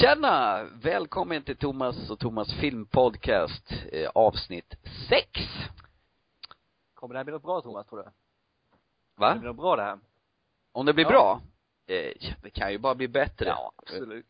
Tjena! 0.00 0.64
Välkommen 0.82 1.42
till 1.42 1.56
Thomas 1.56 2.10
och 2.10 2.18
Thomas 2.18 2.54
filmpodcast, 2.54 3.72
eh, 3.92 4.10
avsnitt 4.14 4.74
sex. 5.08 5.40
Kommer 6.94 7.14
det 7.14 7.18
här 7.18 7.24
bli 7.24 7.32
något 7.32 7.42
bra 7.42 7.60
Thomas, 7.60 7.86
tror 7.86 7.98
du? 7.98 8.10
Va? 9.16 9.34
Det 9.34 9.38
blir 9.40 9.48
något 9.48 9.56
bra 9.56 9.76
det 9.76 9.82
här? 9.82 9.98
Om 10.72 10.86
det 10.86 10.92
blir 10.94 11.04
Ja. 11.04 11.10
bra? 11.10 11.40
Eh, 11.96 12.12
det 12.42 12.50
kan 12.50 12.72
ju 12.72 12.78
bara 12.78 12.94
bli 12.94 13.08
bättre. 13.08 13.46
Ja, 13.48 13.72
absolut. 13.76 14.26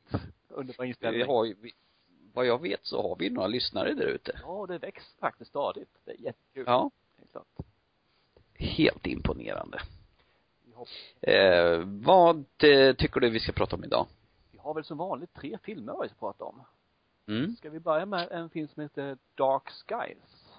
Underbar 0.49 0.85
Vi 0.85 0.89
inställning. 0.89 1.27
har 1.27 1.45
ju, 1.45 1.54
vi, 1.61 1.73
vad 2.35 2.46
jag 2.46 2.62
vet 2.62 2.87
så 2.87 3.03
har 3.09 3.16
vi 3.16 3.30
några 3.30 3.48
lyssnare 3.48 3.95
där 3.95 4.07
ute. 4.07 4.41
Ja, 4.43 4.66
det 4.69 4.79
växer 4.79 5.19
faktiskt 5.21 5.50
stadigt. 5.50 5.91
Det 6.05 6.11
är 6.11 6.16
jättekul. 6.21 6.64
Ja. 6.66 6.91
Helt 7.19 7.30
klart. 7.30 7.46
Helt 8.55 9.07
imponerande. 9.07 9.80
Vi 10.64 11.32
Eh, 11.32 11.80
vad 11.85 12.36
eh, 12.58 12.94
tycker 12.96 13.21
du 13.21 13.30
vi 13.30 13.41
ska 13.41 13.53
prata 13.53 13.77
om 13.77 13.85
idag? 13.85 14.07
Vi 14.58 14.62
har 14.62 14.75
väl 14.75 14.85
som 14.85 14.98
vanligt 14.98 15.35
tre 15.35 15.58
filmer 15.62 15.96
vi 16.03 16.08
ska 16.08 16.18
prata 16.18 16.44
om. 16.44 16.62
Mm. 17.26 17.57
Ska 17.57 17.71
vi 17.71 17.80
börja 17.80 18.07
med 18.07 18.32
en 18.32 18.50
film 18.50 18.68
som 18.68 18.82
heter 18.82 19.18
Dark 19.35 19.71
Skies? 19.71 20.58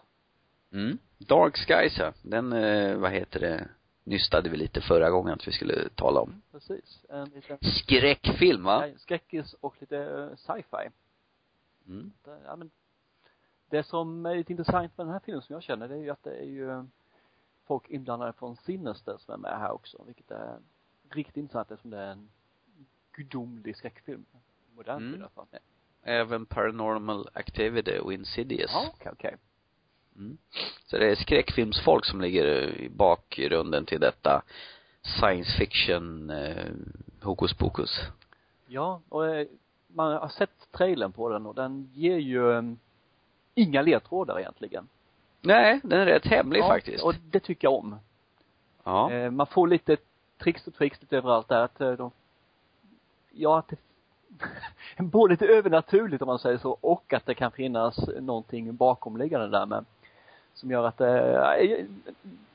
Mm. 0.71 0.97
Dark 1.17 1.57
Skies 1.57 1.97
ja. 1.97 2.13
Den, 2.21 2.53
eh, 2.53 2.97
vad 2.97 3.11
heter 3.11 3.39
det, 3.39 3.69
nystade 4.03 4.49
vi 4.49 4.57
lite 4.57 4.81
förra 4.81 5.09
gången 5.09 5.33
att 5.33 5.47
vi 5.47 5.51
skulle 5.51 5.89
tala 5.89 6.19
om. 6.19 6.41
Precis. 6.51 7.05
En 7.09 7.29
liten 7.29 7.57
Skräckfilm 7.61 8.63
va? 8.63 8.89
skräckis 8.97 9.53
och 9.53 9.75
lite 9.79 9.97
eh, 9.97 10.35
sci-fi. 10.35 10.89
Mm. 11.87 12.11
Det, 12.23 12.39
ja, 12.45 12.55
men 12.55 12.71
det 13.69 13.83
som 13.83 14.25
är 14.25 14.35
lite 14.35 14.53
intressant 14.53 14.97
med 14.97 15.07
den 15.07 15.13
här 15.13 15.19
filmen 15.19 15.41
som 15.41 15.53
jag 15.53 15.63
känner, 15.63 15.87
det 15.87 15.95
är 15.95 15.99
ju 15.99 16.09
att 16.09 16.23
det 16.23 16.39
är 16.39 16.45
ju 16.45 16.71
eh, 16.71 16.83
folk 17.65 17.89
inblandade 17.89 18.33
från 18.33 18.55
Sinister 18.55 19.17
som 19.17 19.33
är 19.33 19.37
med 19.37 19.59
här 19.59 19.71
också, 19.71 20.03
vilket 20.05 20.31
är 20.31 20.59
riktigt 21.09 21.37
intressant 21.37 21.71
eftersom 21.71 21.91
det 21.91 21.97
är 21.97 22.11
en 22.11 22.29
gudomlig 23.19 23.77
skräckfilm. 23.77 24.25
Modern 24.75 24.97
Mm. 24.97 25.13
i 25.19 25.23
alla 25.23 25.29
fall. 25.29 25.45
Även 26.03 26.45
Paranormal 26.45 27.29
Activity 27.33 27.97
och 27.99 28.13
Insidious. 28.13 28.71
Ja, 28.73 28.91
okej, 28.95 29.11
okej. 29.13 29.35
Mm. 30.15 30.37
Så 30.85 30.97
det 30.97 31.11
är 31.11 31.15
skräckfilmsfolk 31.15 32.05
som 32.05 32.21
ligger 32.21 32.45
i 32.77 32.89
bakgrunden 32.89 33.85
till 33.85 33.99
detta 33.99 34.41
science 35.01 35.57
fiction 35.57 36.29
eh, 36.29 36.65
hokus 37.21 37.53
pokus. 37.53 38.01
Ja, 38.67 39.01
och 39.09 39.27
eh, 39.27 39.47
man 39.87 40.11
har 40.11 40.29
sett 40.29 40.71
trailern 40.71 41.11
på 41.11 41.29
den 41.29 41.45
och 41.45 41.55
den 41.55 41.89
ger 41.93 42.17
ju 42.17 42.51
eh, 42.51 42.63
inga 43.55 43.81
ledtrådar 43.81 44.39
egentligen. 44.39 44.87
Nej, 45.41 45.79
den 45.83 45.99
är 45.99 46.05
rätt 46.05 46.25
hemlig 46.25 46.59
ja, 46.59 46.67
faktiskt. 46.67 47.03
och 47.03 47.15
det 47.31 47.39
tycker 47.39 47.65
jag 47.65 47.73
om. 47.73 47.95
ja. 48.83 49.11
Eh, 49.11 49.31
man 49.31 49.47
får 49.47 49.67
lite 49.67 49.97
tricks 50.37 50.67
och 50.67 50.73
tricks 50.73 51.01
lite 51.01 51.17
överallt 51.17 51.47
där 51.47 51.63
att 51.63 51.81
eh, 51.81 51.91
de, 51.91 52.11
ja 53.31 53.59
att 53.59 53.67
det 53.67 53.77
både 55.03 55.33
lite 55.33 55.45
övernaturligt 55.45 56.21
om 56.21 56.27
man 56.27 56.39
säger 56.39 56.57
så 56.57 56.77
och 56.81 57.13
att 57.13 57.25
det 57.25 57.33
kan 57.33 57.51
finnas 57.51 57.99
någonting 58.19 58.75
bakomliggande 58.75 59.47
där 59.47 59.65
med 59.65 59.85
som 60.53 60.71
gör 60.71 60.87
att 60.87 61.01
eh, 61.01 61.85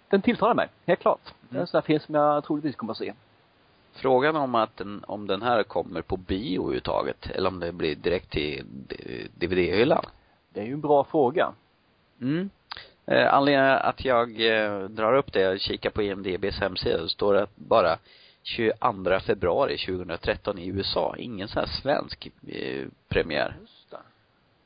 den 0.08 0.22
tilltalar 0.22 0.54
mig, 0.54 0.68
helt 0.86 1.00
klart. 1.00 1.34
Det 1.48 1.56
är 1.56 1.60
en 1.60 1.66
sån 1.66 1.78
här 1.78 1.82
film 1.82 2.00
som 2.00 2.14
jag 2.14 2.44
troligtvis 2.44 2.76
kommer 2.76 2.92
att 2.92 2.98
se. 2.98 3.12
Frågan 3.92 4.36
om 4.36 4.54
att 4.54 4.76
den, 4.76 5.04
om 5.06 5.26
den 5.26 5.42
här 5.42 5.62
kommer 5.62 6.02
på 6.02 6.16
bio 6.16 6.60
överhuvudtaget 6.60 7.30
eller 7.30 7.48
om 7.48 7.60
det 7.60 7.72
blir 7.72 7.94
direkt 7.94 8.30
till 8.30 8.64
DVD-hyllan. 9.34 10.04
Det 10.50 10.60
är 10.60 10.64
ju 10.64 10.72
en 10.72 10.80
bra 10.80 11.04
fråga. 11.04 11.52
Mm. 12.20 12.50
Eh, 13.06 13.34
anledningen 13.34 13.70
att 13.70 14.04
jag 14.04 14.46
eh, 14.46 14.82
drar 14.88 15.14
upp 15.14 15.32
det 15.32 15.48
och 15.48 15.60
kikar 15.60 15.90
på 15.90 16.02
IMDBs 16.02 16.60
hemsida 16.60 16.98
så 16.98 17.08
står 17.08 17.34
det 17.34 17.46
bara 17.54 17.98
22 18.44 19.20
februari 19.20 19.78
2013 19.78 20.58
i 20.58 20.66
USA. 20.66 21.14
Ingen 21.18 21.48
sån 21.48 21.60
här 21.60 21.80
svensk 21.82 22.28
eh, 22.48 22.86
premiär. 23.08 23.56
Just 23.60 23.90
det. 23.90 23.96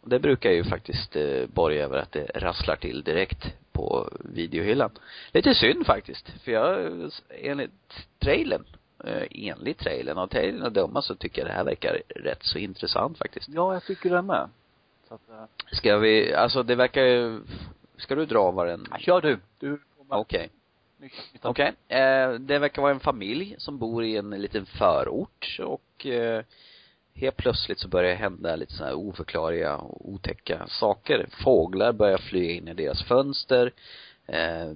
Och 0.00 0.08
det 0.08 0.18
brukar 0.18 0.50
ju 0.50 0.64
faktiskt 0.64 1.16
eh, 1.16 1.46
borga 1.46 1.84
över 1.84 1.98
att 1.98 2.12
det 2.12 2.30
rasslar 2.34 2.76
till 2.76 3.02
direkt 3.02 3.54
på 3.72 4.08
videohyllan. 4.20 4.90
Lite 5.32 5.54
synd 5.54 5.86
faktiskt, 5.86 6.28
för 6.44 6.52
jag, 6.52 6.92
enligt 7.28 8.08
trailern, 8.18 8.64
eh, 9.04 9.22
enligt 9.30 9.78
trailern 9.78 10.18
och 10.18 10.30
trailern 10.30 10.62
att 10.62 10.74
döma 10.74 11.02
så 11.02 11.14
tycker 11.14 11.42
jag 11.42 11.50
det 11.50 11.54
här 11.54 11.64
verkar 11.64 12.02
rätt 12.08 12.42
så 12.42 12.58
intressant 12.58 13.18
faktiskt. 13.18 13.48
Ja, 13.48 13.72
jag 13.72 13.84
tycker 13.84 14.10
det 14.10 14.22
med. 14.22 14.48
Så 15.08 15.14
att, 15.14 15.28
eh, 15.28 15.44
Ska 15.72 15.98
vi, 15.98 16.34
alltså 16.34 16.62
det 16.62 16.74
verkar 16.74 17.02
ju, 17.02 17.40
ska 17.96 18.14
du 18.14 18.26
dra 18.26 18.50
vad 18.50 18.66
den, 18.66 18.86
ja, 18.90 18.98
kör 18.98 19.20
du. 19.20 19.38
Du 19.58 19.78
får 19.96 20.04
med 20.04 20.18
okej. 21.42 21.72
Okay. 21.86 21.98
Eh, 21.98 22.32
det 22.32 22.58
verkar 22.58 22.82
vara 22.82 22.92
en 22.92 23.00
familj 23.00 23.54
som 23.58 23.78
bor 23.78 24.04
i 24.04 24.16
en 24.16 24.30
liten 24.30 24.66
förort 24.66 25.58
och 25.60 26.06
eh, 26.06 26.44
helt 27.14 27.36
plötsligt 27.36 27.80
så 27.80 27.88
börjar 27.88 28.10
det 28.10 28.16
hända 28.16 28.56
lite 28.56 28.72
sådana 28.72 28.90
här 28.90 29.08
oförklarliga 29.08 29.76
och 29.76 30.08
otäcka 30.08 30.66
saker. 30.66 31.28
Fåglar 31.44 31.92
börjar 31.92 32.18
flyga 32.18 32.52
in 32.52 32.68
i 32.68 32.74
deras 32.74 33.04
fönster. 33.04 33.72
Eh, 34.26 34.72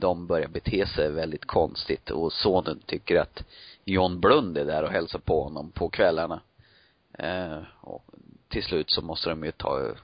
de 0.00 0.26
börjar 0.26 0.48
bete 0.48 0.86
sig 0.86 1.10
väldigt 1.10 1.44
konstigt 1.44 2.10
och 2.10 2.32
sonen 2.32 2.80
tycker 2.86 3.16
att 3.16 3.44
John 3.84 4.20
Blund 4.20 4.58
är 4.58 4.64
där 4.64 4.82
och 4.82 4.90
hälsar 4.90 5.18
på 5.18 5.42
honom 5.42 5.70
på 5.70 5.88
kvällarna. 5.88 6.40
Eh, 7.18 7.58
och 7.80 8.04
till 8.48 8.62
slut 8.62 8.90
så 8.90 9.02
måste 9.02 9.30
de 9.30 9.44
ju 9.44 9.52
ta 9.52 9.94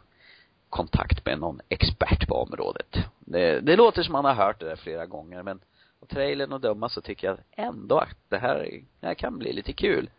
kontakt 0.74 1.26
med 1.26 1.38
någon 1.38 1.60
expert 1.68 2.28
på 2.28 2.34
området. 2.34 2.96
Det, 3.18 3.60
det 3.60 3.76
låter 3.76 4.02
som 4.02 4.12
man 4.12 4.24
har 4.24 4.34
hört 4.34 4.60
det 4.60 4.66
där 4.66 4.76
flera 4.76 5.06
gånger 5.06 5.42
men 5.42 5.60
av 6.02 6.06
trailern 6.06 6.52
att 6.52 6.62
döma 6.62 6.88
så 6.88 7.00
tycker 7.00 7.26
jag 7.26 7.38
ändå 7.66 7.98
att 7.98 8.16
det 8.28 8.38
här, 8.38 8.80
det 9.00 9.06
här 9.06 9.14
kan 9.14 9.38
bli 9.38 9.52
lite 9.52 9.72
kul. 9.72 10.10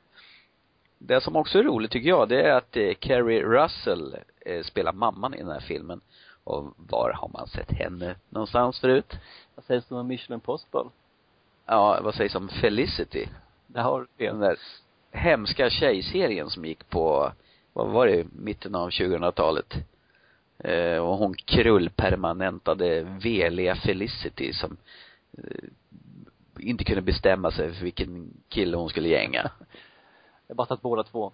Det 0.97 1.21
som 1.21 1.35
också 1.35 1.59
är 1.59 1.63
roligt 1.63 1.91
tycker 1.91 2.09
jag, 2.09 2.29
det 2.29 2.41
är 2.41 2.55
att 2.55 2.77
eh, 2.77 2.93
Carrie 2.99 3.43
Russell 3.43 4.16
eh, 4.45 4.63
spelar 4.63 4.93
mamman 4.93 5.33
i 5.33 5.38
den 5.38 5.51
här 5.51 5.59
filmen. 5.59 6.01
Och 6.43 6.73
var 6.77 7.11
har 7.11 7.29
man 7.33 7.47
sett 7.47 7.72
henne 7.72 8.16
någonstans 8.29 8.79
förut? 8.79 9.13
Vad 9.55 9.66
sägs 9.66 9.85
det 9.87 9.95
om 9.95 10.07
Mission 10.07 10.33
Impossible? 10.33 10.89
Ja, 11.66 11.99
vad 12.03 12.16
sägs 12.16 12.35
om 12.35 12.49
Felicity? 12.49 13.27
Där 13.67 13.81
har 13.81 13.99
du 14.17 14.25
Den 14.25 14.39
det. 14.39 14.47
där 14.47 14.57
hemska 15.11 15.69
tjejserien 15.69 16.49
som 16.49 16.66
gick 16.66 16.89
på, 16.89 17.31
vad 17.73 17.87
var 17.87 18.07
det, 18.07 18.25
mitten 18.31 18.75
av 18.75 18.89
2000-talet. 18.89 19.73
Eh, 20.59 20.97
och 20.97 21.17
hon 21.17 21.33
krullpermanentade 21.35 23.01
veliga 23.03 23.75
Felicity 23.75 24.53
som 24.53 24.77
eh, 25.38 25.43
inte 26.59 26.83
kunde 26.83 27.01
bestämma 27.01 27.51
sig 27.51 27.73
för 27.73 27.83
vilken 27.83 28.33
kille 28.49 28.77
hon 28.77 28.89
skulle 28.89 29.07
gänga. 29.09 29.51
Jag 30.47 30.57
bara 30.57 30.67
tagit 30.67 30.81
båda 30.81 31.03
två. 31.03 31.31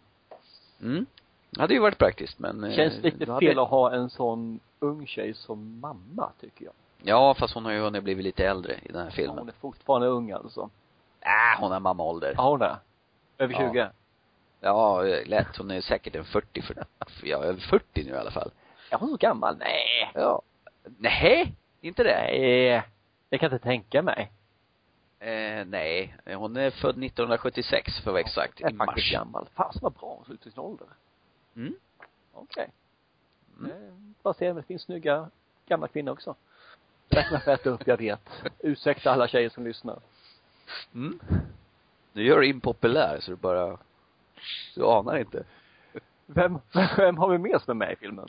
Mm. 0.81 1.05
Det 1.49 1.61
hade 1.61 1.73
ju 1.73 1.79
varit 1.79 1.97
praktiskt 1.97 2.39
men 2.39 2.63
eh, 2.63 2.75
Känns 2.75 3.03
lite 3.03 3.31
hade- 3.31 3.45
fel 3.47 3.59
att 3.59 3.69
ha 3.69 3.91
en 3.93 4.09
sån 4.09 4.59
ung 4.79 5.07
tjej 5.07 5.33
som 5.33 5.79
mamma, 5.79 6.29
tycker 6.41 6.65
jag. 6.65 6.73
Ja, 7.03 7.33
fast 7.33 7.53
hon 7.53 7.65
har 7.65 7.71
ju 7.71 7.79
hunnit 7.79 8.03
blivit 8.03 8.25
lite 8.25 8.45
äldre 8.47 8.73
i 8.83 8.87
den 8.91 8.97
här 9.01 9.05
Ja, 9.05 9.11
filmen. 9.11 9.37
hon 9.37 9.47
är 9.49 9.53
fortfarande 9.53 10.07
ung 10.07 10.31
alltså. 10.31 10.69
Äh, 11.21 11.59
hon 11.61 11.71
har 11.71 11.79
mammaålder. 11.79 12.33
Ja, 12.37 12.49
hon 12.49 12.61
är. 12.61 12.75
Över 13.37 13.53
Ja. 13.53 13.69
20? 13.71 13.89
Ja, 14.59 15.01
lätt. 15.25 15.57
Hon 15.57 15.71
är 15.71 15.81
säkert 15.81 16.15
en 16.15 16.25
40, 16.25 16.61
för, 16.61 16.75
ja, 17.23 17.37
över 17.43 17.59
40 17.59 18.03
nu 18.03 18.09
i 18.11 18.17
alla 18.17 18.31
fall. 18.31 18.51
Är 18.91 18.97
hon 18.97 19.09
så 19.09 19.17
gammal? 19.17 19.57
Nej. 19.57 20.11
Ja. 20.13 20.41
Nej, 20.97 21.53
inte 21.81 22.03
det? 22.03 22.09
Nej. 22.31 22.83
Jag 23.29 23.39
kan 23.39 23.53
inte 23.53 23.63
tänka 23.63 24.01
mig. 24.01 24.31
Eh, 25.19 25.65
nej, 25.65 26.15
hon 26.25 26.57
är 26.57 26.71
född 26.71 27.03
1976 27.03 27.93
för 27.99 28.09
att 28.09 28.13
vara 28.13 28.19
exakt, 28.21 28.61
i 28.61 28.63
är 28.63 28.67
faktiskt 28.67 28.85
mars. 28.85 29.11
gammal. 29.11 29.47
Fasen 29.53 29.79
vad 29.83 29.93
bra 29.93 30.13
hon 30.15 30.25
ser 30.25 30.33
ut 30.33 30.47
i 30.47 30.51
sin 30.51 30.59
ålder. 30.59 30.87
Mm. 31.55 31.73
Okej. 32.33 32.69
Mm. 33.59 33.71
Eh, 33.71 33.93
Bara 34.21 34.33
se 34.33 34.53
det 34.53 34.63
finns 34.63 34.81
snygga 34.81 35.29
gamla 35.67 35.87
kvinnor 35.87 36.11
också. 36.11 36.35
Det 37.07 37.23
kan 37.23 37.33
jag 37.33 37.43
få 37.43 37.51
äta 37.51 37.69
upp, 37.69 37.87
jag 37.87 37.97
vet. 37.97 38.29
Ursäkta 38.59 39.11
alla 39.11 39.27
tjejer 39.27 39.49
som 39.49 39.63
lyssnar. 39.67 39.99
Mm. 40.93 41.19
Du 42.13 42.23
gör 42.23 42.39
dig 42.39 42.49
impopulär 42.49 43.19
så 43.19 43.31
du 43.31 43.37
bara, 43.37 43.77
du 44.75 44.85
anar 44.85 45.17
inte. 45.17 45.43
Vem, 46.25 46.59
vem 46.97 47.17
har 47.17 47.29
vi 47.29 47.37
med 47.37 47.61
som 47.61 47.71
är 47.81 47.85
med 47.85 47.93
i 47.93 47.95
filmen? 47.95 48.27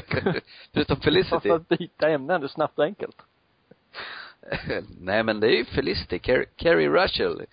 Förutom 0.72 0.96
För 0.96 1.02
Felicity. 1.04 1.50
att 1.50 1.68
byta 1.68 2.08
ämne 2.08 2.34
ändå 2.34 2.48
snabbt 2.48 2.78
och 2.78 2.84
enkelt. 2.84 3.16
Nej 5.00 5.22
men 5.22 5.40
det 5.40 5.46
är 5.46 5.56
ju 5.56 5.64
Felicity, 5.64 6.18
Car- 6.18 6.46
Carrie 6.56 6.88
Russell. 6.88 7.46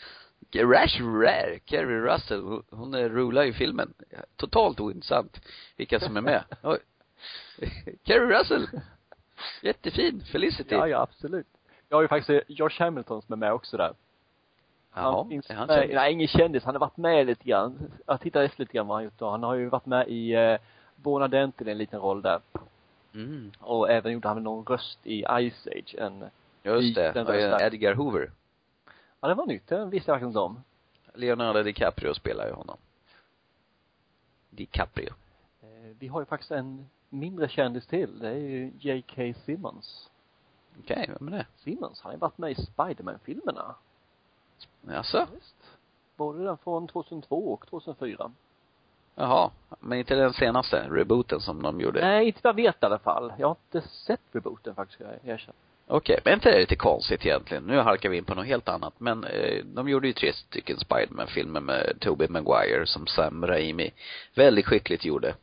Rash 0.56 1.02
Rare, 1.02 1.60
Carrie 1.66 2.00
Russell, 2.02 2.62
hon- 2.70 2.96
rular 3.10 3.44
i 3.44 3.54
filmen. 3.54 3.94
Totalt 4.36 4.80
ointressant 4.80 5.42
vilka 5.78 6.00
som 6.00 6.18
är 6.18 6.22
med. 6.22 6.44
Oj. 6.64 6.80
Carrie 8.04 8.40
Russell. 8.40 8.68
Jättefin. 9.62 10.24
Felicity. 10.32 10.76
Ja, 10.76 10.88
ja, 10.88 11.02
absolut. 11.02 11.48
Jag 11.90 11.98
har 11.98 12.02
ju 12.02 12.08
faktiskt 12.08 12.44
Josh 12.50 12.80
Hamilton 12.80 13.22
som 13.22 13.34
är 13.34 13.38
med 13.38 13.54
också 13.54 13.78
där. 13.78 13.94
Jaha, 14.96 15.16
han 15.18 15.30
finns 15.30 15.50
är 15.50 15.54
han 15.56 15.68
kändis? 15.68 15.96
nej 15.96 16.14
ingen 16.14 16.28
kändis, 16.28 16.64
han 16.64 16.76
har 16.76 16.80
varit 16.80 16.98
med 16.98 17.26
lite 17.28 17.44
grann. 17.44 17.92
Jag 18.08 18.22
tittar 18.22 18.44
efter 18.44 18.60
lite 18.60 18.74
grann 18.74 18.88
vad 18.88 18.98
han 18.98 19.04
gjort 19.04 19.18
då. 19.20 19.30
Han 19.30 19.44
har 19.44 19.56
ju 19.56 19.70
varit 19.70 19.86
med 19.86 20.08
i 20.08 20.34
eh, 20.34 20.58
Bonadent 21.04 21.62
i 21.62 21.72
en 21.72 21.78
liten 21.78 22.00
roll 22.00 22.22
där. 22.22 22.42
Mm. 23.14 23.52
Och 23.60 23.92
även 23.92 24.14
gjorde 24.14 24.28
han 24.28 24.44
någon 24.44 24.66
röst 24.66 25.00
i 25.04 25.24
Ice 25.24 25.68
Age, 25.68 25.96
en, 25.98 26.26
Just 26.64 26.96
det. 26.96 27.12
Den 27.12 27.26
rösten. 27.26 27.68
Edgar 27.68 27.94
Hoover. 27.94 28.32
ja 29.20 29.28
det 29.28 29.34
var 29.34 29.46
nytt, 29.46 29.68
det 29.68 29.86
visste 29.86 30.12
jag 30.12 30.20
faktiskt 30.20 30.38
om. 30.38 30.64
Leonardo 31.14 31.64
DiCaprio 31.64 32.14
spelar 32.14 32.48
ju 32.48 32.54
honom. 32.54 32.78
DiCaprio. 34.50 35.14
Eh, 35.62 35.96
vi 36.00 36.08
har 36.08 36.22
ju 36.22 36.26
faktiskt 36.26 36.52
en 36.52 36.90
mindre 37.10 37.50
kändis 37.50 37.88
till. 37.88 38.20
Det 38.20 38.28
är 38.28 38.38
ju 38.38 38.72
J.K. 38.80 39.34
Simmons. 39.46 40.10
Okej, 40.80 41.10
vem 41.20 41.28
är 41.28 41.32
det? 41.38 41.46
Simmons, 41.58 42.02
han 42.02 42.10
har 42.10 42.14
ju 42.14 42.20
varit 42.20 42.38
med 42.38 42.52
i 42.52 42.56
Spiderman-filmerna. 42.56 43.76
Jaså? 44.82 45.28
Visst. 45.34 45.56
Både 46.16 46.44
den 46.44 46.58
från 46.58 46.88
2002 46.88 47.54
och 47.54 47.68
2004. 47.68 48.32
Jaha. 49.16 49.52
Men 49.80 49.98
inte 50.00 50.16
den 50.16 50.34
senaste, 50.34 50.88
rebooten 50.92 51.40
som 51.40 51.62
de 51.62 51.82
gjorde? 51.82 52.02
Nej, 52.02 52.28
inte 52.28 52.40
vad 52.44 52.50
jag 52.60 52.64
vet 52.64 52.84
i 52.84 52.86
alla 52.86 53.00
fall. 53.00 53.34
Jag 53.40 53.48
har 53.48 53.56
inte 53.74 53.88
sett 53.90 54.22
rebooten 54.32 54.76
faktiskt, 54.76 55.00
jag 55.02 55.34
erkänna. 55.34 55.54
Okej, 55.88 56.20
men 56.26 56.34
inte 56.34 56.52
det 56.52 56.60
lite 56.60 56.76
konstigt 56.76 57.26
egentligen. 57.26 57.64
Nu 57.64 57.80
halkar 57.80 58.10
vi 58.10 58.18
in 58.18 58.26
på 58.26 58.36
något 58.36 58.46
helt 58.46 58.70
annat. 58.70 58.94
Men 58.98 59.24
eh, 59.24 59.64
de 59.66 59.90
gjorde 59.90 60.08
ju 60.08 60.14
tre 60.14 60.34
stycken 60.34 60.78
Spiderman-filmer 60.78 61.60
med 61.62 61.98
Tobey 62.00 62.28
Maguire 62.28 62.86
som 62.86 63.08
Sam 63.08 63.48
Raimi 63.48 63.92
väldigt 64.36 64.66
skickligt 64.66 65.06
gjorde. 65.06 65.36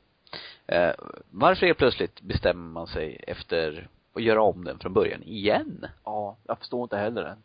Eh, 0.66 0.90
varför 1.30 1.66
helt 1.66 1.78
plötsligt 1.78 2.20
bestämmer 2.20 2.72
man 2.72 2.86
sig 2.86 3.24
efter 3.26 3.88
att 4.14 4.22
göra 4.22 4.42
om 4.42 4.64
den 4.64 4.78
från 4.78 4.92
början 4.92 5.22
igen? 5.22 5.86
Ja, 6.04 6.36
jag 6.46 6.58
förstår 6.58 6.82
inte 6.82 6.96
heller 6.96 7.22
det. 7.22 7.36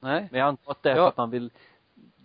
Nej. 0.00 0.28
Men 0.30 0.40
jag 0.40 0.48
antar 0.48 0.70
att 0.72 0.82
det 0.82 0.90
är 0.90 0.96
Ja. 0.96 1.02
för 1.02 1.08
att 1.08 1.16
man 1.16 1.30
vill 1.30 1.50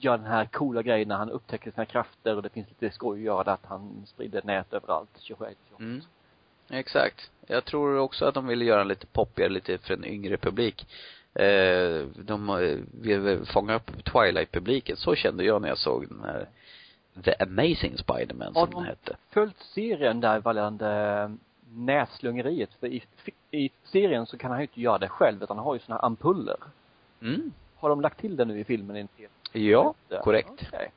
göra 0.04 0.18
den 0.18 0.26
här 0.26 0.46
coola 0.46 0.82
grejen 0.82 1.08
när 1.08 1.16
han 1.16 1.30
upptäcker 1.30 1.72
sina 1.72 1.86
krafter 1.86 2.36
och 2.36 2.42
det 2.44 2.50
finns 2.50 2.68
lite 2.70 2.96
skoj 2.96 3.20
att 3.20 3.26
göra 3.26 3.54
att 3.54 3.66
han 3.66 4.04
sprider 4.06 4.42
nät 4.44 4.74
överallt, 4.74 5.10
tjohej, 5.20 5.56
tjohej. 5.70 5.86
Mm. 5.88 6.02
Exakt. 6.70 7.32
Jag 7.48 7.66
tror 7.66 7.98
också 7.98 8.26
att 8.26 8.34
de 8.34 8.48
ville 8.48 8.66
göra 8.66 8.84
lite 8.84 9.06
poppigare, 9.06 9.50
lite 9.50 9.78
för 9.78 9.94
en 9.94 10.06
yngre 10.06 10.38
publik. 10.38 10.88
Eh, 11.34 12.06
de 12.16 12.50
eh, 12.50 12.78
ville 13.02 13.46
fånga 13.46 13.76
upp 13.76 13.92
Twilight-publiken. 14.04 14.98
Så 14.98 15.16
kände 15.16 15.44
jag 15.44 15.62
när 15.62 15.68
jag 15.68 15.78
såg 15.78 16.08
den 16.08 16.24
här 16.24 16.48
The 17.24 17.36
Amazing 17.44 17.98
Spider-Man 17.98 18.56
Har 18.56 18.66
som 18.66 18.72
de- 18.72 18.76
den 18.76 18.86
hette. 18.86 19.16
Följt 19.30 19.60
serien 19.60 20.20
där 20.20 20.42
gällande 20.46 21.38
näslungeriet, 21.76 22.70
för 22.80 22.88
i, 22.88 23.04
i 23.52 23.70
serien 23.84 24.26
så 24.26 24.38
kan 24.38 24.52
han 24.52 24.60
ju 24.60 24.64
inte 24.64 24.82
göra 24.82 24.98
det 24.98 25.10
själv 25.10 25.44
utan 25.44 25.58
han 25.58 25.66
har 25.66 25.74
ju 25.74 25.80
såna 25.80 25.96
här 25.96 26.06
ampuller. 26.06 26.58
Mm. 27.22 27.52
Har 27.76 27.90
de 27.90 28.02
lagt 28.02 28.20
till 28.20 28.36
det 28.36 28.46
nu 28.46 28.60
i 28.60 28.64
filmen? 28.64 28.96
Inte? 28.98 29.24
Ja, 29.54 29.94
korrekt. 30.24 30.52
Okej. 30.68 30.92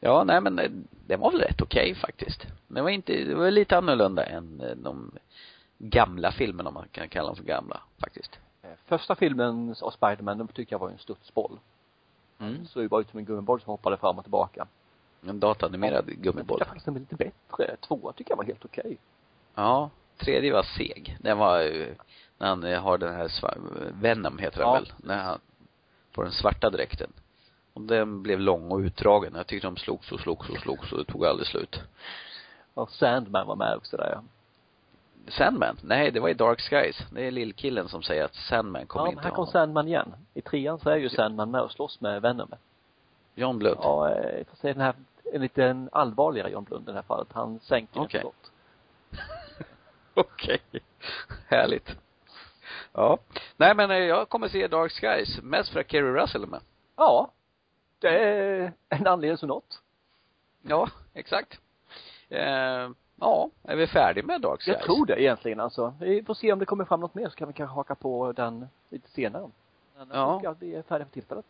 Ja, 0.00 0.24
nej 0.24 0.40
men 0.40 0.58
eh, 0.58 0.70
det 1.06 1.16
var 1.16 1.30
väl 1.30 1.40
rätt 1.40 1.60
okej 1.62 1.94
faktiskt. 1.94 2.46
Det 2.68 2.82
var 2.82 2.90
inte, 2.90 3.12
det 3.24 3.34
var 3.34 3.50
lite 3.50 3.76
annorlunda 3.78 4.24
än 4.24 4.60
eh, 4.60 4.76
de 4.76 5.10
gamla 5.78 6.32
filmerna, 6.32 6.68
om 6.68 6.74
man 6.74 6.88
kan 6.92 7.08
kalla 7.08 7.26
dem 7.26 7.36
för 7.36 7.44
gamla, 7.44 7.80
faktiskt. 7.98 8.38
Eh, 8.62 8.70
Första 8.86 9.14
filmen 9.14 9.74
av 9.80 9.90
Spiderman, 9.90 10.38
den 10.38 10.48
tycker 10.48 10.72
jag 10.74 10.80
var 10.80 10.90
en 10.90 10.98
studsboll. 10.98 11.58
Mm. 12.38 12.66
Såg 12.66 12.82
ju 12.82 12.88
bara 12.88 13.00
ut 13.00 13.10
som 13.10 13.18
en 13.18 13.24
gummiboll 13.24 13.60
som 13.60 13.70
hoppade 13.70 13.96
fram 13.96 14.18
och 14.18 14.24
tillbaka. 14.24 14.66
En 15.28 15.40
datanimerad 15.40 16.04
Men 16.06 16.22
gummiboll. 16.22 16.58
jag 16.60 16.66
faktiskt 16.66 16.84
den 16.84 16.94
var 16.94 17.00
lite 17.00 17.16
bättre. 17.16 17.76
Tvåa 17.80 18.12
tycker 18.12 18.30
jag 18.30 18.36
var 18.36 18.44
helt 18.44 18.64
okej. 18.64 18.96
Ja. 19.54 19.90
Tredje 20.16 20.52
var 20.52 20.62
seg. 20.62 21.16
Den 21.20 21.38
var 21.38 21.58
när 22.38 22.46
han 22.48 22.62
har 22.84 22.98
den 22.98 23.14
här 23.14 23.30
Venom 24.00 24.38
heter 24.38 24.58
den 24.58 24.68
Ja. 24.68 24.74
väl? 24.74 24.92
När 24.96 25.22
han 25.22 25.38
får 26.14 26.24
den 26.24 26.32
svarta 26.32 26.70
dräkten. 26.70 27.12
Och 27.72 27.82
den 27.82 28.22
blev 28.22 28.40
lång 28.40 28.70
och 28.70 28.78
utdragen. 28.78 29.32
Jag 29.36 29.46
tyckte 29.46 29.66
de 29.66 29.76
slogs 29.76 30.12
och 30.12 30.20
slogs 30.20 30.48
och 30.48 30.58
slogs 30.58 30.92
och 30.92 30.98
det 30.98 31.04
tog 31.04 31.26
aldrig 31.26 31.46
slut. 31.46 31.80
Och 32.74 32.90
Sandman 32.90 33.46
var 33.46 33.56
med 33.56 33.76
också 33.76 33.96
där 33.96 34.10
ja. 34.10 34.22
Sandman? 35.28 35.76
Nej, 35.82 36.10
det 36.10 36.20
var 36.20 36.28
i 36.28 36.34
Dark 36.34 36.60
Skies. 36.60 36.98
Det 37.10 37.26
är 37.26 37.30
lillkillen 37.30 37.88
som 37.88 38.02
säger 38.02 38.24
att 38.24 38.34
Sandman 38.34 38.86
kommer 38.86 39.06
ja, 39.06 39.08
inte 39.08 39.16
men 39.16 39.24
här 39.24 39.30
kom. 39.30 39.46
Sandman 39.46 39.88
igen. 39.88 40.14
I 40.34 40.40
trean 40.40 40.78
så 40.78 40.90
är 40.90 40.96
ju 40.96 41.08
Sandman 41.08 41.50
med 41.50 41.60
och 41.60 41.72
slåss 41.72 42.00
med 42.00 42.22
Venom. 42.22 42.48
John 43.34 43.58
Blood. 43.58 43.78
Ja, 43.82 44.10
eh, 44.10 44.44
får 44.46 44.56
säga 44.56 44.74
den 44.74 44.82
här, 44.82 44.94
en 45.32 45.42
lite 45.42 45.88
allvarligare 45.92 46.50
John 46.50 46.64
Blund 46.64 46.88
i 46.88 46.92
det 46.92 46.94
här 46.94 47.02
fallet. 47.02 47.28
Han 47.32 47.60
sänker 47.62 48.00
Okej. 48.00 48.20
ett 48.20 48.26
skott. 48.26 48.50
Okej. 50.14 50.60
Härligt. 51.48 51.96
Ja. 52.94 53.18
Nej 53.56 53.74
men 53.74 53.90
eh, 53.90 53.96
jag 53.96 54.28
kommer 54.28 54.48
se 54.48 54.66
Dark 54.68 54.92
Skies, 54.92 55.42
mest 55.42 55.70
för 55.72 55.80
att 55.80 55.90
Kerry 55.90 56.12
Russell 56.12 56.42
är 56.42 56.46
med. 56.46 56.60
Ja. 56.96 57.30
Det 57.98 58.08
är 58.18 58.72
en 58.88 59.06
anledning 59.06 59.36
som 59.38 59.48
något. 59.48 59.82
Ja, 60.62 60.88
exakt. 61.14 61.60
Eh, 62.28 62.90
ja, 63.20 63.50
är 63.62 63.76
vi 63.76 63.86
färdiga 63.86 64.26
med 64.26 64.40
Dark 64.40 64.62
Skies? 64.62 64.76
Jag 64.76 64.82
tror 64.82 65.06
det 65.06 65.20
egentligen 65.22 65.60
alltså. 65.60 65.94
Vi 66.00 66.22
får 66.22 66.34
se 66.34 66.52
om 66.52 66.58
det 66.58 66.64
kommer 66.66 66.84
fram 66.84 67.00
något 67.00 67.14
mer 67.14 67.28
så 67.28 67.34
kan 67.36 67.48
vi 67.48 67.54
kanske 67.54 67.74
haka 67.74 67.94
på 67.94 68.32
den 68.32 68.68
lite 68.88 69.10
senare. 69.10 69.50
Men 69.98 70.08
jag 70.08 70.18
Ja. 70.18 70.38
tycker 70.38 70.48
att 70.50 70.62
vi 70.62 70.74
är 70.74 70.82
färdiga 70.82 71.06
för 71.06 71.12
tillfället. 71.12 71.46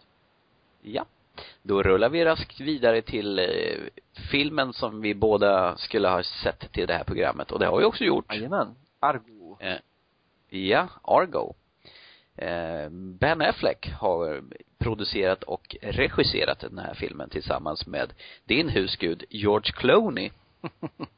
Ja. 0.83 1.05
Då 1.63 1.83
rullar 1.83 2.09
vi 2.09 2.25
raskt 2.25 2.61
vidare 2.61 3.03
till 3.03 3.39
eh, 3.39 3.45
filmen 4.31 4.73
som 4.73 5.01
vi 5.01 5.15
båda 5.15 5.77
skulle 5.77 6.09
ha 6.09 6.23
sett 6.23 6.73
till 6.73 6.87
det 6.87 6.95
här 6.95 7.05
programmet. 7.05 7.53
Och 7.53 7.59
det 7.59 7.67
har 7.67 7.79
vi 7.79 7.85
också 7.85 8.05
gjort. 8.05 8.35
Jajamän. 8.35 8.75
Argo. 9.01 9.57
Eh, 9.61 9.77
ja, 10.55 10.89
Argo. 11.03 11.55
Eh, 12.37 12.89
ben 12.91 13.43
Affleck 13.43 13.93
har 13.93 14.43
producerat 14.79 15.43
och 15.43 15.77
regisserat 15.83 16.59
den 16.61 16.79
här 16.79 16.95
filmen 16.95 17.29
tillsammans 17.29 17.87
med 17.87 18.13
din 18.45 18.69
husgud 18.69 19.25
George 19.31 19.73
Clooney. 19.73 20.31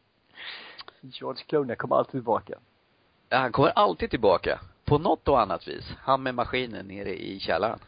George 1.00 1.44
Clooney 1.46 1.76
kommer 1.76 1.96
alltid 1.96 2.10
tillbaka. 2.10 2.58
Ja, 3.28 3.38
Han 3.38 3.52
kommer 3.52 3.70
alltid 3.70 4.10
tillbaka. 4.10 4.60
På 4.84 4.98
något 4.98 5.28
och 5.28 5.40
annat 5.40 5.68
vis. 5.68 5.84
Han 5.98 6.22
med 6.22 6.34
maskinen 6.34 6.86
nere 6.86 7.22
i 7.22 7.40
källaren. 7.40 7.78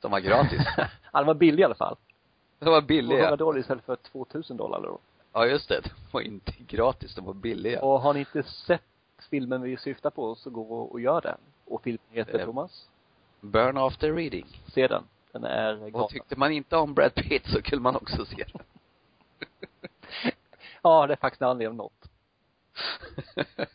Som 0.00 0.10
var 0.10 0.20
gratis. 0.20 0.60
Han 1.12 1.26
var 1.26 1.34
billig 1.34 1.60
i 1.60 1.64
alla 1.64 1.74
fall. 1.74 1.96
De 2.58 2.64
var 2.64 2.80
200 2.80 2.86
billiga. 2.86 3.36
dollar 3.36 3.60
istället 3.60 3.84
för 3.84 3.96
2000 3.96 4.56
dollar 4.56 4.82
då. 4.82 4.98
Ja, 5.32 5.46
just 5.46 5.68
det. 5.68 5.80
De 5.80 5.90
var 6.10 6.20
inte 6.20 6.52
gratis, 6.58 7.14
de 7.14 7.24
var 7.24 7.34
billiga. 7.34 7.82
Och 7.82 8.00
har 8.00 8.14
ni 8.14 8.20
inte 8.20 8.42
sett 8.42 8.82
filmen 9.30 9.62
vi 9.62 9.76
syftar 9.76 10.10
på 10.10 10.34
så 10.34 10.50
gå 10.50 10.78
och 10.80 11.00
gör 11.00 11.20
det. 11.20 11.36
Och 11.64 11.82
filmen 11.82 12.00
heter 12.10 12.38
Eh, 12.38 12.44
Thomas. 12.44 12.88
Burn 13.40 13.76
after 13.78 14.12
reading. 14.12 14.46
Se 14.66 14.86
den. 14.86 15.02
Den 15.32 15.44
är 15.44 15.84
Och 15.84 15.92
galen. 15.92 16.08
tyckte 16.08 16.36
man 16.38 16.52
inte 16.52 16.76
om 16.76 16.94
Brad 16.94 17.14
Pitt 17.14 17.46
så 17.46 17.62
kunde 17.62 17.82
man 17.82 17.96
också 17.96 18.24
se 18.24 18.44
den. 18.52 18.62
Ja, 20.82 21.06
det 21.06 21.14
är 21.14 21.16
faktiskt 21.16 21.42
en 21.42 21.48
anledning 21.48 21.70
om 21.70 21.76
något. 21.76 22.10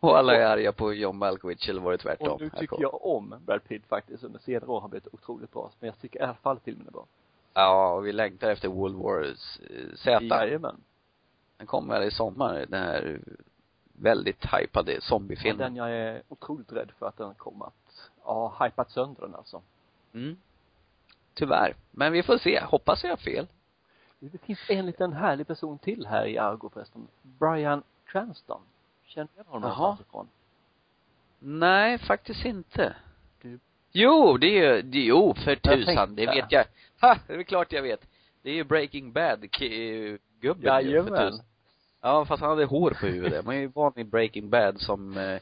och 0.00 0.18
alla 0.18 0.34
är 0.36 0.46
arga 0.46 0.72
på 0.72 0.92
John 0.92 1.16
Malkovich 1.18 1.68
eller 1.68 1.80
var 1.80 1.92
det 1.92 1.98
tvärtom? 1.98 2.28
Och 2.28 2.40
nu 2.40 2.50
tycker 2.50 2.76
jag 2.80 3.06
om 3.06 3.34
Brad 3.46 3.64
Pitt 3.64 3.86
faktiskt. 3.86 4.24
Under 4.24 4.38
senare 4.38 4.70
år 4.70 4.80
har 4.80 4.88
blivit 4.88 5.14
otroligt 5.14 5.52
bra. 5.52 5.70
Men 5.80 5.86
jag 5.86 5.98
tycker 6.00 6.20
i 6.20 6.22
alla 6.22 6.34
fall 6.34 6.58
filmen 6.64 6.86
är 6.86 6.90
bra. 6.90 7.06
Ja, 7.54 7.92
och 7.94 8.06
vi 8.06 8.12
längtar 8.12 8.50
efter 8.50 8.68
World 8.68 8.96
War 8.96 9.24
eh, 9.24 9.34
Z. 9.96 10.20
Jajamän. 10.24 10.80
Den 11.56 11.66
kommer 11.66 11.94
väl 11.98 12.08
i 12.08 12.10
sommar, 12.10 12.66
den 12.68 12.82
här 12.82 13.20
väldigt 14.00 14.44
hypade 14.54 14.92
Ja, 14.92 15.00
zombiefilmen. 15.00 15.58
den 15.58 15.76
jag 15.76 15.90
är 15.90 16.22
otroligt 16.28 16.72
rädd 16.72 16.90
för 16.98 17.08
att 17.08 17.16
den 17.16 17.34
kommer 17.34 17.66
att, 17.66 18.10
ja, 18.24 18.56
hypat 18.64 18.90
sönder 18.90 19.22
den 19.22 19.34
alltså. 19.34 19.62
Mm. 20.14 20.36
Tyvärr. 21.34 21.74
Men 21.90 22.12
vi 22.12 22.22
får 22.22 22.38
se. 22.38 22.60
Hoppas 22.64 23.02
jag 23.04 23.10
har 23.10 23.16
fel. 23.16 23.46
Det 24.18 24.38
finns 24.38 24.58
en 24.68 24.86
liten 24.86 25.12
härlig 25.12 25.46
person 25.46 25.78
till 25.78 26.06
här 26.06 26.26
i 26.26 26.38
Argo 26.38 26.68
förresten. 26.72 27.08
Brian 27.22 27.82
Cranston. 28.06 28.60
Känner 29.06 29.28
du 29.36 29.42
honom 29.46 29.60
någonstans 29.70 30.08
ifrån? 30.08 30.28
Nej, 31.38 31.98
faktiskt 31.98 32.44
inte. 32.44 32.96
Du- 33.42 33.58
Jo, 33.92 34.36
det 34.36 34.46
är 34.46 34.74
ju, 34.74 34.82
det, 34.82 34.98
jo, 34.98 35.34
för 35.34 35.56
tusan, 35.56 35.84
tänkte- 35.96 36.06
det 36.06 36.26
vet 36.26 36.52
jag. 36.52 36.64
Ha, 37.00 37.16
det 37.26 37.34
är 37.34 37.42
klart 37.42 37.72
jag 37.72 37.82
vet. 37.82 38.06
Det 38.42 38.50
är 38.50 38.54
ju 38.54 38.64
Breaking 38.64 39.12
Bad, 39.12 39.50
gubben 39.50 40.18
för 40.40 40.66
Jajamän. 40.66 41.06
tusan. 41.30 41.44
Ja, 42.02 42.24
fast 42.24 42.40
han 42.40 42.50
hade 42.50 42.64
hår 42.64 42.90
på 43.00 43.06
huvudet. 43.06 43.44
Man 43.44 43.54
är 43.54 43.58
ju 43.60 43.66
van 43.66 43.92
i 43.96 44.04
Breaking 44.04 44.50
Bad 44.50 44.80
som, 44.80 45.16
eh, 45.18 45.38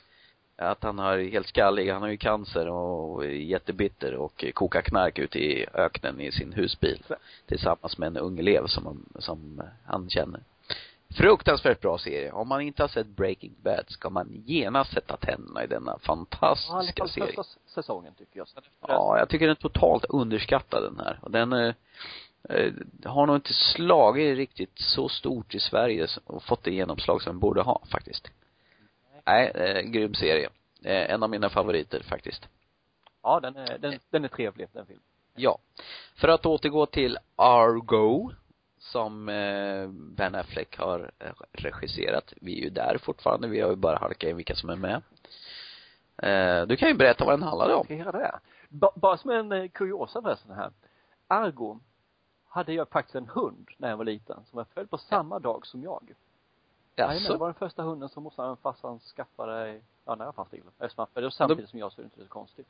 att 0.57 0.83
han 0.83 0.99
har 0.99 1.19
helt 1.19 1.47
skallig, 1.49 1.91
han 1.91 2.03
har 2.03 2.09
ju 2.09 2.17
cancer 2.17 2.69
och 2.69 3.25
är 3.25 3.29
jättebitter 3.29 4.15
och 4.15 4.45
kokar 4.55 4.83
knark 4.83 5.19
ute 5.19 5.39
i 5.39 5.67
öknen 5.75 6.21
i 6.21 6.33
sin 6.33 6.53
husbil. 6.53 7.03
Tillsammans 7.47 7.99
med 7.99 8.07
en 8.07 8.17
ung 8.17 8.39
elev 8.39 8.67
som, 8.67 8.87
han- 8.87 9.07
som 9.23 9.63
han 9.87 10.09
känner. 10.11 10.41
Fruktansvärt 11.17 11.81
bra 11.81 11.99
serie. 11.99 12.33
Om 12.33 12.49
man 12.49 12.61
inte 12.61 12.83
har 12.83 12.89
sett 12.89 13.07
Breaking 13.07 13.55
Bad 13.63 13.85
ska 13.89 14.11
man 14.11 14.43
genast 14.47 14.93
sätta 14.93 15.17
tänderna 15.17 15.65
i 15.65 15.67
denna 15.67 15.91
Ja, 15.93 15.99
fantastiska 15.99 17.03
fall 17.03 17.09
serie. 17.09 17.27
första 17.27 17.45
säsongen 17.67 18.13
tycker 18.19 18.39
jag. 18.39 18.47
Ja, 18.89 19.19
jag 19.19 19.29
tycker 19.29 19.47
den 19.47 19.57
är 19.57 19.61
totalt 19.61 20.05
underskattad 20.09 20.83
den 20.83 20.99
här. 21.07 21.19
Och 21.23 21.31
den 21.31 21.53
eh, 21.53 21.75
har 23.05 23.27
nog 23.27 23.37
inte 23.37 23.55
slagit 23.55 24.37
riktigt 24.37 24.79
så 24.79 25.09
stort 25.09 25.55
i 25.55 25.61
Sverige 25.61 26.07
och 26.25 26.43
fått 26.43 26.63
det 26.63 26.71
genomslag 26.71 27.23
som 27.23 27.33
den 27.33 27.41
borde 27.41 27.63
ha 27.63 27.83
faktiskt. 27.91 28.31
Nej, 29.27 29.49
eh, 29.55 29.83
grym 29.83 30.15
serie. 30.15 30.49
Eh, 30.85 31.11
en 31.11 31.23
av 31.23 31.31
mina 31.31 31.51
favoriter 31.51 32.03
faktiskt. 32.03 32.49
Ja, 33.23 33.41
den 33.41 33.57
är, 33.57 33.79
den, 33.79 33.99
den 34.11 34.25
är 34.25 34.29
trevlig, 34.29 34.69
den 34.73 34.87
filmen. 34.87 35.05
Ja. 35.35 35.59
För 36.15 36.29
att 36.29 36.47
återgå 36.47 36.87
till 36.87 37.19
Argo, 37.37 38.31
som 38.79 39.29
eh, 39.29 39.89
Ben 39.89 40.35
Affleck 40.35 40.79
har 40.79 41.11
eh, 41.19 41.33
regisserat. 41.53 42.33
Vi 42.41 42.59
är 42.59 42.63
ju 42.63 42.71
där 42.71 42.99
fortfarande, 43.03 43.49
vi 43.49 43.61
har 43.61 43.71
ju 43.71 43.77
bara 43.77 43.99
halkat 43.99 44.31
in 44.31 44.37
vilka 44.37 44.55
som 44.55 44.71
är 44.71 44.77
med. 44.77 45.03
Eh, 46.23 46.67
du 46.67 46.77
kan 46.77 46.89
ju 46.89 46.95
berätta 46.95 47.25
vad 47.25 47.33
den 47.33 47.43
handlade 47.43 47.75
om. 47.75 47.85
Ska 47.85 47.95
jag 47.95 48.07
göra 48.07 48.19
det? 48.19 48.41
Ba, 48.69 48.91
bara 48.95 49.17
som 49.17 49.31
en 49.31 49.53
eh, 49.53 49.69
kuriosa 49.69 50.23
förresten 50.23 50.51
här. 50.57 50.71
Argo 51.29 51.81
hade 52.49 52.73
jag 52.73 52.89
faktiskt 52.89 53.15
en 53.15 53.29
hund 53.29 53.69
när 53.77 53.89
jag 53.89 53.97
var 53.97 54.05
liten 54.05 54.37
som 54.51 54.57
var 54.57 54.65
född 54.65 54.91
på 54.91 54.99
samma 54.99 55.39
dag 55.39 55.67
som 55.67 55.83
jag. 55.83 56.03
Jajamän, 56.97 57.17
det 57.17 57.23
Jaså? 57.23 57.39
var 57.39 57.47
den 57.47 57.55
första 57.55 57.83
hunden 57.83 58.09
som 58.09 58.23
morsan 58.23 58.51
och 58.51 58.59
farsan 58.59 58.99
skaffade, 58.99 59.81
ja 60.05 60.15
när 60.15 60.25
jag 60.25 60.35
fanns 60.35 60.49
till. 60.49 60.63
Eftersom 60.79 61.07
det 61.15 61.21
var 61.21 61.31
samtidigt 61.31 61.71
som 61.71 61.79
jag 61.79 61.93
så 61.93 62.01
är 62.01 62.03
det 62.03 62.07
inte 62.07 62.21
så 62.21 62.29
konstigt. 62.29 62.67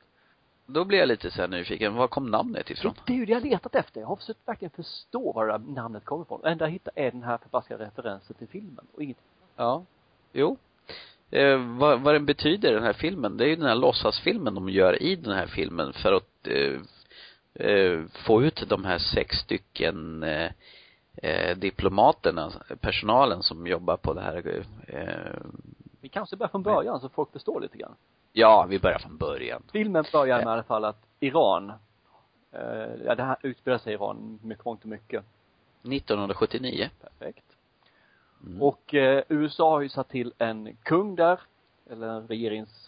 Då 0.67 0.85
blir 0.85 0.99
jag 0.99 1.09
lite 1.09 1.31
så 1.31 1.41
här 1.41 1.49
nyfiken. 1.49 1.95
Var 1.95 2.09
kom 2.09 2.31
namnet 2.31 2.71
ifrån? 2.71 2.95
Det 3.07 3.13
är 3.13 3.17
ju 3.17 3.27
det 3.27 3.33
jag 3.33 3.45
letat 3.45 3.75
efter. 3.75 4.01
Jag 4.01 4.09
har 4.09 4.17
försökt 4.17 4.49
verkligen 4.49 4.71
förstå 4.71 5.33
var 5.33 5.47
det 5.47 5.53
där 5.53 5.59
namnet 5.59 6.05
kommer 6.05 6.25
ifrån. 6.25 6.41
Det 6.43 6.49
enda 6.49 6.65
jag 6.65 6.73
hittar 6.73 6.93
är 6.97 7.11
den 7.11 7.23
här 7.23 7.39
förbaskade 7.39 7.85
referensen 7.85 8.37
till 8.37 8.49
filmen 8.49 8.87
och 8.95 9.03
inget. 9.03 9.17
Ja. 9.57 9.85
Jo. 10.33 10.57
Eh, 11.31 11.59
vad, 11.79 12.01
vad 12.01 12.15
den 12.15 12.27
betyder, 12.27 12.73
den 12.73 12.83
här 12.83 12.93
filmen, 12.93 13.37
det 13.37 13.45
är 13.45 13.49
ju 13.49 13.57
den 13.57 13.67
här 13.67 13.75
låtsasfilmen 13.75 14.55
de 14.55 14.69
gör 14.69 15.03
i 15.03 15.17
den 15.17 15.35
här 15.35 15.47
filmen 15.47 15.93
för 15.93 16.13
att 16.13 16.47
eh, 16.47 16.81
eh, 17.55 18.03
få 18.27 18.43
ut 18.43 18.69
de 18.69 18.85
här 18.85 18.99
sex 18.99 19.37
stycken 19.37 20.23
eh, 20.23 20.51
eh, 21.23 21.57
diplomaterna, 21.57 22.53
personalen 22.81 23.43
som 23.43 23.67
jobbar 23.67 23.97
på 23.97 24.15
det 24.15 24.21
här 24.21 24.65
eh, 24.87 25.51
Vi 26.01 26.09
kanske 26.09 26.37
börjar 26.37 26.51
från 26.51 26.63
början 26.63 27.01
så 27.01 27.09
folk 27.09 27.33
förstår 27.33 27.61
lite 27.61 27.79
grann. 27.79 27.95
Ja, 28.33 28.67
vi 28.69 28.79
börjar 28.79 28.99
från 28.99 29.17
början. 29.17 29.63
Filmen 29.73 30.05
börjar 30.13 30.37
med 30.37 30.45
i 30.45 30.49
alla 30.49 30.63
fall 30.63 30.85
att 30.85 31.07
Iran, 31.21 31.73
eh, 32.53 32.95
ja 33.05 33.15
det 33.15 33.23
här 33.23 33.37
utspelar 33.43 33.79
sig 33.79 33.93
i 33.93 33.95
Iran 33.95 34.39
mycket, 34.43 34.65
mångt 34.65 34.83
och 34.83 34.89
mycket. 34.89 35.25
1979. 35.83 36.89
Perfekt. 37.01 37.45
Mm. 38.47 38.63
Och 38.63 38.95
eh, 38.95 39.25
USA 39.29 39.71
har 39.71 39.81
ju 39.81 39.89
satt 39.89 40.09
till 40.09 40.33
en 40.39 40.77
kung 40.83 41.17
där, 41.17 41.41
eller 41.91 42.09
en 42.09 42.29
regerings, 42.29 42.88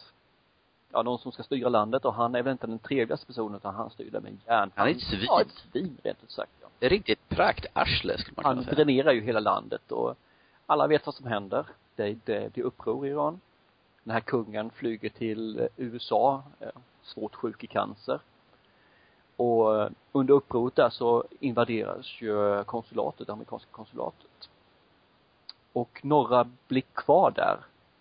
ja 0.92 1.02
någon 1.02 1.18
som 1.18 1.32
ska 1.32 1.42
styra 1.42 1.68
landet 1.68 2.04
och 2.04 2.14
han 2.14 2.34
är 2.34 2.42
väl 2.42 2.52
inte 2.52 2.66
den 2.66 2.78
trevligaste 2.78 3.26
personen 3.26 3.56
utan 3.56 3.74
han 3.74 3.90
styr 3.90 4.10
det 4.10 4.20
med 4.20 4.36
järn. 4.46 4.70
Han 4.74 4.88
är 4.88 4.92
ett 4.92 5.00
svin. 5.00 5.24
Ja, 5.26 5.40
ett 5.40 5.50
svin 5.72 5.96
rent 6.02 6.22
ut 6.24 6.30
sagt 6.30 6.52
ja. 6.60 6.68
Det 6.78 6.86
är 6.86 6.90
riktigt 6.90 7.28
praktarsle 7.28 8.18
skulle 8.18 8.34
man 8.36 8.44
Han 8.44 8.54
kunna 8.54 8.64
säga. 8.64 8.74
dränerar 8.84 9.12
ju 9.12 9.20
hela 9.20 9.40
landet 9.40 9.92
och 9.92 10.14
alla 10.66 10.86
vet 10.86 11.06
vad 11.06 11.14
som 11.14 11.26
händer. 11.26 11.66
Det, 11.96 12.04
det, 12.24 12.48
det 12.54 12.60
är 12.60 12.64
uppror 12.64 13.06
i 13.06 13.10
Iran. 13.10 13.40
Den 14.04 14.12
här 14.12 14.20
kungen 14.20 14.70
flyger 14.70 15.08
till 15.08 15.68
USA, 15.76 16.42
eh, 16.60 16.68
svårt 17.02 17.34
sjuk 17.34 17.64
i 17.64 17.66
cancer. 17.66 18.20
Och 19.36 19.80
eh, 19.82 19.90
under 20.12 20.34
upproret 20.34 20.76
där 20.76 20.90
så 20.90 21.24
invaderas 21.40 22.06
ju 22.20 22.64
konsulatet, 22.64 23.26
det 23.26 23.32
amerikanska 23.32 23.68
konsulatet. 23.70 24.48
Och 25.72 26.00
några 26.02 26.50
blir 26.68 26.82
kvar 26.94 27.30
där. 27.30 27.58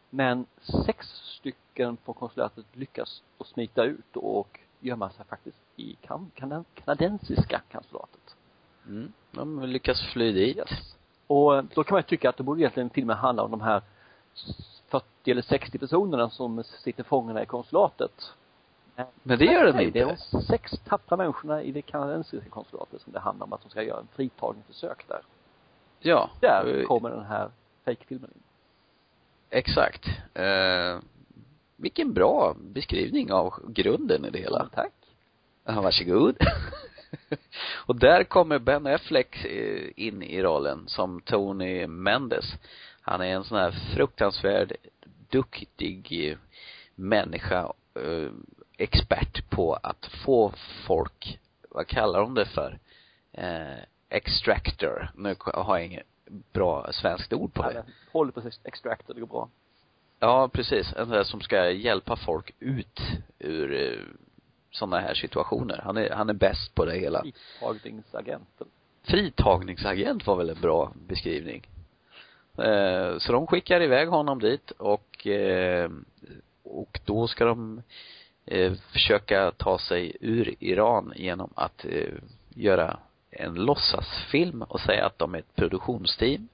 Men 0.10 0.46
sex 0.86 1.08
stycken 1.08 1.98
på 1.98 2.14
konsulatet 2.14 2.66
lyckas 2.74 3.24
att 3.38 3.48
smita 3.48 3.84
ut 3.84 4.16
och 4.16 4.60
gömma 4.80 5.10
sig 5.10 5.26
faktiskt 5.26 5.58
i 5.76 5.96
kan, 6.02 6.32
kan, 6.36 6.66
kanadensiska 6.76 7.62
konsulatet. 7.72 8.36
Mm. 8.88 9.14
De 9.32 9.64
lyckas 9.64 10.02
fly 10.14 10.32
dit. 10.32 10.58
Yes. 10.58 10.96
Och 11.28 11.64
då 11.64 11.84
kan 11.84 11.96
man 11.96 12.00
ju 12.00 12.08
tycka 12.08 12.30
att 12.30 12.38
det 12.38 12.44
borde 12.44 12.62
egentligen 12.62 12.90
filmen 12.90 13.18
handla 13.18 13.44
om 13.44 13.52
de 13.52 13.62
här 13.62 13.82
40 14.88 15.06
eller 15.26 15.42
60 15.42 15.78
personerna 15.78 16.30
som 16.30 16.64
sitter 16.64 17.04
fångna 17.04 17.44
i 17.44 17.46
konsulatet. 17.46 18.34
Men 19.24 19.40
det 19.40 19.46
gör 19.46 19.66
den 19.66 19.80
inte. 19.80 20.00
Det 20.00 20.06
är 20.06 20.18
de 20.32 20.42
sex 20.42 20.72
tappra 20.86 21.18
människorna 21.18 21.64
i 21.64 21.72
det 21.72 21.82
kanadensiska 21.82 22.50
konsulatet 22.50 23.02
som 23.02 23.14
det 23.14 23.20
handlar 23.20 23.46
om 23.46 23.54
att 23.54 23.62
de 23.62 23.70
ska 23.70 23.84
göra 23.84 24.00
en 24.00 24.08
fritagningsförsök 24.16 25.08
där. 25.08 25.22
Ja. 26.00 26.30
Där 26.40 26.80
Eh, 26.80 26.86
kommer 26.86 27.10
den 27.10 27.26
här 27.26 27.50
fake-filmen 27.86 28.32
in. 28.36 28.42
Exakt. 29.50 30.08
Eh, 30.34 31.00
vilken 31.78 32.14
bra 32.14 32.56
beskrivning 32.60 33.32
av 33.32 33.54
grunden 33.68 34.26
i 34.26 34.30
det 34.30 34.40
hela. 34.40 34.70
Tack. 34.76 34.94
Ja, 35.66 35.82
varsågod. 35.82 36.38
och 37.86 37.96
där 37.96 38.24
kommer 38.24 38.60
Ben 38.60 38.88
Affleck 38.88 39.46
eh, 39.46 39.90
in 39.96 40.24
i 40.24 40.42
rollen 40.42 40.84
som 40.88 41.22
Tony 41.22 41.88
Mendes. 41.88 42.46
Han 43.02 43.22
är 43.22 43.26
en 43.26 43.44
sån 43.44 43.58
här 43.58 43.72
fruktansvärd 43.96 44.74
duktig 45.30 46.30
eh, 46.30 46.38
människa, 46.96 47.74
eh, 47.96 48.32
expert 48.78 49.50
på 49.50 49.74
att 49.74 50.06
få 50.26 50.54
folk, 50.88 51.40
vad 51.70 51.88
kallar 51.88 52.20
de 52.20 52.34
det 52.34 52.46
för? 52.46 52.80
Eh, 53.32 53.84
extractor. 54.10 55.12
Nu 55.16 55.36
har 55.40 55.78
jag 55.78 55.86
inget 55.86 56.08
bra 56.54 56.92
svenskt 56.92 57.34
ord 57.34 57.54
på 57.54 57.64
det. 57.64 57.74
Ja, 57.74 57.84
håller 58.12 58.32
på 58.32 58.42
extractor, 58.64 59.14
det 59.14 59.20
går 59.20 59.28
bra. 59.28 59.50
Ja, 60.20 60.50
precis. 60.54 60.94
En 60.94 61.10
där 61.10 61.24
som 61.24 61.42
ska 61.42 61.72
hjälpa 61.72 62.16
folk 62.16 62.56
ut 62.60 63.00
ur 63.40 63.74
eh, 63.74 64.00
sådana 64.72 65.00
här 65.00 65.14
situationer. 65.14 65.82
Han 65.84 65.98
är, 65.98 66.10
han 66.10 66.30
är 66.30 66.34
bäst 66.34 66.76
på 66.76 66.86
det 66.86 67.00
hela. 67.00 67.22
Fritagningsagenten. 67.22 68.68
Fritagningsagent 69.04 70.28
var 70.28 70.36
väl 70.36 70.50
en 70.50 70.62
bra 70.62 70.94
beskrivning. 71.08 71.68
Eh, 72.58 73.18
så 73.18 73.32
de 73.32 73.48
skickar 73.48 73.82
iväg 73.82 74.08
honom 74.08 74.40
dit 74.40 74.72
och, 74.72 75.28
eh, 75.28 75.92
och 76.64 77.00
då 77.06 77.28
ska 77.28 77.46
de 77.46 77.82
eh, 78.46 78.74
försöka 78.74 79.52
ta 79.52 79.80
sig 79.80 80.18
ur 80.20 80.56
Iran 80.60 81.14
genom 81.16 81.50
att 81.56 81.86
eh, 81.86 82.14
göra 82.50 83.00
en 83.40 83.54
låtsasfilm 83.54 84.62
och 84.62 84.80
säga 84.80 85.06
att 85.06 85.20
de 85.20 85.36
är 85.36 85.40
ett 85.40 85.56
produktionsteam. 85.56 86.48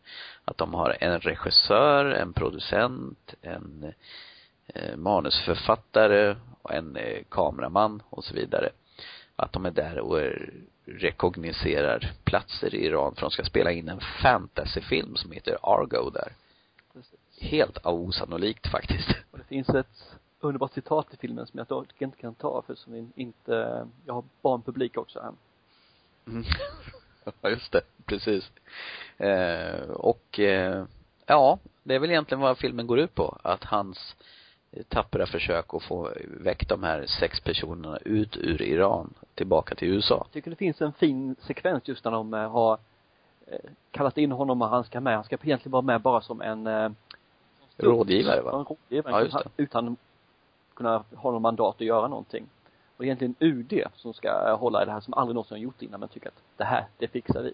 Att 0.46 0.58
de 0.58 0.74
har 0.74 0.98
en 1.00 1.20
regissör, 1.20 2.06
en 2.06 2.34
producent, 2.34 3.34
en 3.42 3.94
eh, 4.68 4.96
manusförfattare 4.96 6.36
och 6.62 6.74
en 6.74 6.96
eh, 6.96 7.24
kameraman 7.30 8.01
och 8.10 8.24
så 8.24 8.34
vidare. 8.34 8.70
Att 9.36 9.54
de 9.54 9.65
är 9.65 9.72
där 9.72 10.00
och 10.00 10.20
är, 10.20 10.54
rekogniserar 10.86 12.12
platser 12.24 12.75
i 12.75 12.86
Iran 12.86 13.15
för 13.15 13.22
de 13.22 13.32
ska 13.32 13.44
spela 13.44 13.72
in 13.72 13.89
en 13.89 14.01
fantasyfilm 14.22 15.15
som 15.15 15.32
heter 15.32 15.58
Argo 15.62 16.10
där. 16.10 16.34
Helt 17.39 17.86
osannolikt 17.86 18.68
faktiskt. 18.68 19.10
Och 19.32 19.38
det 19.38 19.44
finns 19.44 19.70
ett 19.70 20.18
underbart 20.39 20.74
citat 20.74 21.13
i 21.13 21.18
filmen 21.18 21.48
som 21.48 21.65
jag 21.70 21.86
inte 22.00 22.18
kan 22.18 22.36
ta 22.36 22.62
för 22.68 22.75
som 22.75 23.12
inte, 23.15 23.88
jag 24.06 24.13
har 24.13 24.24
barnpublik 24.42 24.98
också 24.98 25.22
här. 25.22 25.32
Mm. 26.27 26.44
Ja, 27.41 27.50
just 27.50 27.72
det. 27.72 27.82
Precis. 28.05 28.51
Eh, 29.17 29.89
och 29.89 30.39
eh, 30.39 30.86
ja, 31.25 31.60
det 31.84 31.96
är 31.96 32.00
väl 32.00 32.10
egentligen 32.10 32.41
vad 32.41 32.58
filmen 32.58 32.88
går 32.88 33.00
ut 33.00 33.15
på. 33.15 33.38
Att 33.44 33.63
hans 33.63 34.15
tappra 34.89 35.25
försök 35.25 35.74
att 35.74 35.84
få 35.84 36.10
väck 36.25 36.67
de 36.70 36.84
här 36.84 37.05
sex 37.05 37.39
personerna 37.39 37.98
ut 37.98 38.38
ur 38.38 38.62
Iran 38.62 39.13
tillbaka 39.36 39.75
till 39.75 39.88
USA. 39.88 40.15
Jag 40.15 40.32
tycker 40.32 40.50
det 40.50 40.55
finns 40.55 40.82
en 40.82 40.94
fin 40.94 41.36
sekvens 41.39 41.88
just 41.88 42.05
när 42.05 42.12
de 42.12 42.34
eh, 42.34 42.51
har 42.51 42.77
eh, 43.48 43.60
kallat 43.91 44.17
in 44.17 44.32
honom 44.32 44.62
och 44.62 44.70
han 44.70 44.84
ska 44.84 45.01
med. 45.01 45.15
Han 45.15 45.24
ska 45.24 45.36
egentligen 45.36 45.72
vara 45.72 45.82
med 45.82 46.01
bara 46.01 46.22
som 46.22 46.41
en 46.41 46.67
eh, 46.67 46.89
Rådgivare, 47.77 48.41
va? 48.41 48.51
En 48.51 48.65
rådgivare. 48.65 49.13
Ja, 49.13 49.22
just 49.22 49.38
det. 49.38 49.63
Utan 49.63 49.98
kunna 50.74 51.03
ha 51.15 51.32
någon 51.32 51.41
mandat 51.41 51.75
att 51.75 51.82
göra 51.82 52.08
någonting. 52.08 52.46
Och 52.97 53.03
egentligen 53.05 53.35
UD 53.39 53.83
som 53.95 54.13
ska 54.13 54.55
hålla 54.55 54.81
i 54.81 54.85
det 54.85 54.91
här 54.91 54.99
som 54.99 55.13
aldrig 55.13 55.33
någonsin 55.35 55.55
har 55.57 55.61
gjort 55.63 55.81
innan 55.81 55.99
men 55.99 56.09
tycker 56.09 56.27
att 56.27 56.41
det 56.57 56.63
här, 56.63 56.85
det 56.97 57.07
fixar 57.07 57.41
vi. 57.41 57.53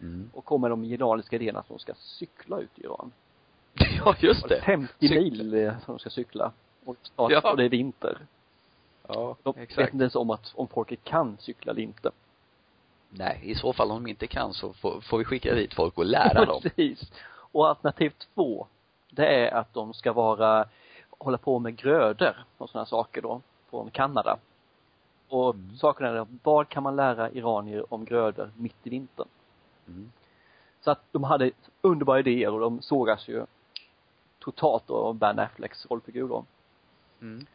Mm. 0.00 0.30
Och 0.34 0.44
kommer 0.44 0.68
de 0.70 0.82
genialiska 0.82 1.36
idéerna 1.36 1.64
de 1.68 1.78
ska 1.78 1.94
cykla 1.94 2.58
ut 2.58 2.78
i 2.78 2.82
Iran. 2.84 3.12
Ja, 4.04 4.14
just 4.18 4.48
det. 4.48 4.60
50 4.62 4.92
Cykla. 5.00 5.20
mil 5.20 5.54
eh, 5.54 5.72
som 5.84 5.94
de 5.94 5.98
ska 5.98 6.10
cykla. 6.10 6.52
Och, 6.84 6.96
snart, 7.02 7.32
Ja. 7.32 7.50
och 7.50 7.56
det 7.56 7.64
är 7.64 7.68
vinter. 7.68 8.18
Ja, 9.08 9.36
De 9.42 9.54
vet 9.54 9.62
exakt. 9.62 9.92
inte 9.92 10.02
ens 10.02 10.14
om 10.14 10.30
att, 10.30 10.52
om 10.54 10.68
folket 10.68 11.04
kan 11.04 11.36
cykla 11.40 11.72
eller 11.72 11.82
inte. 11.82 12.10
Nej, 13.10 13.40
i 13.42 13.54
så 13.54 13.72
fall 13.72 13.90
om 13.90 14.02
de 14.04 14.10
inte 14.10 14.26
kan 14.26 14.54
så 14.54 14.72
får, 14.72 15.00
får 15.00 15.18
vi 15.18 15.24
skicka 15.24 15.54
dit 15.54 15.74
folk 15.74 15.98
och 15.98 16.04
lära 16.06 16.44
dem. 16.46 16.60
Precis. 16.62 17.12
Och 17.52 17.68
alternativ 17.68 18.12
två, 18.34 18.66
det 19.10 19.26
är 19.26 19.54
att 19.54 19.74
de 19.74 19.94
ska 19.94 20.12
vara, 20.12 20.68
hålla 21.18 21.38
på 21.38 21.58
med 21.58 21.76
grödor 21.76 22.44
och 22.58 22.70
sådana 22.70 22.86
saker 22.86 23.22
då, 23.22 23.40
från 23.70 23.90
Kanada. 23.90 24.38
Och 25.32 25.54
Mm. 25.54 25.76
saken 25.76 26.06
är, 26.06 26.26
vad 26.42 26.68
kan 26.68 26.82
man 26.82 26.96
lära 26.96 27.30
iranier 27.30 27.94
om 27.94 28.04
grödor 28.04 28.50
mitt 28.56 28.86
i 28.86 28.90
vintern? 28.90 29.28
Mm. 29.88 30.12
Så 30.80 30.90
att 30.90 31.00
de 31.12 31.24
hade 31.24 31.50
underbara 31.80 32.18
idéer 32.18 32.52
och 32.52 32.60
de 32.60 32.82
sågas 32.82 33.28
ju 33.28 33.46
totalt 34.38 34.82
då 34.86 34.94
av 34.96 35.14
Ben 35.14 35.38
Afflecks 35.38 35.86
rollfigur 35.90 36.28
då. 36.28 36.44
Mm. 37.20 37.46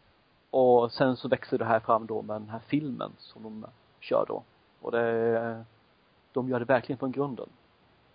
Och 0.49 0.91
sen 0.91 1.17
så 1.17 1.27
växer 1.27 1.57
det 1.57 1.65
här 1.65 1.79
fram 1.79 2.05
då 2.05 2.21
med 2.21 2.41
den 2.41 2.49
här 2.49 2.59
filmen 2.67 3.11
som 3.17 3.43
de 3.43 3.65
kör 3.99 4.25
då. 4.27 4.43
Och 4.81 4.91
det, 4.91 5.65
de 6.33 6.49
gör 6.49 6.59
det 6.59 6.65
verkligen 6.65 6.99
från 6.99 7.11
grunden. 7.11 7.49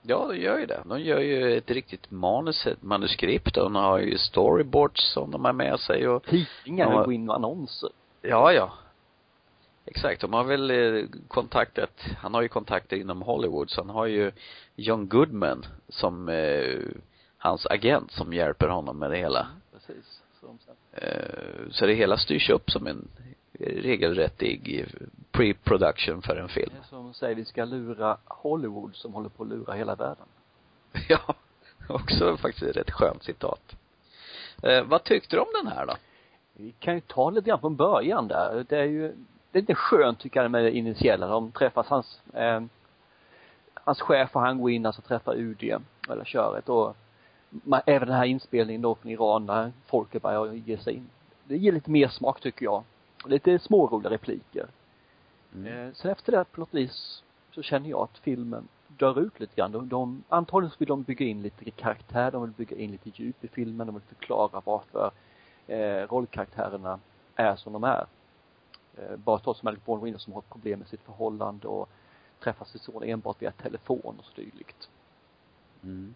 Ja, 0.03 0.27
de 0.29 0.37
gör 0.37 0.59
ju 0.59 0.67
det. 0.67 0.83
De 0.85 1.01
gör 1.01 1.21
ju 1.21 1.57
ett 1.57 1.71
riktigt 1.71 2.11
manus, 2.11 2.67
ett 2.67 2.83
manuskript 2.83 3.57
och 3.57 3.65
de 3.65 3.75
har 3.75 3.99
ju 3.99 4.19
storyboards 4.19 5.13
som 5.13 5.31
de 5.31 5.45
har 5.45 5.53
med 5.53 5.81
sig 5.81 6.09
och 6.09 6.23
Tidningar 6.25 7.13
in 7.13 7.25
med 7.25 7.35
annonser. 7.35 7.91
Ja, 8.23 8.53
ja. 8.53 8.73
Exakt. 9.87 10.21
De 10.21 10.33
har 10.33 10.45
väl 10.45 11.09
kontaktat, 11.29 12.05
han 12.19 12.35
har 12.35 12.43
ju 12.43 12.49
kontakter 12.49 12.97
inom 12.97 13.23
Hollywood 13.23 13.71
så 13.71 13.81
han 13.81 13.91
har 13.91 14.07
ju 14.07 14.33
John 14.77 15.09
Goodman 15.09 15.67
som 15.89 16.29
eh, 16.29 16.81
hans 17.39 17.67
agent 17.67 18.13
som 18.13 18.33
hjälper 18.33 18.69
honom 18.69 18.99
med 18.99 19.11
det 19.11 19.17
hela. 19.17 19.47
Precis. 19.73 20.23
Så 20.41 20.47
de 20.47 20.59
sen, 20.59 20.75
Eh, 20.93 21.71
så 21.71 21.87
det 21.87 21.95
hela 21.95 22.17
styrs 22.17 22.51
upp 22.51 22.71
som 22.71 22.87
en 22.87 23.09
regelrättig 23.61 24.87
pre-production 25.31 26.23
för 26.23 26.37
en 26.37 26.49
film. 26.49 26.73
Det 26.75 26.87
är 26.87 26.89
som 26.89 27.15
säger 27.15 27.35
vi 27.35 27.45
ska 27.45 27.65
lura 27.65 28.17
Hollywood 28.25 28.97
som 28.97 29.15
håller 29.15 29.29
på 29.29 29.43
att 29.43 29.49
lura 29.49 29.75
hela 29.75 29.95
världen. 29.95 30.27
Ja, 31.09 31.35
också 31.89 32.37
faktiskt 32.37 32.67
ett 32.67 32.77
rätt 32.77 32.91
skönt 32.91 33.23
citat. 33.23 33.77
Eh, 34.63 34.85
vad 34.85 35.05
tyckte 35.05 35.37
du 35.37 35.41
om 35.41 35.49
den 35.65 35.73
här 35.73 35.87
då? 35.87 35.95
Vi 36.53 36.75
kan 36.79 36.95
ju 36.95 37.01
ta 37.01 37.31
lite 37.31 37.49
grann 37.49 37.61
från 37.61 37.77
början 37.77 38.29
där. 38.29 38.67
Det 38.69 38.79
är 38.79 38.85
ju, 38.85 39.15
det 39.53 39.59
är 39.59 39.63
lite 39.63 39.75
skönt 39.75 40.19
tycker 40.19 40.43
jag 40.43 40.51
med 40.51 40.65
det 40.65 40.77
initiella. 40.77 41.27
De 41.27 41.53
träffas 41.53 41.87
hans, 41.87 42.21
eh, 42.35 42.63
hans 43.75 44.01
chef 44.01 44.37
och 44.37 44.43
han 44.43 44.61
går 44.61 44.71
in 44.71 44.87
alltså 44.87 45.03
träffar 45.03 45.35
UD, 45.35 45.63
eller 46.09 46.25
köret 46.25 46.69
och 46.69 46.97
man, 47.51 47.81
även 47.87 48.09
den 48.09 48.17
här 48.17 48.25
inspelningen 48.25 48.83
då 48.83 48.95
från 48.95 49.13
Iran 49.13 49.47
när 49.47 49.73
folket 49.87 50.23
börjar 50.23 50.53
ge 50.53 50.79
sig 50.79 50.95
in. 50.95 51.09
Det 51.45 51.57
ger 51.57 51.73
lite 51.73 51.91
mer 51.91 52.09
smak 52.09 52.41
tycker 52.41 52.65
jag. 52.65 52.83
Lite 53.25 53.59
småroliga 53.59 54.11
repliker. 54.11 54.67
Mm. 55.55 55.67
Eh, 55.67 55.95
sen 55.95 56.11
efter 56.11 56.33
det 56.33 56.45
på 56.45 56.61
något 56.61 56.75
vis 56.75 57.23
så 57.51 57.63
känner 57.63 57.91
jag 57.91 58.01
att 58.01 58.19
filmen 58.19 58.69
dör 58.89 59.21
ut 59.21 59.41
lite 59.41 59.57
grann. 59.57 59.73
De, 59.73 59.89
de, 59.89 60.25
antagligen 60.29 60.71
så 60.71 60.77
vill 60.79 60.89
de 60.89 61.03
bygga 61.03 61.27
in 61.27 61.43
lite 61.43 61.71
karaktär, 61.71 62.31
de 62.31 62.43
vill 62.43 62.51
bygga 62.51 62.77
in 62.77 62.91
lite 62.91 63.11
djup 63.15 63.45
i 63.45 63.49
filmen, 63.49 63.87
de 63.87 63.95
vill 63.95 64.17
förklara 64.17 64.63
varför 64.65 65.11
eh, 65.67 66.09
rollkaraktärerna 66.09 66.99
är 67.37 67.57
som 67.57 67.73
de 67.73 67.85
är. 67.85 68.07
Eh, 68.97 69.17
bara 69.17 69.39
ta 69.39 69.55
som 69.55 69.69
Alec 69.69 69.85
Baldwin 69.85 70.19
som 70.19 70.33
har 70.33 70.41
problem 70.41 70.79
med 70.79 70.89
sitt 70.89 71.01
förhållande 71.01 71.69
och 71.69 71.89
träffar 72.41 72.65
sin 72.65 72.81
son 72.81 73.03
enbart 73.03 73.43
via 73.43 73.53
telefon 73.53 74.17
och 74.19 74.25
så 74.25 74.33
dylikt. 74.41 74.89
Mm. 75.83 76.15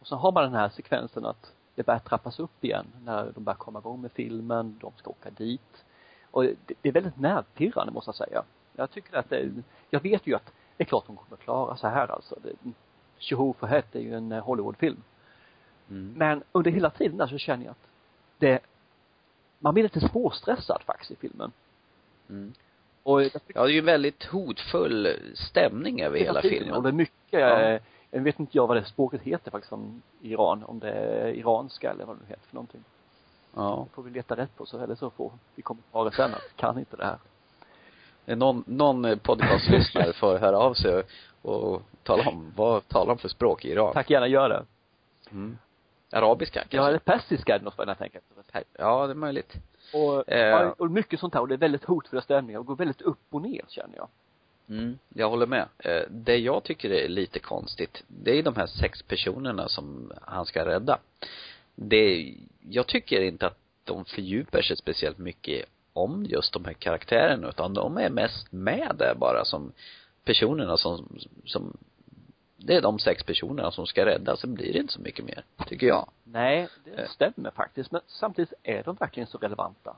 Och 0.00 0.06
så 0.06 0.16
har 0.16 0.32
man 0.32 0.42
den 0.42 0.54
här 0.54 0.68
sekvensen 0.68 1.26
att 1.26 1.52
det 1.74 1.86
börjar 1.86 2.00
trappas 2.00 2.38
upp 2.38 2.64
igen 2.64 2.86
när 3.04 3.32
de 3.34 3.44
börjar 3.44 3.56
komma 3.56 3.78
igång 3.78 4.00
med 4.00 4.12
filmen, 4.12 4.78
de 4.80 4.92
ska 4.96 5.10
åka 5.10 5.30
dit. 5.30 5.84
Och 6.30 6.42
det, 6.42 6.74
det 6.82 6.88
är 6.88 6.92
väldigt 6.92 7.16
nervpirrande 7.16 7.92
måste 7.92 8.08
jag 8.08 8.14
säga. 8.14 8.44
Jag 8.72 8.90
tycker 8.90 9.16
att 9.16 9.30
det, 9.30 9.52
jag 9.90 10.00
vet 10.00 10.26
ju 10.26 10.34
att 10.34 10.52
det 10.76 10.84
är 10.84 10.86
klart 10.86 11.06
de 11.06 11.16
kommer 11.16 11.36
klara 11.36 11.76
så 11.76 11.88
här 11.88 12.08
alltså. 12.08 12.38
Tjoho 13.18 13.52
för 13.52 13.66
hett 13.66 13.94
är 13.94 14.00
ju 14.00 14.14
en 14.14 14.32
eh, 14.32 14.44
Hollywoodfilm. 14.44 15.02
Mm. 15.90 16.14
Men 16.16 16.42
under 16.52 16.70
hela 16.70 16.90
tiden 16.90 17.16
där 17.16 17.26
så 17.26 17.38
känner 17.38 17.64
jag 17.64 17.70
att 17.70 17.88
det, 18.38 18.60
man 19.58 19.74
blir 19.74 19.82
lite 19.82 20.00
småstressad 20.00 20.82
faktiskt 20.82 21.10
i 21.10 21.16
filmen. 21.16 21.52
Mm. 22.28 22.52
Och 23.02 23.22
Ja, 23.22 23.30
det 23.46 23.58
är 23.58 23.68
ju 23.68 23.80
väldigt 23.80 24.24
hotfull 24.24 25.08
stämning 25.34 26.02
över 26.02 26.18
hela 26.18 26.42
filmen. 26.42 26.74
Och 26.74 26.82
det 26.82 26.88
är 26.88 26.92
mycket, 26.92 27.40
Ja. 27.40 27.60
eh, 27.60 27.80
jag 28.10 28.20
vet 28.20 28.40
inte 28.40 28.58
jag 28.58 28.66
vad 28.66 28.76
det 28.76 28.84
språket 28.84 29.22
heter 29.22 29.50
faktiskt 29.50 29.72
om 29.72 30.02
Iran, 30.22 30.64
om 30.64 30.78
det 30.78 30.90
är 30.90 31.28
iranska 31.28 31.90
eller 31.90 32.04
vad 32.04 32.16
det 32.16 32.26
heter 32.28 32.46
för 32.48 32.54
någonting. 32.54 32.84
Ja. 33.54 33.86
Det 33.90 33.94
får 33.94 34.02
vi 34.02 34.10
leta 34.10 34.36
rätt 34.36 34.56
på 34.56 34.66
så, 34.66 34.78
eller 34.80 34.94
så 34.94 35.10
får 35.10 35.32
vi 35.54 35.62
kommentarer 35.62 36.10
sen 36.10 36.34
att 36.34 36.56
kan 36.56 36.78
inte 36.78 36.96
det 36.96 37.04
här. 37.04 37.18
Någon, 38.36 38.64
någon 38.66 39.18
podcastlyssnare 39.18 40.12
får 40.20 40.38
höra 40.38 40.58
av 40.58 40.74
sig 40.74 41.02
och 41.42 41.82
tala 42.02 42.28
om, 42.28 42.52
vad 42.56 42.88
talar 42.88 43.06
de 43.06 43.18
för 43.18 43.28
språk 43.28 43.64
i 43.64 43.70
Iran? 43.70 43.92
Tack 43.92 44.10
gärna 44.10 44.26
gör 44.26 44.48
det. 44.48 44.64
Mm. 45.30 45.58
Arabiska 46.12 46.60
kanske? 46.60 46.76
Ja, 46.76 46.88
eller 46.88 46.98
persiska 46.98 47.54
är 47.54 47.58
det 47.58 47.64
något 47.64 47.74
jag 47.78 47.98
tänker. 47.98 48.20
Ja, 48.78 49.06
det 49.06 49.12
är 49.12 49.14
möjligt. 49.14 49.54
Och, 49.94 50.28
Eh. 50.32 50.68
och 50.68 50.90
mycket 50.90 51.20
sånt 51.20 51.34
här 51.34 51.40
och 51.40 51.48
det 51.48 51.54
är 51.54 51.58
väldigt 51.58 51.84
hotfulla 51.84 52.22
stämningar 52.22 52.58
och 52.58 52.66
går 52.66 52.76
väldigt 52.76 53.00
upp 53.02 53.18
och 53.30 53.42
ner 53.42 53.64
känner 53.68 53.96
jag. 53.96 54.08
Mm, 54.68 54.98
jag 55.08 55.30
håller 55.30 55.46
med. 55.46 55.68
Eh, 55.78 56.02
Det 56.10 56.36
jag 56.36 56.62
tycker 56.62 56.90
är 56.90 57.08
lite 57.08 57.38
konstigt, 57.38 58.02
det 58.06 58.38
är 58.38 58.42
de 58.42 58.56
här 58.56 58.66
sex 58.66 59.02
personerna 59.02 59.68
som 59.68 60.12
han 60.22 60.46
ska 60.46 60.64
rädda. 60.66 60.98
Det, 61.74 62.34
jag 62.68 62.86
tycker 62.86 63.20
inte 63.20 63.46
att 63.46 63.58
de 63.84 64.04
fördjupar 64.04 64.62
sig 64.62 64.76
speciellt 64.76 65.18
mycket 65.18 65.64
om 65.92 66.24
just 66.28 66.52
de 66.52 66.64
här 66.64 66.72
karaktärerna, 66.72 67.48
utan 67.48 67.74
de 67.74 67.96
är 67.96 68.10
mest 68.10 68.52
med 68.52 68.94
där 68.98 69.14
bara 69.14 69.44
som 69.44 69.72
personerna 70.24 70.76
som, 70.76 71.18
som 71.44 71.76
det 72.66 72.74
är 72.74 72.80
de 72.80 72.98
sex 72.98 73.22
personerna 73.22 73.70
som 73.70 73.86
ska 73.86 74.06
räddas, 74.06 74.40
sen 74.40 74.54
blir 74.54 74.72
det 74.72 74.78
inte 74.78 74.92
så 74.92 75.00
mycket 75.00 75.24
mer, 75.24 75.44
tycker 75.66 75.86
jag. 75.86 76.08
Nej, 76.24 76.68
det 76.84 77.02
Eh. 77.02 77.08
stämmer 77.08 77.50
faktiskt. 77.50 77.92
Men 77.92 78.00
samtidigt 78.06 78.52
är 78.62 78.82
de 78.82 78.94
verkligen 79.00 79.26
så 79.26 79.38
relevanta. 79.38 79.96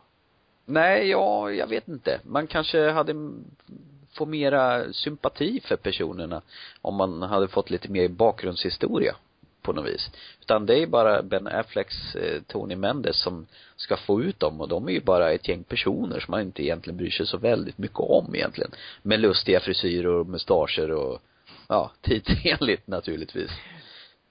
Nej, 0.65 1.09
ja, 1.11 1.51
jag 1.51 1.67
vet 1.67 1.89
inte. 1.89 2.21
Man 2.25 2.47
kanske 2.47 2.91
hade 2.91 3.11
m- 3.13 3.45
få 4.13 4.27
mera 4.27 4.93
sympati 4.93 5.61
för 5.65 5.77
personerna 5.77 6.43
om 6.83 6.95
man 6.95 7.23
hade 7.23 7.49
fått 7.49 7.71
lite 7.71 7.91
mer 7.91 8.09
bakgrundshistoria 8.09 9.17
på 9.63 9.73
något 9.73 9.87
vis. 9.87 10.11
Utan 10.41 10.67
det 10.67 10.79
är 10.83 10.87
bara 10.87 11.23
Ben 11.23 11.47
Afflecks 11.47 12.15
eh, 12.17 12.43
Tony 12.47 12.77
Mendes 12.77 13.21
som 13.23 13.47
ska 13.77 13.97
få 13.97 14.23
ut 14.23 14.41
dem 14.41 14.61
och 14.61 14.69
de 14.69 14.89
är 14.89 14.93
ju 14.93 15.01
bara 15.01 15.33
ett 15.33 15.49
gäng 15.49 15.63
personer 15.63 16.21
som 16.21 16.31
man 16.33 16.41
inte 16.41 16.63
egentligen 16.63 16.97
bryr 16.97 17.11
sig 17.11 17.27
så 17.27 17.37
väldigt 17.37 17.79
mycket 17.79 18.01
om 18.01 18.35
egentligen. 18.35 18.71
Med 19.03 19.21
lustiga 19.21 19.61
frisyrer 19.61 20.07
och 20.07 20.27
mustascher 20.27 20.91
och 20.91 21.23
ja, 21.69 21.91
tidsenligt 22.01 22.87
naturligtvis. 22.87 23.51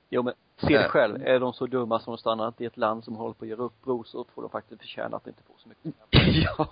Jo 0.10 0.24
men, 0.24 0.34
se 0.58 0.68
det 0.68 0.84
Eh. 0.84 0.90
själv. 0.90 1.28
Är 1.28 1.40
de 1.40 1.54
så 1.54 1.66
dumma 1.66 2.00
som 2.00 2.12
de 2.12 2.18
stannat 2.18 2.62
i 2.62 2.66
ett 2.66 2.78
land 2.78 3.04
som 3.04 3.16
håller 3.16 3.34
på 3.34 3.46
att 3.46 3.50
göra 3.50 3.62
uppror 3.62 4.04
så 4.04 4.26
får 4.36 4.42
de 4.42 4.52
faktiskt 4.52 4.82
förtjäna 4.82 5.18
att 5.18 5.28
inte 5.28 5.44
få 5.44 5.54
så 5.58 5.70
mycket. 5.70 5.94
ja, 6.58 6.70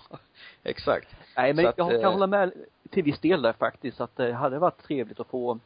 exakt. 0.64 1.08
Nej 1.38 1.54
men 1.54 1.64
Så 1.66 1.70
att, 1.70 1.78
jag 1.78 1.90
kan 1.90 2.02
eh, 2.02 2.12
hålla 2.12 2.28
med 2.28 2.54
till 2.90 3.04
viss 3.04 3.20
del 3.20 3.42
där 3.42 3.54
faktiskt 3.54 4.02
att 4.02 4.16
det 4.16 4.34
hade 4.34 4.60
varit 4.60 4.84
trevligt 4.84 5.20
att 5.20 5.28
få 5.28 5.60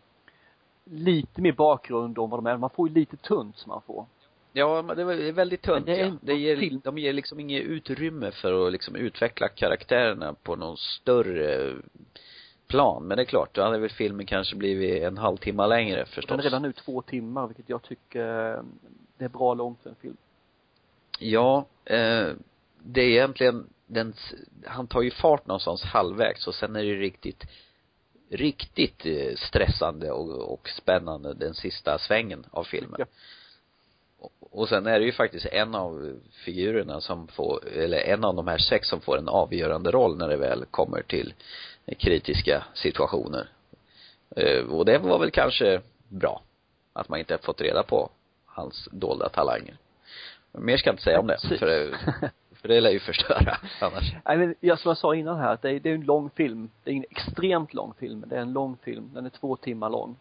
lite 0.84 1.42
mer 1.42 1.52
bakgrund 1.52 2.20
om 2.20 2.30
vad 2.30 2.40
de 2.40 2.48
är. 2.48 2.58
Man 2.58 2.70
får 2.70 2.88
ju 2.88 2.94
lite 2.94 3.18
tunt 3.18 3.58
som 3.58 3.70
man 3.70 3.82
får. 3.82 4.06
Ja, 4.54 4.82
men 4.82 4.96
det 4.96 5.02
är 5.02 5.32
väldigt 5.32 5.62
tunt 5.62 5.86
det 5.86 5.98
ja. 5.98 6.12
Det 6.22 6.34
ger, 6.34 6.80
de 6.84 6.98
ger 6.98 7.14
liksom 7.14 7.40
inget 7.40 7.64
utrymme 7.64 8.32
för 8.32 8.68
att 8.68 8.72
liksom 8.72 8.96
utveckla 8.96 9.48
karaktärerna 9.48 10.34
på 10.34 10.56
någon 10.56 10.78
större 10.78 11.76
plan. 12.68 13.04
Men 13.04 13.18
det 13.18 13.24
är 13.24 13.26
klart, 13.26 13.56
då 13.56 13.62
hade 13.62 13.78
väl 13.78 13.90
filmen 13.90 14.26
kanske 14.26 14.56
blivit 14.56 15.04
en 15.04 15.18
halvtimme 15.18 15.68
längre 15.68 15.98
Den 15.98 16.06
förstås. 16.06 16.40
är 16.40 16.44
redan 16.44 16.62
nu 16.62 16.74
två 16.74 17.02
timmar 17.02 17.48
vilket 17.48 17.70
jag 17.70 17.82
tycker 17.82 18.24
det 19.18 19.26
är 19.26 19.30
bra 19.30 19.54
långt 19.54 19.82
för 19.84 19.90
en 19.90 19.96
film. 19.96 20.18
Ja, 21.20 21.66
eh, 21.86 22.28
det 22.84 23.02
är 23.02 23.10
egentligen 23.10 23.70
den, 23.86 24.14
han 24.66 24.88
tar 24.88 25.02
ju 25.02 25.12
fart 25.12 25.48
någonstans 25.48 25.84
halvvägs 25.84 26.48
och 26.48 26.56
sen 26.56 26.76
är 26.76 26.84
det 26.84 26.96
riktigt, 26.96 27.44
riktigt 28.30 29.06
eh, 29.06 29.36
stressande 29.36 30.12
och, 30.12 30.54
och 30.54 30.70
spännande 30.70 31.34
den 31.34 31.54
sista 31.54 31.98
svängen 31.98 32.46
av 32.52 32.64
filmen. 32.64 32.96
Ja. 33.00 33.06
Och 34.40 34.70
sen 34.70 34.88
är 34.88 35.00
det 35.00 35.06
ju 35.06 35.12
faktiskt 35.12 35.46
en 35.46 35.76
av 35.76 36.20
figurerna 36.32 37.02
som 37.02 37.28
får, 37.28 37.68
eller 37.68 37.98
en 37.98 38.24
av 38.24 38.36
de 38.36 38.48
här 38.48 38.58
sex 38.58 38.88
som 38.88 39.02
får 39.02 39.18
en 39.18 39.30
avgörande 39.30 39.92
roll 39.92 40.18
när 40.18 40.28
det 40.28 40.38
väl 40.38 40.66
kommer 40.72 41.02
till 41.02 41.34
kritiska 41.96 42.64
situationer. 42.74 43.50
Eh, 44.36 44.66
och 44.66 44.86
det 44.86 44.98
var 44.98 45.20
väl 45.20 45.32
kanske 45.32 45.82
bra. 46.08 46.42
Att 46.94 47.10
man 47.10 47.20
inte 47.20 47.34
har 47.34 47.40
fått 47.40 47.62
reda 47.62 47.84
på 47.84 48.10
hans 48.46 48.90
dolda 48.92 49.30
talanger. 49.30 49.78
Mer 50.52 50.78
ska 50.78 50.90
jag 50.90 50.94
inte 50.94 51.04
säga 51.04 51.20
om 51.20 51.28
det, 51.28 51.38
Precis. 51.42 51.60
för 51.60 51.66
det, 51.66 51.98
för 52.62 52.68
det 52.68 52.82
lär 52.82 52.92
ju 52.92 53.00
förstöra 53.00 53.58
annars. 53.82 54.16
Nej 54.26 54.38
men, 54.38 54.56
jag, 54.60 54.80
som 54.80 54.90
jag 54.90 54.98
sa 54.98 55.16
innan 55.16 55.38
här, 55.38 55.54
att 55.54 55.62
det 55.62 55.70
är, 55.70 55.80
det 55.80 55.90
är 55.90 55.94
en 55.94 56.06
lång 56.06 56.30
film. 56.30 56.70
Det 56.84 56.92
är 56.92 56.96
en 56.96 57.06
extremt 57.10 57.74
lång 57.74 57.94
film. 57.94 58.24
Det 58.28 58.36
är 58.36 58.42
en 58.42 58.54
lång 58.54 58.78
film. 58.78 59.10
Den 59.14 59.26
är 59.26 59.30
två 59.30 59.56
timmar 59.56 59.90
lång. 59.90 60.16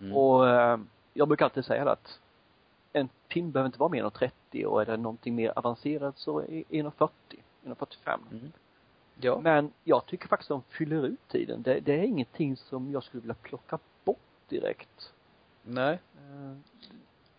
Mm. 0.00 0.16
Och 0.16 0.48
eh, 0.48 0.78
jag 1.14 1.28
brukar 1.28 1.44
alltid 1.44 1.64
säga 1.64 1.84
det 1.84 1.92
att 1.92 2.18
en 2.92 3.08
film 3.28 3.50
behöver 3.50 3.66
inte 3.66 3.78
vara 3.78 3.90
mer 3.90 4.04
än 4.04 4.10
30 4.10 4.66
och 4.66 4.82
är 4.82 4.86
det 4.86 4.96
någonting 4.96 5.34
mer 5.34 5.52
avancerat 5.56 6.18
så 6.18 6.40
är 6.40 6.44
1,40, 6.44 7.08
1,45. 7.64 8.18
Mm. 8.30 8.52
Ja. 9.20 9.40
Men 9.40 9.72
jag 9.84 10.06
tycker 10.06 10.28
faktiskt 10.28 10.50
att 10.50 10.64
de 10.70 10.76
fyller 10.76 11.06
ut 11.06 11.28
tiden. 11.28 11.62
Det, 11.62 11.80
det 11.80 11.92
är 11.92 12.02
ingenting 12.02 12.56
som 12.56 12.92
jag 12.92 13.02
skulle 13.02 13.20
vilja 13.20 13.34
plocka 13.34 13.78
bort 14.04 14.18
direkt. 14.48 15.12
Nej. 15.62 15.98
Eh, 16.16 16.56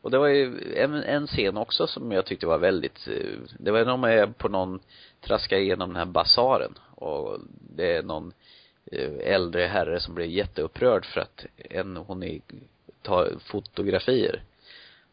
Och 0.02 0.12
det 0.12 0.18
var 0.18 0.28
ju 0.28 0.74
en, 0.76 0.94
en 0.94 1.28
scen 1.28 1.58
också 1.58 1.88
som 1.88 2.12
jag 2.12 2.26
tyckte 2.26 2.48
var 2.48 2.58
väldigt, 2.58 3.08
eh, 3.08 3.40
det 3.60 3.72
var 3.72 3.80
när 3.80 3.86
de 3.86 4.04
är 4.04 4.28
på 4.28 4.50
någon, 4.50 4.80
traskar 5.20 5.58
igenom 5.58 5.90
den 5.90 5.96
här 5.98 6.06
basaren 6.06 6.74
och 6.96 7.40
det 7.76 7.96
är 7.96 8.04
någon 8.04 8.34
eh, 8.86 9.34
äldre 9.34 9.66
herre 9.66 10.00
som 10.00 10.16
blir 10.16 10.26
jätteupprörd 10.26 11.06
för 11.06 11.22
att 11.22 11.46
en, 11.58 11.98
hon 11.98 12.24
är, 12.24 12.40
tar 13.02 13.34
fotografier 13.40 14.44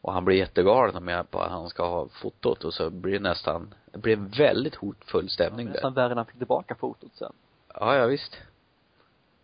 och 0.08 0.14
han 0.14 0.24
blir 0.24 0.36
jättegalen 0.36 1.04
med 1.04 1.30
på 1.30 1.40
att 1.40 1.50
han 1.50 1.68
ska 1.68 1.88
ha 1.88 2.08
fotot 2.08 2.64
och 2.64 2.74
så 2.74 2.90
blir 2.90 3.12
det 3.12 3.18
nästan, 3.18 3.74
det 3.92 3.98
blir 3.98 4.16
en 4.16 4.28
väldigt 4.28 4.74
hotfull 4.74 5.30
stämning 5.30 5.66
där. 5.66 5.72
nästan 5.72 5.94
värre 5.94 6.08
när 6.08 6.16
han 6.16 6.26
fick 6.26 6.38
tillbaka 6.38 6.74
fotot 6.74 7.10
sen. 7.14 7.32
Ja, 7.74 7.96
ja 7.96 8.06
visst. 8.06 8.36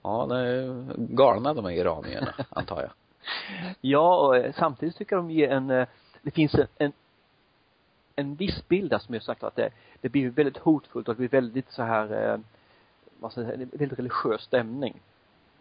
Ja, 0.03 0.39
är 0.39 0.85
galna 0.97 1.55
de 1.55 1.65
här 1.65 1.73
iranierna, 1.73 2.35
antar 2.51 2.81
jag. 2.81 2.91
Ja, 3.81 4.17
och 4.27 4.37
eh, 4.37 4.53
samtidigt 4.59 4.97
tycker 4.97 5.17
jag 5.17 5.25
de 5.25 5.31
ger 5.31 5.51
en, 5.51 5.71
eh, 5.71 5.87
det 6.23 6.31
finns 6.31 6.55
en, 6.55 6.67
en, 6.79 6.93
en 8.17 8.35
viss 8.35 8.69
bild 8.69 8.91
där 8.91 8.99
som 8.99 9.15
jag 9.15 9.23
sagt 9.23 9.43
att 9.43 9.57
det, 9.57 9.71
det 10.01 10.09
blir 10.09 10.31
väldigt 10.31 10.57
hotfullt 10.59 11.09
och 11.09 11.15
det 11.15 11.19
blir 11.19 11.41
väldigt 11.41 11.71
så 11.71 11.83
här, 11.83 12.33
eh, 12.33 12.39
vad 13.21 13.33
ska 13.33 13.41
jag 13.41 13.51
säga, 13.51 13.69
väldigt 13.73 13.99
religiös 13.99 14.43
stämning 14.43 14.95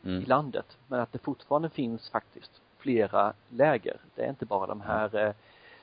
i 0.01 0.07
Mm. 0.07 0.23
landet. 0.27 0.77
Men 0.87 0.99
att 0.99 1.11
det 1.11 1.19
fortfarande 1.19 1.69
finns 1.69 2.09
faktiskt 2.09 2.61
flera 2.83 3.33
läger. 3.49 3.97
Det 4.15 4.23
är 4.23 4.29
inte 4.29 4.45
bara 4.45 4.67
de 4.67 4.81
här 4.81 5.15
eh, 5.15 5.33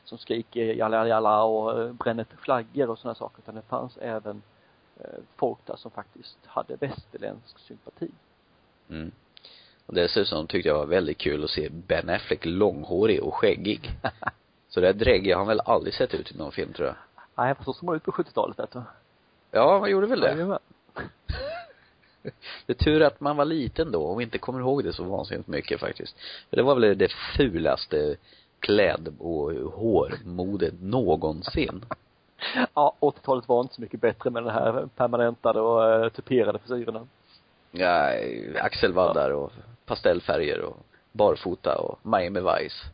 som 0.04 0.18
skriker 0.18 0.64
jalla 0.64 1.08
jalla 1.08 1.42
och 1.42 1.80
eh, 1.80 1.92
bränner 1.92 2.26
flaggor 2.38 2.90
och 2.90 2.98
sådana 2.98 3.14
saker 3.14 3.38
utan 3.38 3.54
det 3.54 3.62
fanns 3.62 3.96
även 3.96 4.42
eh, 5.00 5.20
folk 5.36 5.58
där 5.66 5.76
som 5.76 5.90
faktiskt 5.90 6.38
hade 6.46 6.76
västerländsk 6.76 7.58
sympati. 7.58 8.10
Mm. 8.90 9.10
Och 9.86 9.94
dessutom 9.94 10.46
tyckte 10.46 10.68
jag 10.68 10.76
det 10.76 10.78
var 10.78 10.86
väldigt 10.86 11.18
kul 11.18 11.44
att 11.44 11.50
se 11.50 11.68
Ben 11.68 12.08
Affleck 12.08 12.44
långhårig 12.44 13.22
och 13.22 13.34
skäggig. 13.34 13.90
Så 14.68 14.80
där 14.80 14.92
drägg 14.92 15.30
har 15.32 15.38
han 15.38 15.46
väl 15.46 15.60
aldrig 15.60 15.94
sett 15.94 16.14
ut 16.14 16.32
i 16.32 16.38
någon 16.38 16.52
film 16.52 16.72
tror 16.72 16.88
jag. 16.88 16.96
Nej, 17.34 17.54
fast 17.54 17.64
så 17.64 17.72
såg 17.72 17.84
man 17.84 17.96
ut 17.96 18.02
på 18.02 18.10
70-talet 18.10 18.58
vet 18.58 18.70
du. 18.70 18.82
Ja, 19.50 19.78
man 19.80 19.90
gjorde 19.90 20.06
väl 20.06 20.20
det. 20.20 20.30
Jajamän. 20.30 20.58
Det 22.66 22.72
är 22.72 22.84
tur 22.84 23.02
att 23.02 23.20
man 23.20 23.36
var 23.36 23.44
liten 23.44 23.92
då 23.92 24.02
och 24.02 24.22
inte 24.22 24.38
kommer 24.38 24.60
ihåg 24.60 24.84
det 24.84 24.92
så 24.92 25.04
vansinnigt 25.04 25.48
mycket 25.48 25.80
faktiskt. 25.80 26.16
För 26.50 26.56
det 26.56 26.62
var 26.62 26.74
väl 26.74 26.98
det 26.98 27.12
fulaste 27.36 28.16
kläd 28.60 29.14
och 29.18 29.52
hårmodet 29.52 30.74
någonsin. 30.80 31.84
Ja, 32.74 32.96
80-talet 33.00 33.48
var 33.48 33.60
inte 33.60 33.74
så 33.74 33.80
mycket 33.80 34.00
bättre 34.00 34.30
med 34.30 34.42
den 34.42 34.52
här 34.52 34.88
permanentade 34.96 35.60
och 35.60 36.04
uh, 36.04 36.08
tuperade 36.08 36.58
frisyrerna. 36.58 37.06
Ja, 37.70 38.12
axelvaddar 38.60 39.30
och 39.30 39.52
pastellfärger 39.86 40.60
och 40.60 40.76
barfota 41.12 41.78
och 41.78 41.98
Miami 42.02 42.40
Vice. 42.40 42.86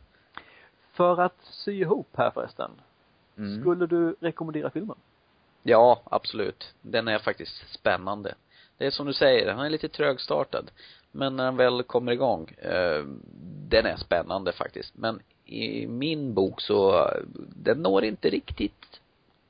För 0.93 1.21
att 1.21 1.37
sy 1.41 1.79
ihop 1.79 2.07
här 2.13 2.31
förresten. 2.31 2.71
Mm. 3.37 3.61
Skulle 3.61 3.85
du 3.85 4.15
rekommendera 4.19 4.69
filmen? 4.69 4.97
Ja, 5.63 6.01
absolut. 6.03 6.73
Den 6.81 7.07
är 7.07 7.19
faktiskt 7.19 7.73
spännande. 7.73 8.35
Det 8.77 8.85
är 8.85 8.91
som 8.91 9.07
du 9.07 9.13
säger, 9.13 9.53
han 9.53 9.65
är 9.65 9.69
lite 9.69 9.89
trögstartad. 9.89 10.71
Men 11.11 11.35
när 11.35 11.45
han 11.45 11.57
väl 11.57 11.83
kommer 11.83 12.11
igång, 12.11 12.49
eh, 12.57 13.03
den 13.69 13.85
är 13.85 13.97
spännande 13.97 14.51
faktiskt. 14.51 14.97
Men 14.97 15.19
i 15.45 15.87
min 15.87 16.33
bok 16.33 16.61
så, 16.61 17.09
den 17.55 17.81
når 17.81 18.03
inte 18.05 18.29
riktigt, 18.29 19.01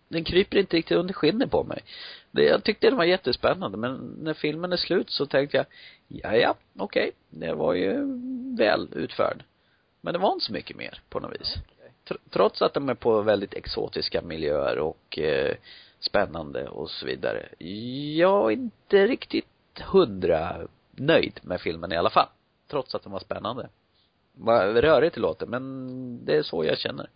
den 0.07 0.23
kryper 0.23 0.57
inte 0.57 0.77
riktigt 0.77 0.97
under 0.97 1.13
skinnet 1.13 1.51
på 1.51 1.63
mig. 1.63 1.83
Det, 2.31 2.43
jag 2.43 2.63
tyckte 2.63 2.87
den 2.87 2.97
var 2.97 3.03
jättespännande 3.03 3.77
men 3.77 3.95
när 4.21 4.33
filmen 4.33 4.73
är 4.73 4.77
slut 4.77 5.09
så 5.09 5.25
tänkte 5.25 5.57
jag, 5.57 5.65
ja 6.07 6.35
ja, 6.35 6.55
okej, 6.77 7.11
det 7.29 7.53
var 7.53 7.73
ju 7.73 7.93
väl 8.57 8.89
utförd. 8.93 9.43
Men 10.01 10.13
det 10.13 10.19
var 10.19 10.33
inte 10.33 10.45
så 10.45 10.53
mycket 10.53 10.77
mer 10.77 11.01
på 11.09 11.19
något 11.19 11.41
vis. 11.41 11.55
Tr- 12.07 12.17
Trots 12.29 12.61
att 12.61 12.73
de 12.73 12.89
är 12.89 12.93
på 12.93 13.21
väldigt 13.21 13.53
exotiska 13.53 14.21
miljöer 14.21 14.79
och 14.79 15.19
eh, 15.19 15.55
spännande 15.99 16.67
och 16.67 16.89
så 16.89 17.05
vidare. 17.05 17.49
Jag 18.15 18.51
är 18.51 18.55
inte 18.55 19.07
riktigt 19.07 19.45
hundra 19.91 20.67
nöjd 20.91 21.39
med 21.43 21.61
filmen 21.61 21.91
i 21.91 21.97
alla 21.97 22.09
fall. 22.09 22.27
Trots 22.67 22.95
att 22.95 23.03
den 23.03 23.11
var 23.11 23.19
spännande. 23.19 23.69
Vad 24.33 24.77
rörigt 24.77 25.15
det 25.15 25.21
låter, 25.21 25.45
men 25.45 26.25
det 26.25 26.35
är 26.37 26.43
så 26.43 26.63
jag 26.65 26.77
känner. 26.77 27.09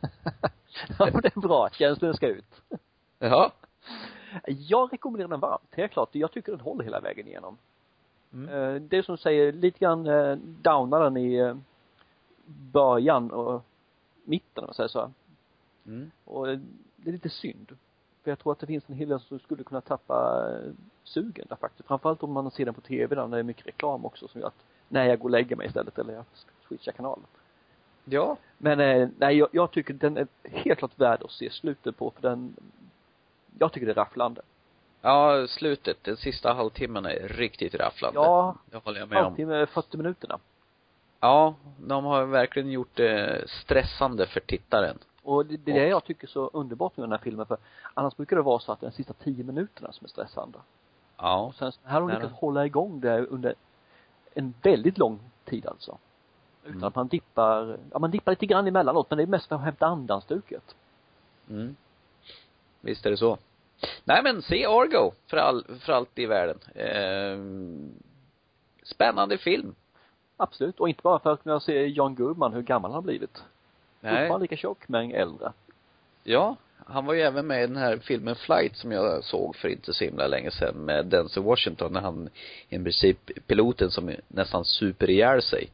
ja, 0.98 1.08
men 1.12 1.20
det 1.22 1.36
är 1.36 1.40
bra. 1.40 1.68
Känslan 1.72 2.14
ska 2.14 2.26
ut. 2.26 2.62
Ja. 3.18 3.52
Jag 4.46 4.92
rekommenderar 4.92 5.28
den 5.28 5.40
varmt, 5.40 5.68
helt 5.70 5.92
klart. 5.92 6.08
Jag 6.12 6.32
tycker 6.32 6.52
den 6.52 6.60
håller 6.60 6.84
hela 6.84 7.00
vägen 7.00 7.26
igenom. 7.26 7.58
Mm. 8.32 8.48
Eh, 8.48 8.82
Det 8.82 8.96
är 8.96 9.02
som 9.02 9.18
säger, 9.18 9.52
lite 9.52 9.78
grann 9.78 10.06
eh, 10.06 10.36
downar 10.36 11.04
den 11.04 11.16
i 11.16 11.34
eh, 11.34 11.56
början 12.46 13.30
och 13.30 13.64
mitten 14.24 14.64
om 14.64 14.66
man 14.66 14.74
säger 14.74 14.88
så. 14.88 15.10
Mm. 15.86 16.10
Och 16.24 16.46
det 16.96 17.08
är 17.10 17.12
lite 17.12 17.28
synd. 17.28 17.76
För 18.24 18.30
jag 18.30 18.38
tror 18.38 18.52
att 18.52 18.58
det 18.58 18.66
finns 18.66 18.84
en 18.88 18.94
hel 18.94 19.08
del 19.08 19.20
som 19.20 19.38
skulle 19.38 19.64
kunna 19.64 19.80
tappa 19.80 20.46
eh, 20.50 20.72
sugen 21.04 21.46
där 21.48 21.56
faktiskt. 21.56 21.88
Framförallt 21.88 22.22
om 22.22 22.32
man 22.32 22.50
ser 22.50 22.64
den 22.64 22.74
på 22.74 22.80
tv 22.80 23.14
där, 23.14 23.26
när 23.26 23.36
det 23.36 23.40
är 23.40 23.44
mycket 23.44 23.66
reklam 23.66 24.04
också 24.04 24.28
som 24.28 24.40
gör 24.40 24.48
att, 24.48 24.64
nej 24.88 25.08
jag 25.08 25.18
går 25.18 25.24
och 25.24 25.30
lägger 25.30 25.56
mig 25.56 25.66
istället 25.66 25.98
eller 25.98 26.14
jag 26.14 26.24
switchar 26.68 26.92
kanal. 26.92 27.20
Ja. 28.04 28.36
Men 28.58 28.80
eh, 28.80 29.08
nej, 29.18 29.36
jag, 29.36 29.48
jag 29.52 29.70
tycker 29.70 29.94
den 29.94 30.16
är 30.16 30.26
helt 30.42 30.78
klart 30.78 30.98
värd 30.98 31.22
att 31.22 31.30
se 31.30 31.50
slutet 31.50 31.96
på 31.96 32.10
för 32.10 32.22
den, 32.22 32.56
jag 33.58 33.72
tycker 33.72 33.86
det 33.86 33.92
är 33.92 33.94
rafflande. 33.94 34.42
Ja, 35.02 35.46
slutet, 35.48 36.04
den 36.04 36.16
sista 36.16 36.52
halvtimmen 36.52 37.06
är 37.06 37.28
riktigt 37.28 37.74
rafflande. 37.74 38.20
Ja, 38.20 38.56
Det 38.70 38.76
håller 38.84 39.00
jag 39.00 39.08
med 39.08 39.18
om. 39.18 39.24
halvtimme, 39.24 39.66
40 39.66 39.96
minuterna. 39.96 40.38
Ja, 41.20 41.54
de 41.86 42.04
har 42.04 42.24
verkligen 42.24 42.70
gjort 42.70 42.96
det 42.96 43.44
stressande 43.48 44.26
för 44.26 44.40
tittaren. 44.40 44.98
Och 45.22 45.46
det, 45.46 45.56
det 45.56 45.70
är 45.70 45.74
det 45.80 45.88
jag 45.88 46.04
tycker 46.04 46.26
så 46.26 46.50
underbart 46.52 46.96
med 46.96 47.04
den 47.04 47.12
här 47.12 47.18
filmen 47.18 47.46
för 47.46 47.56
annars 47.94 48.16
brukar 48.16 48.36
det 48.36 48.42
vara 48.42 48.58
så 48.58 48.72
att 48.72 48.80
det 48.80 48.86
är 48.86 48.90
de 48.90 48.96
sista 48.96 49.12
10 49.12 49.44
minuterna 49.44 49.92
som 49.92 50.04
är 50.04 50.08
stressande. 50.08 50.58
Ja. 51.16 51.40
Och 51.40 51.54
sen 51.54 51.72
här 51.84 52.00
har 52.00 52.08
Nej, 52.08 52.16
lyckats 52.16 52.34
hålla 52.40 52.66
igång 52.66 53.00
det 53.00 53.26
under 53.26 53.54
en 54.34 54.54
väldigt 54.62 54.98
lång 54.98 55.20
tid 55.44 55.66
alltså. 55.66 55.98
Utan 56.62 56.72
Mm. 56.76 56.84
att 56.84 56.94
man 56.94 57.08
dippar, 57.08 57.78
ja 57.92 57.98
man 57.98 58.10
dippar 58.10 58.32
lite 58.32 58.46
grann 58.46 58.66
emellanåt 58.66 59.10
men 59.10 59.16
det 59.16 59.22
är 59.22 59.26
mest 59.26 59.46
för 59.48 59.56
att 59.56 59.62
hämta 59.62 59.86
andan-stuket. 59.86 60.74
Mm. 61.50 61.76
Visst 62.80 63.06
är 63.06 63.10
det 63.10 63.16
så. 63.16 63.38
Nej 64.04 64.22
men 64.22 64.42
se 64.42 64.66
Argo 64.66 65.12
för 65.26 65.36
all, 65.36 65.64
för 65.80 65.92
allt 65.92 66.18
i 66.18 66.26
världen. 66.26 66.58
Ehm, 66.74 67.92
spännande 68.82 69.38
film. 69.38 69.74
Absolut. 70.36 70.80
Och 70.80 70.88
inte 70.88 71.02
bara 71.02 71.18
för 71.18 71.32
att 71.32 71.42
kunna 71.42 71.60
se 71.60 71.86
John 71.86 72.14
Goodman, 72.14 72.52
hur 72.52 72.62
gammal 72.62 72.90
han 72.90 72.94
har 72.94 73.02
blivit. 73.02 73.44
Nej. 74.00 74.12
Fortfarande 74.16 74.44
lika 74.44 74.56
tjock 74.56 74.88
men 74.88 75.10
äldre. 75.14 75.52
Ja, 76.24 76.56
han 76.86 77.06
var 77.06 77.14
ju 77.14 77.20
även 77.20 77.46
med 77.46 77.64
i 77.64 77.66
den 77.66 77.76
här 77.76 77.96
filmen 77.96 78.34
Flight 78.36 78.76
som 78.76 78.92
jag 78.92 79.24
såg 79.24 79.56
för 79.56 79.68
inte 79.68 79.94
så 79.94 80.04
himla 80.04 80.26
länge 80.26 80.50
sedan 80.50 80.74
med 80.84 81.06
Denzel 81.06 81.42
Washington 81.42 81.92
när 81.92 82.00
han 82.00 82.28
i 82.68 82.78
princip 82.78 83.30
piloten 83.46 83.90
som 83.90 84.14
nästan 84.28 84.64
super 84.64 85.10
ihjäl 85.10 85.42
sig. 85.42 85.70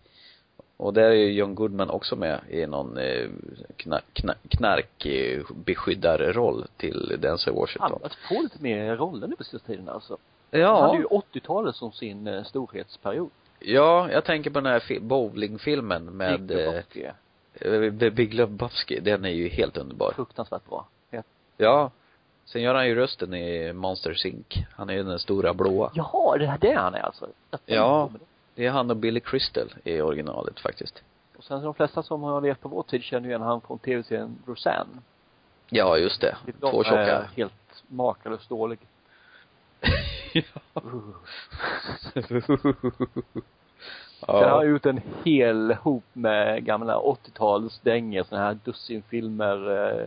Och 0.77 0.95
där 0.95 1.03
är 1.03 1.15
ju 1.15 1.33
John 1.33 1.55
Goodman 1.55 1.91
också 1.91 2.17
med 2.17 2.41
i 2.49 2.67
någon 2.67 2.99
eh, 2.99 3.29
kna, 3.77 4.01
kna, 4.13 4.35
knarkbeskyddarroll 4.49 6.65
till 6.77 7.17
Denzel 7.21 7.53
Han 7.53 7.61
Washington. 7.61 7.99
har 8.03 8.09
få 8.29 8.43
lite 8.43 8.63
mer 8.63 8.97
roller 8.97 9.27
nu 9.27 9.37
på 9.37 9.45
sista 9.45 9.67
tiden 9.67 9.89
alltså. 9.89 10.17
Ja. 10.51 10.81
Han 10.81 10.91
hade 10.91 10.99
ju 10.99 11.05
80-talet 11.05 11.77
som 11.77 11.93
sin 11.93 12.27
eh, 12.27 12.45
storhetsperiod. 12.45 13.31
Ja, 13.61 14.09
jag 14.13 14.25
tänker 14.25 14.51
på 14.51 14.61
den 14.61 14.73
här 14.73 14.81
fi- 14.81 15.01
bowlingfilmen 15.01 16.05
med 16.05 16.51
Lebowski. 16.51 17.07
Eh, 17.61 17.73
eh, 17.73 17.91
Big 17.91 18.35
Lebowski. 18.35 19.01
Den 19.01 19.25
är 19.25 19.31
ju 19.31 19.49
helt 19.49 19.77
underbar. 19.77 20.13
Fruktansvärt 20.13 20.69
bra. 20.69 20.87
Ja. 21.11 21.23
Ja. 21.57 21.91
Sen 22.45 22.63
gör 22.63 22.75
han 22.75 22.87
ju 22.89 22.95
rösten 22.95 23.35
i 23.35 23.73
Monsters 23.73 24.27
Inc. 24.27 24.67
Han 24.77 24.91
är 24.91 24.95
ju 24.95 25.03
den 25.03 25.19
stora 25.19 25.55
blåa. 25.55 25.91
Jaha, 25.95 26.39
det 26.39 26.47
är 26.47 26.59
det 26.59 26.73
han 26.73 26.95
är 26.95 27.01
alltså? 27.01 27.29
Ja. 27.67 28.11
det. 28.13 28.19
Det 28.55 28.67
är 28.67 28.71
han 28.71 28.91
och 28.91 28.97
Billy 28.97 29.21
Crystal 29.21 29.75
i 29.85 30.01
originalet 30.01 30.61
faktiskt. 30.61 31.03
Och 31.37 31.45
sen 31.45 31.61
så 31.61 31.65
de 31.65 31.75
flesta 31.75 32.03
som 32.03 32.23
har 32.23 32.41
levt 32.41 32.61
på 32.61 32.69
vår 32.69 32.83
tid 32.83 33.03
känner 33.03 33.25
ju 33.25 33.29
igen 33.31 33.43
han 33.43 33.61
från 33.61 33.79
tv-serien 33.79 34.39
Roseanne. 34.47 35.03
Ja, 35.69 35.99
just 35.99 36.21
det. 36.21 36.37
Lite 36.47 36.59
Två 36.59 36.71
de 36.71 36.79
är 36.79 36.85
tjocka. 36.85 37.31
helt 37.37 37.83
makalöst 37.89 38.49
dålig. 38.49 38.79
ja. 40.33 40.43
Sen 44.21 44.35
har 44.35 44.43
ja. 44.43 44.49
jag 44.63 44.71
gjort 44.71 44.87
en 44.87 45.01
hel 45.25 45.73
hop 45.73 46.05
med 46.13 46.65
gamla 46.65 46.99
80-tals 46.99 47.81
dängor, 47.83 48.23
såna 48.23 48.41
här 48.41 48.59
dussinfilmer, 48.65 49.91
eh, 50.01 50.07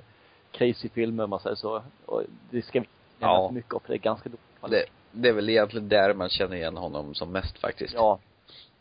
crazy-filmer 0.52 1.24
om 1.24 1.30
man 1.30 1.39
säger 1.39 1.56
så. 1.56 1.84
Och 2.06 2.24
det 2.50 2.62
ska 2.62 2.80
vi 2.80 2.88
nämna 3.19 3.36
Ja. 3.36 3.48
för 3.48 3.54
mycket 3.54 3.74
av, 3.74 3.80
för 3.80 3.88
det 3.88 3.95
är 3.95 3.98
ganska 3.98 4.30
dåligt 4.30 4.72
Det, 4.72 4.86
det 5.22 5.30
är 5.30 5.34
väl 5.34 5.50
egentligen 5.50 5.89
där 5.89 6.13
man 6.13 6.30
känner 6.30 6.56
igen 6.56 6.78
honom 6.78 7.13
som 7.15 7.32
mest 7.32 7.60
faktiskt. 7.60 7.93
Ja. 7.93 8.19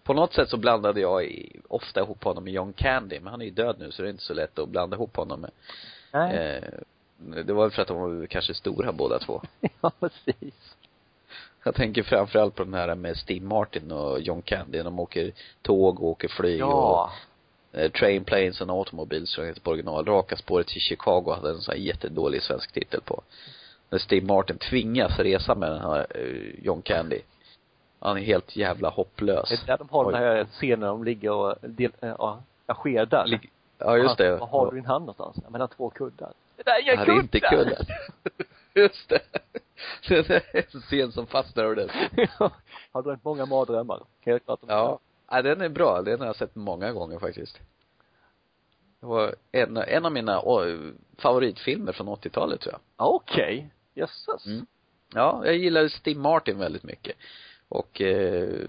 På 0.05 0.13
något 0.15 0.33
sätt 0.35 0.49
så 0.49 0.57
blandade 0.57 1.01
jag 1.01 1.25
i, 1.25 1.61
ofta 1.69 2.01
ihop 2.01 2.25
honom 2.25 2.45
med 2.45 2.53
John 2.53 2.73
Candy, 2.73 3.21
men 3.21 3.31
han 3.31 3.41
är 3.41 3.45
ju 3.45 3.51
död 3.51 3.77
nu 3.79 3.91
så 3.91 4.03
det 4.03 4.09
är 4.09 4.11
inte 4.11 4.23
så 4.23 4.35
lätt 4.35 4.59
att 4.59 4.69
blanda 4.69 4.97
ihop 4.97 5.17
honom 5.17 5.41
med. 5.41 5.51
Nej. 6.13 6.37
Eh, 6.37 7.43
det 7.45 7.53
var 7.53 7.63
väl 7.63 7.71
för 7.71 7.83
att 7.83 7.89
de 7.89 8.01
var 8.01 8.27
kanske 8.27 8.55
stora 8.55 8.93
båda 8.93 9.19
två. 9.19 9.43
ja, 9.81 9.93
precis. 10.01 10.77
Jag 11.65 11.75
tänker 11.75 12.03
framförallt 12.03 12.55
på 12.55 12.65
den 12.65 12.75
här 12.75 12.95
med 12.95 13.17
Steve 13.17 13.47
Martin 13.47 13.93
och 13.93 14.21
John 14.21 14.43
Candy. 14.43 14.83
De 14.83 14.99
åker 15.01 15.33
tåg 15.63 16.01
och 16.01 16.07
åker 16.09 16.29
flyg 16.29 16.61
Ja. 16.61 17.11
och 17.73 17.79
eh, 17.81 17.91
Train, 17.91 18.25
Planes 18.25 18.63
and 18.63 18.71
Automobiles 18.71 19.31
som 19.31 19.45
heter 19.45 19.61
på 19.61 19.71
original. 19.71 20.05
Raka 20.05 20.37
spåret 20.37 20.67
till 20.67 20.81
Chicago 20.81 21.31
hade 21.35 21.51
en 21.51 21.61
sån 21.61 21.73
här 21.73 21.79
jättedålig 21.81 22.43
svensk 22.43 22.73
titel 22.73 23.01
på. 23.01 23.23
När 23.91 23.99
Steve 23.99 24.27
Martin 24.27 24.59
tvingas 24.59 25.19
resa 25.19 25.55
med 25.55 25.71
den 25.71 25.81
här 25.81 26.07
eh, 26.15 26.65
John 26.65 26.83
Candy. 26.83 27.21
Han 28.01 28.17
är 28.17 28.21
helt 28.23 28.57
jävla 28.57 28.89
hopplös. 28.89 29.49
Det 29.49 29.55
är 29.55 29.67
där 29.67 29.79
de 29.79 29.89
har 29.91 30.07
Oj. 30.07 30.13
den 30.13 30.23
här 30.23 30.45
scenen 30.53 30.81
när 30.81 30.87
de 30.87 31.05
ligger 31.05 31.33
och 31.33 31.55
del, 31.61 31.91
äh, 32.01 32.09
ja, 32.19 32.43
jag 32.67 32.77
skedar. 32.77 33.27
Lig- 33.27 33.51
Ja, 33.81 33.97
just 33.97 34.17
det. 34.19 34.37
Vad 34.37 34.49
har 34.49 34.71
du 34.71 34.77
i 34.77 34.81
din 34.81 34.87
hand 34.89 35.03
någonstans? 35.07 35.37
Ja, 35.45 35.51
mellan 35.51 35.69
två 35.69 35.91
kuddar. 35.91 36.33
Det 36.57 36.63
där 36.63 36.73
är 36.73 36.83
inga 36.83 36.95
Ja, 36.95 37.05
det 37.05 37.11
är 37.13 37.21
inte 37.21 37.41
kuddar! 37.41 37.65
kuddar. 37.65 37.87
Just 38.75 39.09
det. 39.09 39.19
Det 40.09 40.31
är 40.31 40.43
en 40.75 40.81
scen 40.81 41.13
som 41.13 41.27
fastnar 41.27 41.65
ordentligt. 41.65 42.31
Ja. 42.39 42.51
har 42.93 43.03
drömt 43.03 43.25
många 43.25 43.47
mardrömmar. 43.47 44.03
Helt 44.21 44.45
klart. 44.45 44.61
Ja. 44.67 44.99
Ja, 45.31 45.43
den 45.43 45.61
är 45.61 45.69
bra. 45.69 46.03
Den 46.03 46.21
har 46.21 46.27
jag 46.27 46.37
sett 46.37 46.55
många 46.55 46.93
gånger 46.93 47.19
faktiskt. 47.19 47.61
Det 49.01 49.07
var 49.07 49.35
en, 49.53 49.77
en 49.77 50.07
av 50.07 50.13
mina 50.13 50.43
favoritfilmer 51.19 51.93
från 51.93 52.09
80-talet 52.09 52.61
tror 52.61 52.73
jag. 52.73 52.81
Ja, 52.97 53.07
Okej. 53.07 53.71
Jösses. 53.95 54.47
Mm. 54.47 54.67
Ja, 55.15 55.43
jag 55.45 55.57
gillade 55.57 55.91
Steve 55.91 56.21
Martin 56.21 56.59
väldigt 56.59 56.83
mycket. 56.83 57.17
Och 57.69 58.01
eh, 58.01 58.67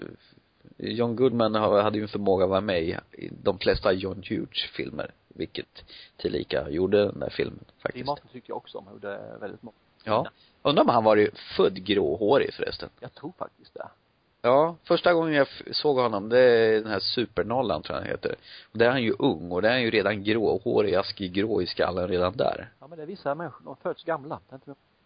John 0.78 1.16
Goodman 1.16 1.56
hade 1.56 1.98
ju 1.98 2.04
en 2.04 2.10
förmåga 2.10 2.44
att 2.44 2.50
vara 2.50 2.62
med 2.62 2.84
i, 2.84 2.98
de 3.44 3.60
flesta 3.60 3.94
John 3.94 4.24
Hughes 4.30 4.64
filmer. 4.76 5.12
Vilket 5.28 5.84
tillika 6.18 6.70
gjorde 6.70 7.06
den 7.06 7.20
där 7.20 7.30
filmen 7.30 7.60
Steve 7.60 7.82
faktiskt. 7.82 8.06
Martin 8.06 8.30
tyckte 8.32 8.52
jag 8.52 8.58
också 8.58 8.78
om. 8.78 8.86
Han 8.86 8.94
gjorde 8.94 9.38
väldigt 9.40 9.64
många. 9.64 9.78
Ja. 10.04 10.28
Undrar 10.62 10.84
om 10.84 10.90
han 10.90 11.04
var 11.04 11.16
ju 11.16 11.32
född 11.58 11.84
gråhårig 11.86 12.54
förresten. 12.54 12.90
Jag 13.00 13.14
tror 13.14 13.34
faktiskt 13.38 13.74
det. 13.74 13.88
Ja, 14.42 14.76
första 14.84 15.14
gången 15.14 15.34
jag 15.34 15.48
såg 15.72 15.98
honom, 15.98 16.30
det 16.30 16.40
är 16.40 16.74
den 16.74 16.92
här 16.92 17.00
supernollan 17.00 17.82
tror 17.82 17.96
jag 17.96 18.02
han 18.02 18.12
heter. 18.12 18.36
Och 18.72 18.78
där 18.78 18.86
är 18.86 18.90
han 18.90 19.04
ju 19.04 19.16
ung 19.20 19.52
och 19.52 19.62
där 19.62 19.70
är 19.70 19.74
han 19.74 19.82
ju 19.82 19.90
redan 19.90 20.24
gråhårig, 20.24 20.96
askig 20.96 21.34
grå 21.34 21.62
i 21.62 21.66
skallen 21.66 22.08
redan 22.08 22.38
där. 22.38 22.70
Ja 22.80 22.88
men 22.88 22.98
det 22.98 23.04
är 23.04 23.08
vissa 23.08 23.36
människor, 23.36 23.66
de 23.66 23.76
föds 23.76 24.04
gamla. 24.04 24.40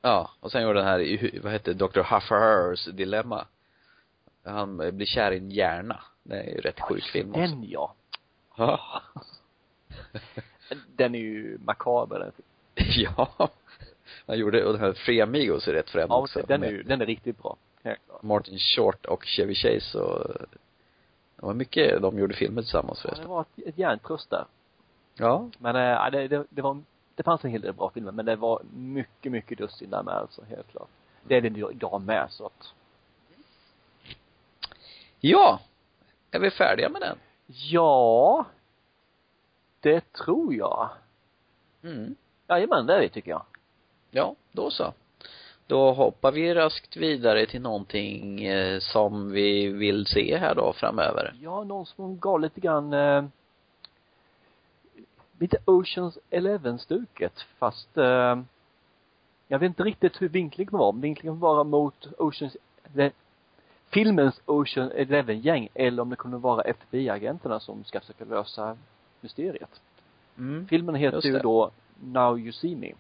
Ja, 0.01 0.31
och 0.39 0.51
sen 0.51 0.63
gjorde 0.63 0.79
den 0.79 0.87
här, 0.87 1.39
vad 1.43 1.51
hette 1.51 1.73
Dr. 1.73 2.01
Huffers 2.01 2.85
dilemma. 2.85 3.45
Han 4.45 4.77
blir 4.77 5.05
kär 5.05 5.31
i 5.31 5.37
en 5.37 5.51
hjärna. 5.51 5.99
Det 6.23 6.35
är 6.35 6.55
ju 6.55 6.61
rätt 6.61 6.79
sjuk 6.79 7.03
film 7.03 7.29
också. 7.29 7.41
Den 7.41 7.63
ja. 7.69 7.95
Den 10.95 11.15
är 11.15 11.19
ju 11.19 11.57
makaber 11.65 12.19
den. 12.19 12.31
ja. 12.95 13.49
Han 14.27 14.37
gjorde, 14.39 14.65
och 14.65 14.73
den 14.73 14.81
här 14.81 14.93
Free 14.93 15.21
Amigos 15.21 15.67
är 15.67 15.73
rätt 15.73 15.89
främ 15.89 16.07
Ja, 16.09 16.17
också. 16.21 16.41
den 16.47 16.63
är 16.63 16.69
ju, 16.71 16.83
den 16.83 17.01
är 17.01 17.05
riktigt 17.05 17.41
bra. 17.43 17.57
Martin 18.21 18.57
Short 18.59 19.05
och 19.05 19.23
Chevy 19.25 19.55
Chase 19.55 19.99
och 19.99 20.27
det 21.35 21.45
var 21.45 21.53
mycket 21.53 22.01
de 22.01 22.19
gjorde 22.19 22.33
filmer 22.33 22.61
tillsammans 22.61 23.01
Ja, 23.03 23.09
det 23.09 23.15
förresten. 23.15 23.29
var 23.29 23.41
ett, 23.41 23.67
ett 23.67 23.77
järntröst 23.77 24.29
där. 24.29 24.45
Ja. 25.15 25.49
Men 25.57 25.75
äh, 25.75 26.11
det, 26.11 26.27
det, 26.27 26.45
det 26.49 26.61
var, 26.61 26.81
det 27.15 27.23
fanns 27.23 27.43
en 27.45 27.51
hel 27.51 27.61
del 27.61 27.73
bra 27.73 27.89
filmer, 27.93 28.11
men 28.11 28.25
det 28.25 28.35
var 28.35 28.61
mycket, 28.73 29.31
mycket 29.31 29.57
dussin 29.57 29.89
där 29.89 30.03
med 30.03 30.13
alltså, 30.13 30.43
helt 30.43 30.71
klart. 30.71 30.89
Det 31.23 31.35
är 31.37 31.41
det 31.41 31.71
idag 31.71 32.01
med, 32.01 32.27
så 32.29 32.45
att. 32.45 32.73
Ja. 35.19 35.59
Är 36.31 36.39
vi 36.39 36.51
färdiga 36.51 36.89
med 36.89 37.01
den? 37.01 37.17
Ja. 37.47 38.45
Det 39.79 40.11
tror 40.13 40.53
jag. 40.53 40.89
Mm. 41.83 42.15
Jajamän, 42.47 42.85
det 42.85 42.95
är 42.95 42.99
vi 43.01 43.09
tycker 43.09 43.31
jag. 43.31 43.45
Ja, 44.15 44.35
då 44.51 44.71
så. 44.71 44.93
Då 45.67 45.91
hoppar 45.91 46.31
vi 46.31 46.53
raskt 46.53 46.97
vidare 46.97 47.45
till 47.45 47.61
någonting 47.61 48.43
eh, 48.43 48.79
som 48.79 49.31
vi 49.31 49.67
vill 49.67 50.05
se 50.05 50.37
här 50.37 50.55
då 50.55 50.73
framöver. 50.73 51.33
Ja, 51.41 51.63
någon 51.63 51.85
som 51.85 52.19
gav 52.19 52.41
lite 52.41 52.59
grann 52.59 52.93
eh, 52.93 53.25
lite 55.39 55.57
Oceans 55.65 56.17
Eleven-stuket 56.29 57.41
fast 57.59 57.97
eh, 57.97 58.41
jag 59.47 59.59
vet 59.59 59.67
inte 59.67 59.83
riktigt 59.83 60.21
hur 60.21 60.29
vinklingen 60.29 60.77
var. 60.77 60.89
Om 60.89 61.01
vinklingen 61.01 61.39
var 61.39 61.63
mot 61.63 62.07
Oceans, 62.17 62.57
eller, 62.93 63.11
filmens 63.89 64.41
Ocean 64.45 64.91
Eleven-gäng 64.91 65.69
eller 65.73 66.01
om 66.01 66.09
det 66.09 66.15
kunde 66.15 66.37
vara 66.37 66.61
FBI-agenterna 66.61 67.59
som 67.59 67.83
ska 67.83 67.99
försöka 67.99 68.25
lösa 68.25 68.77
mysteriet. 69.21 69.81
Mm. 70.37 70.67
Filmen 70.67 70.95
heter 70.95 71.27
ju 71.27 71.39
då 71.39 71.71
Now 72.03 72.39
You 72.39 72.51
See 72.51 72.75
Me. 72.75 72.91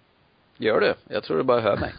Gör 0.57 0.79
du? 0.79 0.95
Jag 1.07 1.23
tror 1.23 1.37
du 1.37 1.43
bara 1.43 1.61
hör 1.61 1.77
mig. 1.77 1.93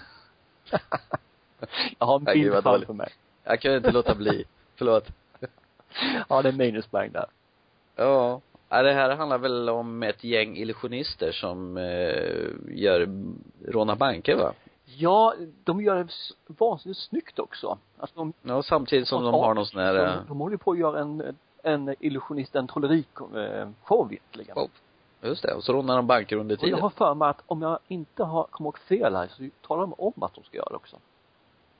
Jag 1.99 2.07
har 2.07 2.17
en 2.19 2.25
bild 2.25 2.62
framför 2.62 2.93
mig. 2.93 3.12
Jag 3.45 3.61
kan 3.61 3.75
inte 3.75 3.90
låta 3.90 4.14
bli. 4.14 4.45
Förlåt. 4.77 5.09
Ja, 6.29 6.43
det 6.43 6.49
är 6.49 6.53
minuspoäng 6.53 7.12
där. 7.12 7.27
Ja. 7.97 8.40
Ja, 8.69 8.83
det 8.83 8.93
här 8.93 9.17
handlar 9.17 9.38
väl 9.38 9.69
om 9.69 10.03
ett 10.03 10.25
gäng 10.25 10.57
illusionister 10.57 11.33
som 11.33 11.77
eh, 11.77 12.49
gör, 12.69 13.09
rånar 13.67 13.97
banker 13.97 14.37
va? 14.37 14.53
Ja, 14.85 15.35
de 15.64 15.81
gör 15.83 15.97
det 15.97 16.12
vansinnigt 16.47 17.01
snyggt 17.01 17.38
också. 17.38 17.79
Alltså 17.99 18.17
de 18.17 18.33
Ja, 18.43 18.62
samtidigt 18.62 19.09
som 19.09 19.25
de 19.25 19.35
har 19.35 19.55
någon 19.55 19.67
sån 19.67 19.81
här, 19.81 19.95
eh, 19.95 20.03
De, 20.03 20.27
de 20.29 20.40
håller 20.40 20.55
ju 20.55 20.59
på 20.59 20.73
att 20.73 20.79
göra 20.79 21.01
en, 21.01 21.37
en 21.62 21.95
illusionist, 22.01 22.55
en 22.55 22.69
trolleri-show 22.69 24.12
egentligen. 24.12 24.55
Show. 24.55 24.71
Just 25.29 25.43
det, 25.43 25.55
och 25.55 25.65
så 25.65 25.73
rånar 25.73 25.97
de 25.97 26.07
banker 26.07 26.37
under 26.37 26.55
Och 26.57 26.63
jag 26.63 26.67
tiden. 26.67 26.81
har 26.83 26.91
för 26.91 27.15
mig 27.15 27.29
att 27.29 27.43
om 27.47 27.63
jag 27.63 27.79
inte 27.89 28.25
har, 28.25 28.45
kommer 28.45 28.67
ihåg 28.69 28.79
fel 28.79 29.17
här, 29.17 29.29
så 29.29 29.49
talar 29.67 29.81
de 29.81 29.93
om 29.99 30.13
att 30.23 30.35
de 30.35 30.45
ska 30.45 30.57
göra 30.57 30.69
det 30.71 30.77
också. 30.77 30.97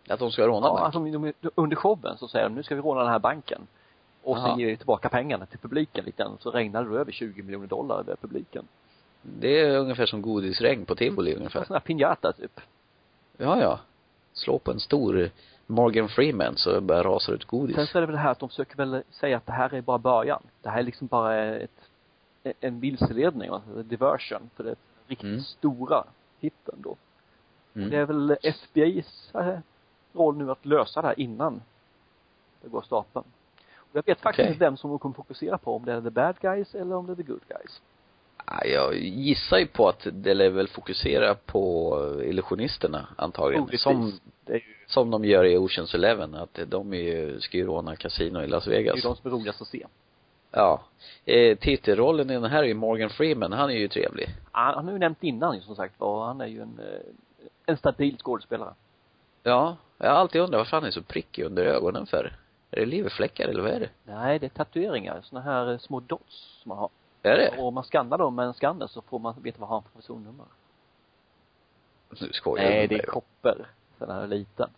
Att 0.09 0.19
de 0.19 0.31
ska 0.31 0.47
råna 0.47 0.67
Ja, 0.67 0.71
banker. 0.73 0.85
alltså 0.85 0.99
de, 1.19 1.33
de, 1.41 1.51
under 1.55 1.77
showen 1.77 2.19
så 2.19 2.29
säger 2.29 2.49
de, 2.49 2.55
nu 2.55 2.63
ska 2.63 2.75
vi 2.75 2.81
råna 2.81 3.01
den 3.01 3.11
här 3.11 3.19
banken. 3.19 3.67
Och 4.23 4.37
Jaha. 4.39 4.55
så 4.55 4.61
ger 4.61 4.67
vi 4.67 4.77
tillbaka 4.77 5.09
pengarna 5.09 5.47
till 5.47 5.59
publiken 5.59 6.05
lite 6.05 6.23
grann. 6.23 6.37
Så 6.41 6.51
regnar 6.51 6.85
det 6.85 6.99
över 6.99 7.13
20 7.13 7.43
miljoner 7.43 7.67
dollar 7.67 7.99
över 8.01 8.17
publiken. 8.21 8.69
Det 9.23 9.61
är 9.61 9.79
ungefär 9.79 10.07
som 10.07 10.23
godisregn 10.23 10.85
på 10.85 10.95
tivoli 10.95 11.31
En 11.33 11.37
ungefär. 11.39 11.65
sån 11.65 11.75
här 11.75 11.81
piñata 11.81 12.33
typ. 12.33 12.61
Ja, 13.37 13.61
ja. 13.61 13.79
Slå 14.33 14.59
på 14.59 14.71
en 14.71 14.81
stor 14.81 15.31
Morgan 15.67 16.09
Freeman 16.09 16.57
så 16.57 16.81
börjar 16.81 17.05
rasa 17.05 17.33
ut 17.33 17.45
godis. 17.45 17.77
Sen 17.77 17.87
så 17.87 17.99
är 17.99 18.01
det 18.01 18.07
väl 18.07 18.15
det 18.17 18.21
här 18.23 18.31
att 18.31 18.39
de 18.39 18.49
försöker 18.49 18.77
väl 18.77 19.03
säga 19.11 19.37
att 19.37 19.47
det 19.47 19.53
här 19.53 19.75
är 19.75 19.81
bara 19.81 19.99
början. 19.99 20.43
Det 20.63 20.69
här 20.69 20.79
är 20.79 20.83
liksom 20.83 21.07
bara 21.07 21.37
ett, 21.57 21.89
en 22.61 22.81
vilseledning, 22.81 23.51
alltså 23.51 23.83
diversion. 23.83 24.51
För 24.57 24.65
det 24.65 24.71
är 24.71 24.77
riktigt 25.07 25.29
Mm. 25.29 25.41
stora 25.41 26.05
hitten 26.41 26.75
då. 26.79 26.97
Mm. 27.75 27.91
Det 27.91 27.97
är 27.97 28.05
väl 28.05 28.37
FBI's 28.43 29.41
eh, 29.41 29.59
roll 30.13 30.37
nu 30.37 30.51
att 30.51 30.67
lösa 30.67 31.03
det 31.03 31.09
här 31.09 31.21
innan 31.21 31.63
det 32.63 32.69
går 32.69 32.79
av 32.79 32.83
stapeln. 32.83 33.25
Och 33.77 33.91
jag 33.97 34.07
vet 34.07 34.21
faktiskt 34.21 34.49
inte 34.49 34.59
vem 34.61 34.77
som 34.77 34.91
de 34.91 34.99
kommer 34.99 35.15
fokusera 35.15 35.59
på, 35.59 35.77
om 35.77 35.85
det 35.85 35.93
är 35.93 36.01
the 36.01 36.11
bad 36.11 36.37
guys 36.41 36.75
eller 36.75 36.97
om 36.97 37.07
det 37.07 37.13
är 37.13 37.17
the 37.17 37.23
good 37.23 37.43
guys. 37.49 37.83
Ja, 38.47 38.65
Jag 38.65 38.95
gissar 38.99 39.59
ju 39.59 39.67
på 39.67 39.89
att 39.89 40.07
det 40.13 40.35
lär 40.35 40.51
väl 40.51 40.69
fokusera 40.69 41.35
på 41.35 41.97
illusionisterna 42.25 43.07
antagligen. 43.17 43.63
Troligtvis. 43.65 43.83
Som, 43.83 44.13
ju, 44.49 44.61
som 44.87 45.11
de 45.11 45.25
gör 45.25 45.45
i 45.45 45.59
Oceans 45.59 45.95
Eleven, 45.95 46.35
att 46.35 46.59
de 46.67 46.93
är 46.95 46.99
ju, 46.99 47.41
ska 47.41 47.57
ju 47.57 47.65
råna 47.67 47.97
kasino 47.97 48.43
i 48.43 48.47
Las 48.47 48.65
det 48.65 48.71
är 48.71 48.77
Vegas. 48.77 48.97
ju 48.97 49.01
de 49.01 49.17
som 49.17 49.31
är 49.31 49.35
roligast 49.37 49.63
att 49.63 49.69
se. 49.69 49.87
Ja. 50.57 50.81
Eh, 51.25 51.59
titelrollen 51.59 52.31
i 52.31 52.35
den 52.35 52.45
här 52.45 52.63
är 52.63 52.67
ju 52.67 52.75
Morgan 52.75 53.11
Freeman, 53.11 53.53
han 53.53 53.71
är 53.71 53.75
ju 53.75 53.89
trevlig. 53.89 54.29
Han, 54.53 54.75
han 54.75 54.85
har 54.85 54.93
ju 54.93 54.99
nämnt 54.99 55.23
innan 55.23 55.61
som 55.61 55.77
sagt 55.77 56.01
var, 56.01 56.27
han 56.27 56.41
är 56.41 56.47
ju 56.47 56.63
en, 56.63 56.79
eh, 56.79 57.47
en 57.67 57.77
stabil 57.77 58.19
skådespelare. 58.19 58.75
Ja. 59.43 59.77
Jag 59.99 60.11
har 60.11 60.17
alltid 60.17 60.41
undrat 60.41 60.59
varför 60.59 60.77
han 60.77 60.87
är 60.87 60.91
så 60.91 61.03
prickig 61.03 61.45
under 61.45 61.65
ögonen 61.65 62.07
för. 62.07 62.37
Är 62.71 62.81
det 62.81 62.87
leverfläckar 62.87 63.49
eller 63.49 63.63
vad 63.63 63.71
är 63.71 63.81
det? 63.81 63.89
Nej, 64.05 64.39
det 64.39 64.47
är 64.47 64.51
tatueringar, 64.51 65.21
såna 65.23 65.41
här 65.41 65.73
eh, 65.73 65.79
små 65.79 66.01
dots 66.01 66.59
som 66.63 66.69
man 66.69 66.79
har. 66.79 66.91
Är 67.23 67.37
det? 67.37 67.59
Och 67.59 67.69
om 67.69 67.75
man 67.75 67.85
skannar 67.85 68.19
dem 68.19 68.35
med 68.35 68.47
en 68.47 68.55
skanner 68.55 68.87
så 68.87 69.03
får 69.03 69.19
man 69.19 69.35
veta 69.43 69.61
vad 69.61 69.69
han 69.69 69.75
har 69.75 69.83
för 69.83 70.01
personnummer. 70.01 70.47
Nu 72.21 72.33
skojar 72.33 72.65
du 72.65 72.71
Nej, 72.71 72.89
det 72.89 72.95
är 72.95 73.07
koppar. 73.07 73.67
Den 73.99 74.11
här 74.11 74.27
liten. 74.27 74.71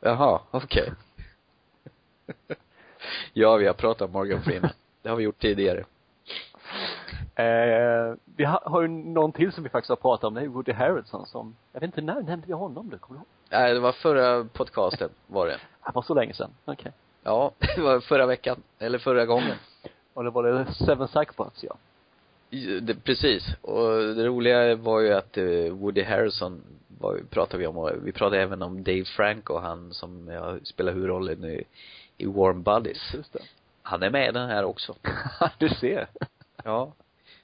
Jaha, 0.00 0.40
okej. 0.50 0.92
ja, 3.32 3.56
vi 3.56 3.66
har 3.66 3.74
pratat 3.74 4.06
om 4.06 4.12
Morgan 4.12 4.42
Freeman. 4.42 4.70
Det 5.02 5.08
har 5.08 5.16
vi 5.16 5.24
gjort 5.24 5.40
tidigare. 5.40 5.84
Eh, 7.34 8.14
vi 8.36 8.44
har, 8.44 8.62
har 8.64 8.82
ju 8.82 8.88
någon 8.88 9.32
till 9.32 9.52
som 9.52 9.64
vi 9.64 9.70
faktiskt 9.70 9.88
har 9.88 9.96
pratat 9.96 10.24
om, 10.24 10.34
det 10.34 10.40
är 10.40 10.46
Woody 10.46 10.72
Harrelson 10.72 11.26
som, 11.26 11.56
jag 11.72 11.80
vet 11.80 11.88
inte 11.88 12.00
när 12.00 12.14
nämnde 12.14 12.46
vi 12.46 12.52
honom 12.52 12.90
då, 12.90 12.98
kommer 12.98 13.18
du 13.18 13.20
ihåg? 13.20 13.26
Nej, 13.50 13.74
det 13.74 13.80
var 13.80 13.92
förra 13.92 14.44
podcasten 14.44 15.10
var 15.26 15.46
det. 15.46 15.58
Det 15.86 15.92
var 15.94 16.02
så 16.02 16.14
länge 16.14 16.34
sedan, 16.34 16.50
okej. 16.64 16.92
Ja, 17.22 17.52
det 17.76 17.82
var 17.82 18.00
förra 18.00 18.26
veckan. 18.26 18.62
Eller 18.78 18.98
förra 18.98 19.26
gången. 19.26 19.56
Och 20.14 20.24
det 20.24 20.30
var 20.30 20.42
det 20.42 20.74
Seven 20.74 21.08
Psychopaths 21.08 21.64
ja. 21.64 21.76
Det, 22.82 23.04
precis. 23.04 23.54
Och 23.62 23.88
det 23.88 24.26
roliga 24.26 24.74
var 24.74 25.00
ju 25.00 25.12
att 25.12 25.36
eh, 25.36 25.44
Woody 25.70 26.02
Harrison 26.02 26.62
var, 26.98 27.20
pratade 27.30 27.58
vi 27.58 27.66
om 27.66 27.76
och 27.76 27.90
vi 28.02 28.12
pratade 28.12 28.42
även 28.42 28.62
om 28.62 28.82
Dave 28.82 29.04
Franco, 29.04 29.58
han 29.58 29.92
som 29.94 30.28
ja, 30.28 30.56
spelar 30.62 30.92
huvudrollen 30.92 31.44
i, 31.44 31.64
i 32.16 32.26
Warm 32.26 32.62
Buddies. 32.62 33.14
Just 33.14 33.32
det. 33.32 33.40
Han 33.82 34.02
är 34.02 34.10
med 34.10 34.28
i 34.28 34.32
den 34.32 34.48
här 34.48 34.64
också. 34.64 34.94
du 35.58 35.68
ser. 35.68 36.08
Ja. 36.64 36.92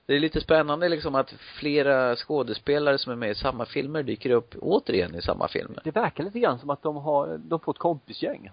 Det 0.06 0.14
är 0.14 0.20
lite 0.20 0.40
spännande 0.40 0.88
liksom 0.88 1.14
att 1.14 1.30
flera 1.30 2.16
skådespelare 2.16 2.98
som 2.98 3.12
är 3.12 3.16
med 3.16 3.30
i 3.30 3.34
samma 3.34 3.66
filmer 3.66 4.02
dyker 4.02 4.30
upp 4.30 4.54
återigen 4.60 5.14
i 5.14 5.22
samma 5.22 5.48
filmer. 5.48 5.80
Det 5.84 5.90
verkar 5.90 6.24
lite 6.24 6.40
grann 6.40 6.58
som 6.58 6.70
att 6.70 6.82
de 6.82 6.96
har, 6.96 7.38
de 7.38 7.60
får 7.60 7.72
ett 7.72 7.78
kompisgäng. 7.78 8.50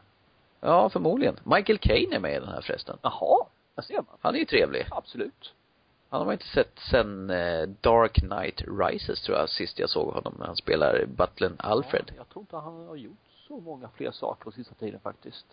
Ja, 0.59 0.89
förmodligen. 0.89 1.35
Michael 1.43 1.77
Caine 1.77 2.13
är 2.13 2.19
med 2.19 2.35
i 2.35 2.39
den 2.39 2.49
här 2.49 2.61
förresten. 2.61 2.97
Jaha, 3.01 3.45
där 3.75 3.83
ser 3.83 3.95
man. 3.95 4.17
Han 4.21 4.35
är 4.35 4.39
ju 4.39 4.45
trevlig. 4.45 4.85
Absolut. 4.91 5.53
Han 6.09 6.19
har 6.19 6.25
man 6.25 6.33
inte 6.33 6.45
sett 6.45 6.79
sen 6.91 7.29
eh, 7.29 7.67
Dark 7.81 8.13
Knight 8.13 8.61
Rises 8.79 9.21
tror 9.21 9.37
jag, 9.37 9.49
sist 9.49 9.79
jag 9.79 9.89
såg 9.89 10.13
honom 10.13 10.35
när 10.39 10.45
han 10.45 10.55
spelar 10.55 11.05
butlern 11.05 11.55
Alfred. 11.59 12.05
Ja, 12.07 12.13
jag 12.17 12.29
tror 12.29 12.41
inte 12.41 12.55
han 12.55 12.87
har 12.87 12.95
gjort 12.95 13.17
så 13.47 13.59
många 13.59 13.89
fler 13.89 14.11
saker 14.11 14.43
på 14.43 14.51
sista 14.51 14.75
tiden 14.75 14.99
faktiskt. 14.99 15.45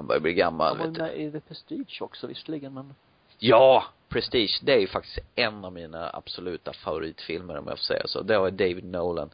Han 0.00 0.06
börjar 0.06 0.20
bli 0.20 0.30
Han 0.30 0.36
gammal, 0.38 0.78
var 0.78 0.84
ju 0.84 0.90
vet 0.90 0.94
du. 0.98 1.02
med 1.02 1.16
i 1.20 1.30
The 1.32 1.40
Prestige 1.40 1.98
också 2.02 2.26
visserligen 2.26 2.74
men 2.74 2.94
Ja! 3.38 3.84
Prestige, 4.08 4.60
det 4.62 4.72
är 4.74 4.78
ju 4.78 4.86
faktiskt 4.86 5.18
en 5.34 5.64
av 5.64 5.72
mina 5.72 6.10
absoluta 6.12 6.72
favoritfilmer 6.72 7.58
om 7.58 7.66
jag 7.66 7.78
får 7.78 7.82
säga 7.84 8.06
så. 8.06 8.22
Det 8.22 8.34
har 8.34 8.50
David 8.50 8.84
Nolan 8.84 9.30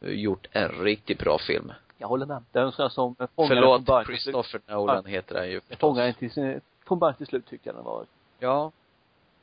gjort 0.00 0.46
en 0.52 0.68
riktigt 0.68 1.18
bra 1.18 1.38
film. 1.38 1.72
jag 1.98 2.08
håller 2.08 2.26
med. 2.26 2.42
Det 2.52 2.58
är 2.58 2.62
en 2.62 2.72
sån 2.72 2.90
som 2.90 3.14
från 3.14 3.48
Förlåt, 3.48 3.84
slut. 3.84 4.06
Christopher 4.06 4.60
Nolan 4.66 5.04
heter 5.06 5.34
han 5.34 5.50
ju 5.50 5.60
den 5.80 6.14
till 6.14 6.30
sin, 6.30 6.60
från 6.86 6.98
början 6.98 7.14
till 7.16 7.26
slut 7.26 7.46
tyckte 7.46 7.68
jag 7.68 7.76
den 7.76 7.84
var. 7.84 8.06
Ja. 8.38 8.72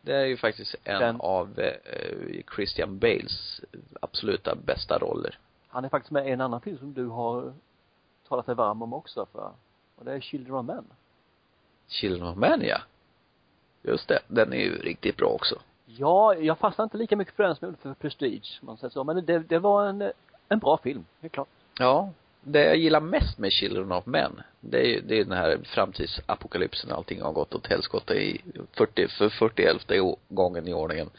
Det 0.01 0.15
är 0.15 0.25
ju 0.25 0.37
faktiskt 0.37 0.75
en 0.83 0.99
Den- 1.01 1.21
av 1.21 1.59
eh, 1.59 2.41
Christian 2.55 2.99
Bales 2.99 3.61
absoluta 4.01 4.55
bästa 4.55 4.97
roller. 4.97 5.37
Han 5.67 5.85
är 5.85 5.89
faktiskt 5.89 6.11
med 6.11 6.27
i 6.27 6.31
en 6.31 6.41
annan 6.41 6.61
film 6.61 6.77
som 6.77 6.93
du 6.93 7.05
har 7.07 7.53
talat 8.27 8.45
dig 8.45 8.55
varm 8.55 8.81
om 8.81 8.93
också 8.93 9.25
för. 9.31 9.51
Och 9.95 10.05
det 10.05 10.13
är 10.13 10.19
Children 10.19 10.55
of 10.55 10.65
Men. 10.65 10.85
Children 11.87 12.27
of 12.27 12.37
Men, 12.37 12.61
ja. 12.61 12.77
Just 13.81 14.07
det. 14.07 14.19
Den 14.27 14.53
är 14.53 14.57
ju 14.57 14.77
riktigt 14.77 15.17
bra 15.17 15.27
också. 15.27 15.55
Ja, 15.85 16.35
jag 16.35 16.57
fastnade 16.57 16.85
inte 16.85 16.97
lika 16.97 17.15
mycket 17.15 17.35
för 17.35 17.43
den 17.43 17.55
som 17.55 17.65
jag 17.65 17.69
gjorde 17.69 17.81
för 17.81 17.93
Prestige, 17.93 18.59
om 18.61 18.65
man 18.65 18.77
säger 18.77 18.91
så. 18.91 19.03
Men 19.03 19.25
det, 19.25 19.39
det 19.39 19.59
var 19.59 19.87
en, 19.87 20.11
en 20.49 20.59
bra 20.59 20.77
film, 20.77 21.05
helt 21.21 21.33
klart. 21.33 21.47
Ja. 21.79 22.09
Det 22.47 22.63
jag 22.63 22.77
gillar 22.77 23.01
mest 23.01 23.37
med 23.37 23.51
Children 23.51 23.91
of 23.91 24.05
Men, 24.05 24.41
det 24.59 24.77
är 24.77 24.87
ju, 24.87 25.01
det 25.01 25.19
är 25.19 25.23
den 25.23 25.37
här 25.37 25.59
framtidsapokalypsen, 25.63 26.91
allting 26.91 27.21
har 27.21 27.31
gått 27.31 27.55
åt 27.55 27.67
helskotta 27.67 28.15
i 28.15 28.41
40, 28.71 29.07
för 29.07 29.29
41 29.29 29.77
gången 30.29 30.67
i 30.67 30.73
ordningen. 30.73 31.09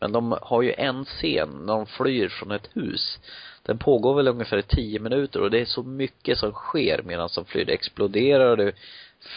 Men 0.00 0.12
de 0.12 0.38
har 0.42 0.62
ju 0.62 0.72
en 0.72 1.04
scen 1.04 1.48
när 1.66 1.72
de 1.74 1.86
flyr 1.86 2.28
från 2.28 2.50
ett 2.50 2.68
hus. 2.74 3.18
Den 3.62 3.78
pågår 3.78 4.14
väl 4.14 4.28
ungefär 4.28 4.62
tio 4.62 5.00
minuter 5.00 5.40
och 5.40 5.50
det 5.50 5.60
är 5.60 5.64
så 5.64 5.82
mycket 5.82 6.38
som 6.38 6.52
sker 6.52 7.02
medan 7.02 7.28
de 7.34 7.44
flyr. 7.44 7.64
Det 7.64 7.72
exploderar 7.72 8.50
och 8.50 8.56
det 8.56 8.72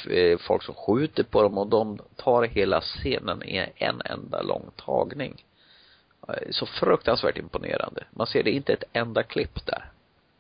är 0.07 0.37
folk 0.37 0.63
som 0.63 0.75
skjuter 0.75 1.23
på 1.23 1.41
dem 1.41 1.57
och 1.57 1.67
de 1.67 1.99
tar 2.15 2.43
hela 2.43 2.81
scenen 2.81 3.43
i 3.43 3.69
en 3.75 4.01
enda 4.05 4.41
lång 4.41 4.71
tagning. 4.75 5.45
Eh, 6.27 6.49
så 6.51 6.65
fruktansvärt 6.65 7.37
imponerande. 7.37 8.03
Man 8.11 8.27
ser 8.27 8.43
det 8.43 8.51
inte 8.51 8.73
ett 8.73 8.83
enda 8.93 9.23
klipp 9.23 9.65
där. 9.65 9.91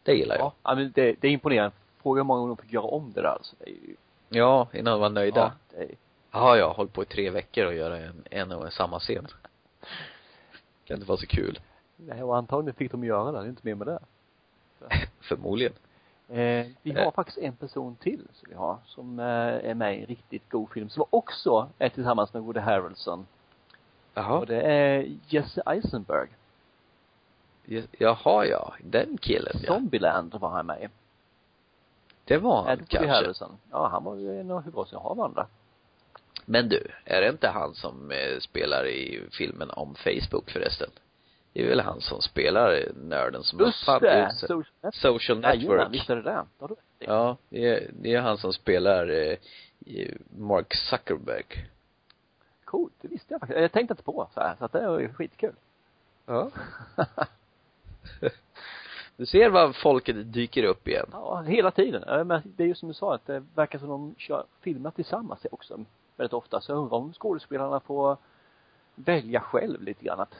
Det 0.09 0.15
gillar 0.15 0.35
jag. 0.37 0.51
Ja, 0.63 0.75
men 0.75 0.91
det, 0.95 1.15
det 1.21 1.27
är 1.27 1.31
imponerande. 1.31 1.75
Fråga 2.01 2.19
hur 2.19 2.23
många 2.25 2.39
gånger 2.39 2.55
de 2.55 2.61
fick 2.61 2.73
göra 2.73 2.85
om 2.85 3.11
det 3.15 3.21
där 3.21 3.29
alltså. 3.29 3.55
Det 3.59 3.65
är 3.69 3.73
ju, 3.73 3.95
Ja, 4.29 4.67
innan 4.73 4.91
de 4.93 5.01
var 5.01 5.09
nöjda. 5.09 5.39
ja, 5.39 5.51
det 5.77 5.83
är, 5.83 5.89
Ja, 6.31 6.57
jag 6.57 6.67
har 6.67 6.73
hållit 6.73 6.93
på 6.93 7.01
i 7.03 7.05
tre 7.05 7.29
veckor 7.29 7.65
och 7.65 7.73
göra 7.73 7.97
en, 7.97 8.23
en 8.31 8.51
och 8.51 8.73
samma 8.73 8.99
scen. 8.99 9.27
Kan 10.85 10.95
inte 10.97 11.07
vara 11.07 11.17
så 11.17 11.27
kul. 11.27 11.59
nej, 11.97 12.23
och 12.23 12.37
antagligen 12.37 12.75
fick 12.75 12.91
de 12.91 13.03
göra 13.03 13.31
det, 13.31 13.39
det 13.39 13.45
är 13.45 13.49
inte 13.49 13.61
mer 13.67 13.75
med 13.75 13.87
det. 13.87 13.99
Förmodligen. 15.21 15.73
Eh, 16.29 16.65
vi 16.81 16.91
har 16.91 17.01
Eh. 17.05 17.11
faktiskt 17.11 17.37
en 17.37 17.55
person 17.55 17.95
till 17.95 18.27
som 18.33 18.49
vi 18.49 18.55
har, 18.55 18.77
som 18.85 19.19
eh, 19.19 19.25
är 19.69 19.73
med 19.73 19.97
i 19.97 19.99
en 20.01 20.05
riktigt 20.05 20.49
god 20.49 20.69
film, 20.71 20.89
som 20.89 21.03
också 21.09 21.69
är 21.79 21.89
tillsammans 21.89 22.33
med 22.33 22.41
Woody 22.43 22.59
Harrelson. 22.59 23.27
Jaha. 24.13 24.39
Och 24.39 24.45
det 24.45 24.61
är 24.61 25.17
Jesse 25.27 25.61
Eisenberg. 25.65 26.27
Jaha, 27.91 28.45
ja. 28.45 28.73
Den 28.83 29.17
killen, 29.17 29.53
ja. 29.63 29.73
Zombieland 29.73 30.33
var 30.35 30.49
han 30.49 30.65
med. 30.65 30.89
Det 32.25 32.37
var 32.37 32.63
Är 32.63 32.67
han 32.67 32.77
Woody 32.77 32.85
kanske. 32.89 33.09
Harrelson? 33.09 33.57
Ja, 33.71 33.87
han 33.87 34.03
var 34.03 34.15
ju 34.15 34.39
en 34.39 34.51
av 34.51 34.57
huvudrollsinnehavarna. 34.61 35.47
Men 36.45 36.69
du, 36.69 36.87
är 37.05 37.21
det 37.21 37.29
inte 37.29 37.47
han 37.47 37.73
som 37.75 38.11
eh, 38.11 38.39
spelar 38.39 38.87
i 38.87 39.23
filmen 39.31 39.69
om 39.71 39.95
Facebook 39.95 40.49
förresten? 40.51 40.89
Det 41.53 41.63
är 41.63 41.67
väl 41.69 41.79
han 41.79 42.01
som 42.01 42.21
spelar 42.21 42.91
nörden 42.95 43.43
som 43.43 43.59
Just 43.59 43.87
har 43.87 43.99
det! 43.99 44.25
ut 44.31 44.37
sig- 44.37 44.47
Social 44.47 44.65
Network. 44.81 44.95
Social 44.95 45.43
Jajamän, 45.43 45.91
visst 45.91 46.09
är 46.09 46.15
det 46.15 46.21
det. 46.21 46.45
Har 46.59 46.67
du. 46.67 46.75
Ja, 46.99 47.37
det 47.49 47.65
är, 47.67 47.89
det 47.93 48.13
är 48.15 48.21
han 48.21 48.37
som 48.37 48.53
spelar 48.53 49.07
eh, 49.09 49.37
Mark 50.37 50.73
Zuckerberg. 50.73 51.43
Coolt, 52.65 52.93
det 53.01 53.07
visste 53.07 53.33
jag 53.33 53.39
faktiskt. 53.39 53.59
Jag 53.61 53.71
tänkte 53.71 53.93
inte 53.93 54.03
på 54.03 54.29
så 54.33 54.39
här, 54.39 54.55
så 54.59 54.65
att 54.65 54.71
det 54.71 55.01
ju 55.01 55.13
skitkul. 55.13 55.55
Ja. 56.25 56.51
Du 59.17 59.25
ser 59.25 59.49
vad 59.49 59.75
folket 59.75 60.33
dyker 60.33 60.63
upp 60.63 60.87
igen. 60.87 61.05
Ja, 61.11 61.41
hela 61.41 61.71
tiden. 61.71 62.27
Men 62.27 62.41
det 62.45 62.63
är 62.63 62.67
ju 62.67 62.75
som 62.75 62.87
du 62.87 62.93
sa, 62.93 63.15
att 63.15 63.25
det 63.25 63.43
verkar 63.55 63.79
som 63.79 63.89
de 63.89 64.15
kör 64.17 64.43
filmer 64.61 64.91
tillsammans 64.91 65.45
också 65.51 65.85
väldigt 66.17 66.33
ofta. 66.33 66.61
Så 66.61 66.71
jag 66.71 66.77
undrar 66.79 66.97
om 66.97 67.13
skådespelarna 67.13 67.79
får 67.79 68.17
välja 68.95 69.39
själv 69.39 69.81
lite 69.81 70.05
grann 70.05 70.19
att 70.19 70.35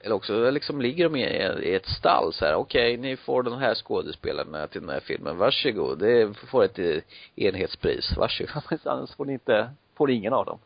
Eller 0.00 0.14
också 0.14 0.50
liksom 0.50 0.80
ligger 0.80 1.08
de 1.08 1.16
i, 1.16 1.74
ett 1.74 1.86
stall 1.86 2.32
så 2.32 2.44
här, 2.44 2.54
okej, 2.54 2.96
ni 2.96 3.16
får 3.16 3.42
de 3.42 3.58
här 3.58 3.74
skådespelarna 3.74 4.66
till 4.66 4.80
den 4.80 4.90
här 4.90 5.00
filmen, 5.00 5.36
varsågod, 5.36 5.98
det 5.98 6.34
får 6.34 6.64
ett 6.64 6.78
eh, 6.78 7.02
enhetspris, 7.36 8.16
varsågod. 8.16 8.62
annars 8.84 9.14
får 9.14 9.24
ni 9.24 9.32
inte, 9.32 9.70
får 9.94 10.06
ni 10.06 10.12
ingen 10.12 10.32
av 10.32 10.44
dem. 10.44 10.58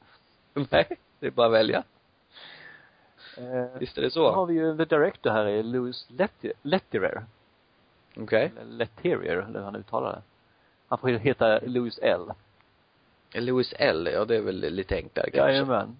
Nej, 0.70 0.86
det 1.20 1.26
är 1.26 1.30
bara 1.30 1.46
att 1.46 1.52
välja. 1.52 1.82
Eh, 3.38 3.78
Visst 3.78 3.98
är 3.98 4.02
det 4.02 4.10
så 4.10 4.24
har 4.26 4.34
så? 4.34 4.44
vi 4.44 4.54
ju 4.54 4.76
the 4.76 4.84
director 4.84 5.30
här 5.30 5.44
är 5.44 5.62
Louis 5.62 6.06
Letti- 6.08 6.52
Lettier. 6.62 7.24
Okej. 8.16 8.52
Eller 8.60 8.72
Letterier, 8.72 9.36
eller 9.36 9.58
hur 9.58 9.64
han 9.64 9.76
uttalar 9.76 10.12
det. 10.12 10.22
Han 10.88 10.98
får 10.98 11.08
heta 11.08 11.60
Louis 11.60 11.98
L. 12.02 12.32
Louis 13.34 13.74
L, 13.78 14.08
ja 14.12 14.24
det 14.24 14.36
är 14.36 14.40
väl 14.40 14.56
lite 14.60 14.96
enklare 14.96 15.30
kanske. 15.30 15.50
Jajamän. 15.52 15.96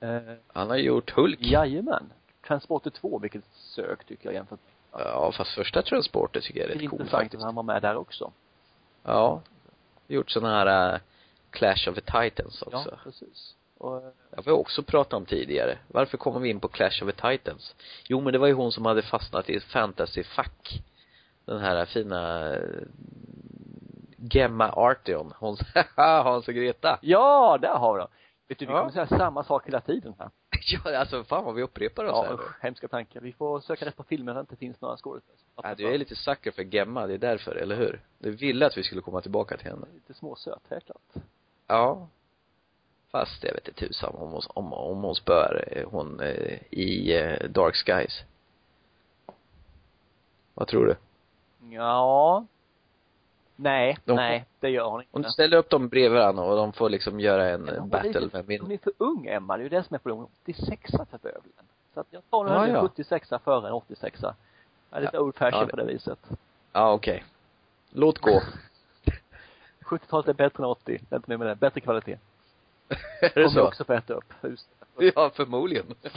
Eh, 0.00 0.34
Han 0.46 0.70
har 0.70 0.76
gjort 0.76 1.10
Hulk. 1.10 1.38
jajamän. 1.42 2.12
Transporter 2.46 2.90
2, 2.90 3.18
vilket 3.18 3.44
sök 3.52 4.04
tycker 4.04 4.26
jag 4.26 4.34
jämfört 4.34 4.58
med 4.92 5.02
Ja, 5.06 5.32
fast 5.32 5.54
första 5.54 5.82
Transporter 5.82 6.40
tycker 6.40 6.60
jag 6.60 6.70
är 6.70 6.74
rätt 6.74 6.90
cool 6.90 7.00
intressant 7.00 7.10
faktiskt. 7.22 7.40
att 7.40 7.44
han 7.46 7.54
var 7.54 7.62
med 7.62 7.82
där 7.82 7.96
också. 7.96 8.32
Ja. 9.02 9.40
Gjort 10.06 10.30
sådana 10.30 10.54
här 10.64 10.94
uh, 10.94 11.00
Clash 11.50 11.88
of 11.88 11.94
the 11.94 12.00
Titans 12.00 12.62
också. 12.62 12.88
Ja, 12.90 12.96
precis. 13.04 13.56
Och, 13.80 14.00
Det 14.30 14.36
har 14.36 14.42
vi 14.42 14.50
också 14.50 14.82
pratat 14.82 15.12
om 15.12 15.26
tidigare. 15.26 15.78
Varför 15.88 16.18
kommer 16.18 16.40
vi 16.40 16.48
in 16.50 16.60
på 16.60 16.68
Clash 16.68 17.02
of 17.04 17.14
the 17.14 17.30
Titans? 17.30 17.74
Jo, 18.08 18.20
men 18.20 18.32
det 18.32 18.38
var 18.38 18.46
ju 18.46 18.52
hon 18.52 18.72
som 18.72 18.84
hade 18.86 19.02
fastnat 19.02 19.50
i 19.50 19.56
ett 19.56 19.64
fantasyfack. 19.64 20.82
Den 21.44 21.60
här 21.60 21.84
fina 21.84 22.50
eh, 22.54 22.60
Gemma 24.16 24.68
Arteon. 24.72 25.32
Hon, 25.38 25.56
Hans 25.96 26.48
och 26.48 26.54
Greta. 26.54 26.98
ja, 27.02 27.58
där 27.60 27.74
har 27.74 27.94
vi 27.94 27.98
dem. 28.00 28.08
Vet 28.48 28.58
du, 28.58 28.66
vi 28.66 28.72
Ja. 28.72 28.78
kommer 28.78 28.92
säga 28.92 29.06
samma 29.06 29.44
sak 29.44 29.66
hela 29.66 29.80
tiden 29.80 30.14
här. 30.18 30.30
Ja, 30.84 30.98
alltså 30.98 31.24
fan 31.24 31.44
vad 31.44 31.54
vi 31.54 31.62
upprepar 31.62 32.04
oss 32.04 32.10
Ja, 32.14 32.22
här 32.22 32.34
usch, 32.34 32.62
hemska 32.62 32.88
tankar. 32.88 33.20
Vi 33.20 33.32
får 33.32 33.60
söka 33.60 33.86
rätt 33.86 33.96
på 33.96 34.02
filmen 34.02 34.26
där 34.26 34.34
det 34.34 34.40
inte 34.40 34.56
finns 34.56 34.80
några 34.80 34.96
skådespelare. 34.96 35.44
Ja, 35.62 35.74
du 35.74 35.94
är 35.94 35.98
lite 35.98 36.16
sucker 36.16 36.50
för 36.50 36.62
Gemma, 36.74 37.06
det 37.06 37.14
är 37.14 37.18
därför, 37.18 37.54
eller 37.56 37.76
hur? 37.76 38.00
Du 38.18 38.30
ville 38.30 38.66
att 38.66 38.76
vi 38.78 38.82
skulle 38.82 39.00
komma 39.00 39.20
tillbaka 39.20 39.56
till 39.56 39.66
henne. 39.70 39.86
Lite 39.94 40.14
småsöt, 40.14 40.62
helt 40.70 40.84
klart. 40.86 41.24
Ja. 41.66 42.08
Fast 43.10 43.44
jag 43.44 43.54
vet 43.54 43.68
inte 43.68 43.86
tusan 43.86 44.14
om 44.14 44.30
hon, 44.30 44.42
om, 44.48 44.72
om 44.72 45.02
hon 45.02 45.14
spör 45.14 45.64
eh, 45.72 45.88
hon 45.90 46.20
eh, 46.20 46.58
i 46.70 47.16
eh, 47.16 47.48
Dark 47.50 47.74
Skies. 47.74 48.22
Vad 50.54 50.68
tror 50.68 50.86
du? 50.86 50.96
Ja. 51.74 52.46
Nej, 53.56 53.98
De- 54.04 54.16
nej, 54.16 54.44
det 54.60 54.70
gör 54.70 54.84
hon 54.84 54.94
Om 54.94 55.04
inte. 55.12 55.28
du 55.28 55.32
ställer 55.32 55.56
upp 55.56 55.70
dem 55.70 55.88
bredvid 55.88 56.18
varandra 56.20 56.44
och 56.44 56.56
de 56.56 56.72
får 56.72 56.90
liksom 56.90 57.20
göra 57.20 57.48
en 57.48 57.68
hon 57.68 57.76
var 57.76 57.86
battle 58.02 58.28
med 58.32 58.48
min 58.48 58.60
Hon 58.60 58.70
är 58.72 58.78
för 58.78 58.92
ung, 58.98 59.26
Emma. 59.26 59.56
Det 59.56 59.60
är 59.60 59.64
ju 59.64 59.68
det 59.68 59.82
som 59.84 59.94
är 59.94 59.98
problemet. 59.98 60.30
86 60.42 60.90
för 60.90 61.18
bövelen. 61.22 61.42
Så 61.94 62.00
att 62.00 62.06
jag 62.10 62.22
tar 62.30 62.44
nog 62.44 62.52
Ja, 62.52 62.58
hellre 62.60 62.72
ja. 62.72 62.80
en 62.82 62.88
76 62.88 63.28
före 63.44 63.66
en 63.68 63.72
86 63.72 64.20
Jag 64.22 64.34
är 64.90 65.00
lite 65.00 65.16
Ja. 65.16 65.20
old 65.20 65.34
fashion 65.34 65.58
Ja, 65.60 65.64
det- 65.64 65.70
på 65.70 65.76
det 65.76 65.84
viset. 65.84 66.18
Ja, 66.72 66.92
okej. 66.92 67.24
Låt 67.90 68.18
gå. 68.18 68.42
70-talet 69.84 70.28
är 70.28 70.32
bättre 70.34 70.62
än 70.64 70.70
80. 70.70 71.00
Det 71.08 71.14
är 71.14 71.16
inte 71.16 71.36
med 71.36 71.46
det. 71.46 71.54
Bättre 71.54 71.80
kvalitet. 71.80 72.18
Är 73.20 73.42
det 73.42 73.50
så? 73.50 73.66
också 73.66 73.84
få 73.84 73.92
äta 73.92 74.14
upp. 74.14 74.34
Just 74.42 74.68
Ja, 75.14 75.30
förmodligen. 75.34 75.94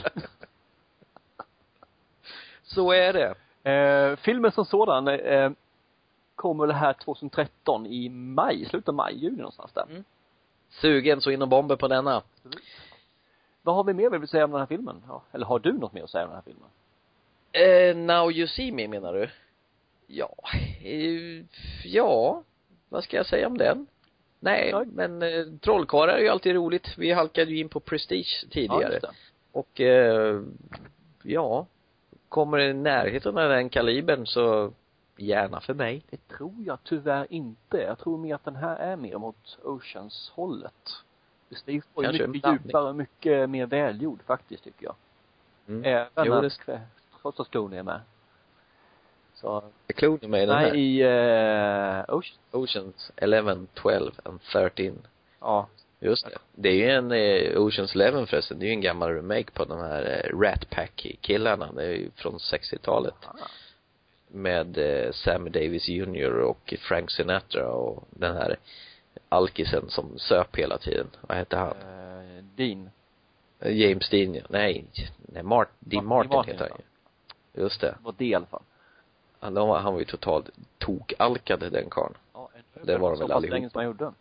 så 2.62 2.92
är 2.92 3.12
det. 3.12 3.34
Eh, 3.70 4.16
filmen 4.16 4.52
som 4.52 4.64
sådan 4.64 5.08
eh, 5.08 5.50
kommer 6.34 6.66
väl 6.66 6.76
här 6.76 6.92
2013 6.92 7.86
i 7.86 8.08
maj, 8.08 8.64
slutet 8.64 8.88
av 8.88 8.94
maj, 8.94 9.18
juni 9.18 9.36
någonstans 9.36 9.72
där. 9.72 9.82
Mm. 9.82 10.04
Sugen 10.70 11.20
så 11.20 11.30
in 11.30 11.42
och 11.42 11.48
bomber 11.48 11.76
på 11.76 11.88
denna. 11.88 12.22
Vad 13.62 13.74
har 13.74 13.84
vi 13.84 13.94
mer 13.94 14.10
vi 14.10 14.18
vill 14.18 14.28
säga 14.28 14.44
om 14.44 14.50
den 14.50 14.60
här 14.60 14.66
filmen? 14.66 15.02
Ja, 15.08 15.22
eller 15.32 15.46
har 15.46 15.58
du 15.58 15.72
något 15.72 15.92
mer 15.92 16.02
att 16.02 16.10
säga 16.10 16.24
om 16.24 16.30
den 16.30 16.36
här 16.36 16.42
filmen? 16.42 16.68
Eh, 17.52 17.96
now 17.96 18.32
you 18.32 18.48
see 18.48 18.72
me 18.72 18.88
menar 18.88 19.12
du? 19.12 19.30
Ja, 20.06 20.34
eh, 20.82 21.44
ja, 21.84 22.42
vad 22.88 23.04
ska 23.04 23.16
jag 23.16 23.26
säga 23.26 23.46
om 23.46 23.58
den? 23.58 23.86
Nej, 24.44 24.68
Ja. 24.70 24.84
men 24.92 25.22
eh, 25.22 25.44
trollkarlar 25.60 26.14
är 26.14 26.18
ju 26.18 26.28
alltid 26.28 26.54
roligt. 26.54 26.98
Vi 26.98 27.12
halkade 27.12 27.50
ju 27.50 27.58
in 27.58 27.68
på 27.68 27.80
Prestige 27.80 28.42
Ja, 28.44 28.48
tidigare. 28.52 28.98
det. 28.98 29.10
Och 29.52 29.80
eh, 29.80 30.42
ja, 31.22 31.66
kommer 32.28 32.58
i 32.58 32.72
närheten 32.74 33.38
av 33.38 33.48
den 33.48 33.68
kalibern 33.68 34.26
så 34.26 34.72
gärna 35.16 35.60
för 35.60 35.74
mig. 35.74 36.02
Det 36.10 36.28
tror 36.28 36.54
jag 36.66 36.78
tyvärr 36.84 37.26
inte. 37.30 37.76
Jag 37.78 37.98
tror 37.98 38.18
mer 38.18 38.34
att 38.34 38.44
den 38.44 38.56
här 38.56 38.76
är 38.76 38.96
mer 38.96 39.18
mot 39.18 39.58
Oceans-hållet. 39.62 40.90
Steve 41.50 41.82
var 41.94 42.12
ju 42.12 42.26
mycket 42.26 42.52
djupare 42.52 42.88
och 42.88 42.96
mycket 42.96 43.50
mer 43.50 43.66
välgjord 43.66 44.18
faktiskt 44.26 44.64
tycker 44.64 44.84
jag. 44.84 44.94
Mm. 45.68 45.84
Även 45.84 46.26
Jo, 46.26 46.32
att, 46.32 46.60
det- 46.66 46.80
trots 47.22 47.40
att 47.40 47.50
Clooney 47.50 47.78
är 47.78 47.82
med. 47.82 48.00
Så, 49.44 49.62
Är 49.88 49.92
Clooney 49.92 50.28
med 50.28 50.42
i 50.42 50.46
den 50.46 50.56
nej 50.56 50.68
här? 50.68 50.76
i, 50.76 51.04
uh, 52.08 52.14
Ocean, 52.14 52.38
Oceans 52.50 53.12
11, 53.16 53.56
12 53.74 54.12
and 54.22 54.40
13. 54.52 55.02
ja. 55.40 55.68
Just 56.00 56.24
det. 56.24 56.38
Det 56.54 56.68
är 56.68 56.74
ju 56.74 56.90
en, 56.90 57.12
eh, 57.12 57.62
Oceans 57.62 57.96
11 57.96 58.26
förresten, 58.26 58.58
det 58.58 58.64
är 58.64 58.66
ju 58.66 58.72
en 58.72 58.80
gammal 58.80 59.14
remake 59.14 59.50
på 59.52 59.64
de 59.64 59.78
här 59.78 60.24
eh, 60.24 60.38
Rat 60.38 60.70
Pack-killarna. 60.70 61.72
Det 61.72 61.84
är 61.84 61.90
ju 61.90 62.10
från 62.16 62.38
60-talet. 62.38 63.14
Ah. 63.24 63.36
Med 64.28 64.78
eh, 64.78 65.12
Sammy 65.12 65.50
Davis 65.50 65.88
Jr 65.88 66.40
och 66.40 66.74
Frank 66.80 67.10
Sinatra 67.10 67.68
och 67.68 68.04
den 68.10 68.36
här 68.36 68.56
alkisen 69.28 69.90
som 69.90 70.18
söp 70.18 70.56
hela 70.56 70.78
tiden. 70.78 71.06
Vad 71.20 71.36
hette 71.36 71.56
han? 71.56 71.70
Eh, 71.70 72.44
Dean. 72.56 72.90
Eh, 73.60 73.76
James 73.76 74.08
Dean, 74.08 74.34
ja. 74.34 74.42
nej, 74.48 74.84
nej, 75.18 75.42
Mart, 75.42 75.68
Dean 75.78 76.06
Martin 76.06 76.28
Martin, 76.28 76.36
Martin, 76.36 76.52
heter 76.52 76.68
han 76.70 76.78
ju. 77.54 77.62
Just 77.62 77.80
det. 77.80 77.94
var 78.02 78.14
det 78.18 78.26
i 78.26 78.34
alla 78.34 78.46
fall. 78.46 78.62
Han, 79.44 79.56
han 79.56 79.92
var 79.92 79.98
ju 79.98 80.04
totalt 80.04 80.50
tokalkad 80.78 81.60
den 81.72 81.90
karln. 81.90 82.14
Ja, 82.34 82.48
Det 82.82 82.98
var 82.98 83.10
de 83.10 83.18
väl 83.18 83.32
allihopa. 83.32 83.54
länge 83.54 83.70
som 83.70 83.78
han 83.78 83.86
gjorde. 83.86 84.12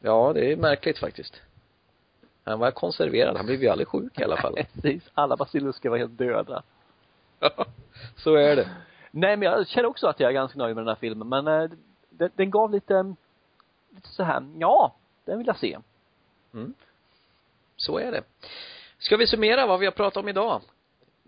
Ja, 0.00 0.32
det 0.34 0.52
är 0.52 0.56
märkligt 0.56 0.98
faktiskt. 0.98 1.40
Han 2.44 2.58
var 2.58 2.70
konserverad, 2.70 3.36
han 3.36 3.46
blev 3.46 3.62
ju 3.62 3.68
aldrig 3.68 3.88
sjuk 3.88 4.20
i 4.20 4.24
alla 4.24 4.36
fall. 4.36 4.54
Precis. 4.74 5.10
Alla 5.14 5.36
basilusker 5.36 5.88
var 5.88 5.98
helt 5.98 6.18
döda. 6.18 6.62
så 8.16 8.34
är 8.34 8.56
det. 8.56 8.68
Nej 9.10 9.36
men 9.36 9.48
jag 9.52 9.66
känner 9.66 9.88
också 9.88 10.06
att 10.06 10.20
jag 10.20 10.28
är 10.28 10.34
ganska 10.34 10.58
nöjd 10.58 10.76
med 10.76 10.82
den 10.84 10.88
här 10.88 11.00
filmen 11.00 11.28
men 11.28 11.46
eh, 11.46 11.70
den, 12.10 12.30
den 12.36 12.50
gav 12.50 12.70
lite, 12.72 13.14
lite 13.90 14.08
så 14.08 14.22
här, 14.22 14.46
ja, 14.58 14.94
den 15.24 15.38
vill 15.38 15.46
jag 15.46 15.58
se. 15.58 15.78
Mm. 16.54 16.74
Så 17.76 17.98
är 17.98 18.12
det. 18.12 18.22
Ska 18.98 19.16
vi 19.16 19.26
summera 19.26 19.66
vad 19.66 19.80
vi 19.80 19.86
har 19.86 19.92
pratat 19.92 20.16
om 20.22 20.28
idag? 20.28 20.62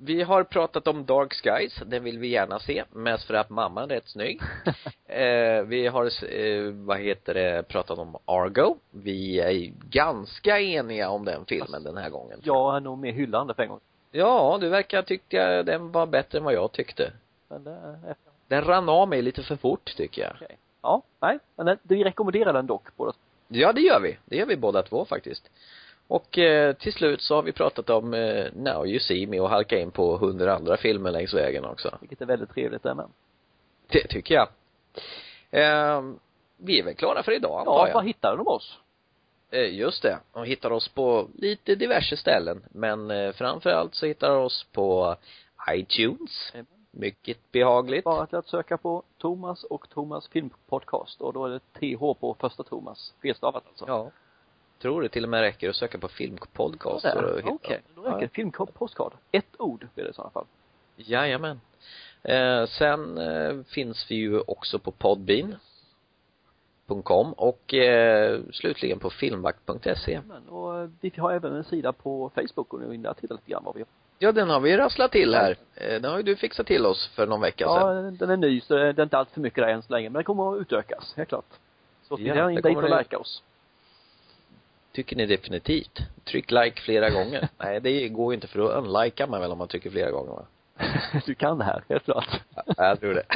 Vi 0.02 0.22
har 0.22 0.44
pratat 0.44 0.86
om 0.88 1.04
Dark 1.04 1.32
Skies, 1.34 1.82
den 1.86 2.04
vill 2.04 2.18
vi 2.18 2.28
gärna 2.28 2.58
se, 2.58 2.84
mest 2.90 3.24
för 3.26 3.34
att 3.34 3.50
mamman 3.50 3.84
är 3.90 3.94
rätt 3.94 4.08
snygg. 4.08 4.40
eh, 5.06 5.62
vi 5.62 5.86
har, 5.86 6.04
eh, 6.34 6.72
vad 6.72 6.98
heter 6.98 7.34
det, 7.34 7.68
pratat 7.68 7.98
om 7.98 8.16
Argo. 8.24 8.76
Vi 8.90 9.40
är 9.40 9.72
ganska 9.90 10.60
eniga 10.60 11.08
om 11.10 11.24
den 11.24 11.44
filmen 11.44 11.82
den 11.82 11.96
här 11.96 12.10
gången. 12.10 12.40
Jag 12.42 12.76
är 12.76 12.80
nog 12.80 12.98
mer 12.98 13.12
hyllande 13.12 13.54
för 13.54 13.62
en 13.62 13.68
gång. 13.68 13.80
Ja, 14.10 14.58
du 14.60 14.68
verkar 14.68 15.02
tycka 15.02 15.62
den 15.62 15.92
var 15.92 16.06
bättre 16.06 16.38
än 16.38 16.44
vad 16.44 16.54
jag 16.54 16.72
tyckte. 16.72 17.12
Men 17.48 17.64
det 17.64 17.70
är 17.70 18.14
Den 18.48 18.64
rann 18.64 18.88
av 18.88 19.08
mig 19.08 19.22
lite 19.22 19.42
för 19.42 19.56
fort 19.56 19.96
tycker 19.96 20.22
jag. 20.22 20.32
okej. 20.34 20.56
Ja, 20.82 21.02
nej, 21.20 21.38
men 21.56 21.66
den- 21.66 21.78
vi 21.82 22.04
rekommenderar 22.04 22.52
den 22.52 22.66
dock 22.66 22.96
båda 22.96 23.12
Ja, 23.48 23.72
det 23.72 23.80
gör 23.80 24.00
vi. 24.00 24.18
Det 24.24 24.36
gör 24.36 24.46
vi 24.46 24.56
båda 24.56 24.82
två 24.82 25.04
faktiskt. 25.04 25.50
Och 26.10 26.38
eh, 26.38 26.72
till 26.74 26.92
slut 26.92 27.22
så 27.22 27.34
har 27.34 27.42
vi 27.42 27.52
pratat 27.52 27.90
om 27.90 28.14
eh, 28.14 28.46
Now 28.54 28.86
You 28.86 29.00
See 29.00 29.26
Me 29.26 29.40
och 29.40 29.50
halka 29.50 29.78
in 29.78 29.90
på 29.90 30.16
hundra 30.16 30.54
andra 30.54 30.76
filmer 30.76 31.10
längs 31.10 31.34
vägen 31.34 31.64
också. 31.64 31.98
vilket 32.00 32.20
är 32.20 32.26
väldigt 32.26 32.50
trevligt 32.50 32.82
det 32.82 32.94
med. 32.94 33.06
Det 33.88 34.06
tycker 34.08 34.34
jag. 34.34 34.48
Eh, 35.50 36.02
vi 36.56 36.78
är 36.78 36.84
väl 36.84 36.94
klara 36.94 37.22
för 37.22 37.32
idag 37.32 37.58
antar 37.58 37.72
Ja, 37.72 37.86
jag. 37.88 37.94
var 37.94 38.02
hittar 38.02 38.36
de 38.36 38.46
oss? 38.48 38.78
Eh, 39.50 39.74
just 39.74 40.02
det. 40.02 40.18
De 40.32 40.44
hittar 40.44 40.70
oss 40.72 40.88
på 40.88 41.28
lite 41.38 41.74
diverse 41.74 42.16
ställen. 42.16 42.62
Men 42.70 43.10
eh, 43.10 43.32
framförallt 43.32 43.94
så 43.94 44.06
hittar 44.06 44.28
de 44.28 44.44
oss 44.44 44.66
på 44.72 45.16
iTunes. 45.70 46.50
Jajamän. 46.52 46.66
Mycket 46.90 47.52
behagligt. 47.52 48.04
Bara 48.04 48.26
till 48.26 48.38
att 48.38 48.48
söka 48.48 48.76
på 48.78 49.02
Thomas 49.18 49.64
och 49.64 49.88
Thomas 49.88 50.28
filmpodcast 50.28 51.20
och 51.20 51.32
då 51.32 51.46
är 51.46 51.50
det 51.50 51.58
TH 51.80 52.00
på 52.20 52.36
första 52.40 52.62
Thomas. 52.62 53.14
Felstavat 53.22 53.64
alltså. 53.68 53.84
Ja. 53.88 54.10
Tror 54.82 55.02
det 55.02 55.08
till 55.08 55.24
och 55.24 55.30
med 55.30 55.40
räcker 55.40 55.68
att 55.70 55.76
söka 55.76 55.98
på 55.98 56.08
filmpodcast 56.08 57.04
Ja, 57.04 57.10
för 57.12 57.30
att 57.32 57.36
hitta. 57.38 57.50
Okej, 57.50 57.80
då 57.94 58.02
räcker 58.02 58.14
Ja. 58.14 58.20
det. 58.20 58.28
Filmpodcast. 58.28 58.98
Ett 59.32 59.46
ord 59.58 59.86
blir 59.94 60.04
det 60.04 60.10
i 60.10 60.14
sådana 60.14 60.30
fall. 60.30 60.44
Jajamän. 60.96 61.60
Eh, 62.22 62.66
sen 62.66 63.18
eh, 63.18 63.62
finns 63.66 64.06
vi 64.10 64.14
ju 64.14 64.40
också 64.40 64.78
på 64.78 64.90
podbean 64.90 65.54
.com 67.04 67.32
och 67.32 67.74
eh, 67.74 68.40
slutligen 68.52 68.98
på 68.98 69.10
filmvakt.se. 69.10 70.20
Och 70.48 70.78
eh, 70.78 70.88
vi 71.00 71.12
har 71.16 71.32
även 71.32 71.54
en 71.56 71.64
sida 71.64 71.92
på 71.92 72.30
Facebook 72.34 72.72
och 72.74 72.80
nu 72.80 72.94
in 72.94 73.02
där 73.02 73.14
tittar 73.14 73.34
lite 73.34 73.50
grann 73.50 73.64
vad 73.64 73.74
vi 73.74 73.80
har. 73.80 73.88
Ja, 74.18 74.32
den 74.32 74.50
har 74.50 74.60
vi 74.60 74.76
rasslat 74.76 75.12
till 75.12 75.34
här. 75.34 75.56
Eh, 75.74 76.00
den 76.00 76.10
har 76.10 76.16
ju 76.16 76.22
du 76.22 76.36
fixat 76.36 76.66
till 76.66 76.86
oss 76.86 77.08
för 77.14 77.26
någon 77.26 77.40
vecka 77.40 77.64
Ja, 77.64 77.78
sedan. 77.80 78.16
den 78.16 78.30
är 78.30 78.36
ny 78.36 78.60
så 78.60 78.74
det 78.74 78.82
är 78.98 79.02
inte 79.02 79.18
allt 79.18 79.30
för 79.30 79.40
mycket 79.40 79.64
där 79.64 79.68
än 79.68 79.82
så 79.82 79.92
länge, 79.92 80.08
men 80.08 80.12
den 80.14 80.24
kommer 80.24 80.54
att 80.56 80.60
utökas, 80.60 81.14
helt 81.16 81.28
klart. 81.28 81.44
Så 82.02 82.16
Ja, 82.20 82.50
in 82.50 82.56
dit 82.62 82.76
och 82.76 82.98
likea 82.98 83.18
oss. 83.18 83.42
Tycker 84.92 85.16
ni 85.16 85.26
definitivt. 85.26 85.98
Tryck 86.24 86.50
like 86.50 86.80
flera 86.80 87.10
gånger. 87.10 87.48
Nej, 87.58 87.80
det 87.80 88.08
går 88.08 88.32
ju 88.32 88.34
inte 88.34 88.46
för 88.46 88.58
då 88.58 88.68
unlikar 88.68 89.26
man 89.26 89.40
väl 89.40 89.52
om 89.52 89.58
man 89.58 89.68
trycker 89.68 89.90
flera 89.90 90.10
gånger 90.10 90.32
va? 90.32 90.46
du 91.26 91.34
kan 91.34 91.58
det 91.58 91.64
här, 91.64 91.84
helt 91.88 92.04
klart. 92.04 92.40
Ja, 92.54 92.62
jag 92.76 93.00
tror 93.00 93.14
det. 93.14 93.26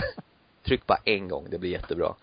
Tryck 0.63 0.87
bara 0.87 0.99
en 1.05 1.29
gång, 1.29 1.47
det 1.51 1.59
blir 1.59 1.71
jättebra. 1.71 2.15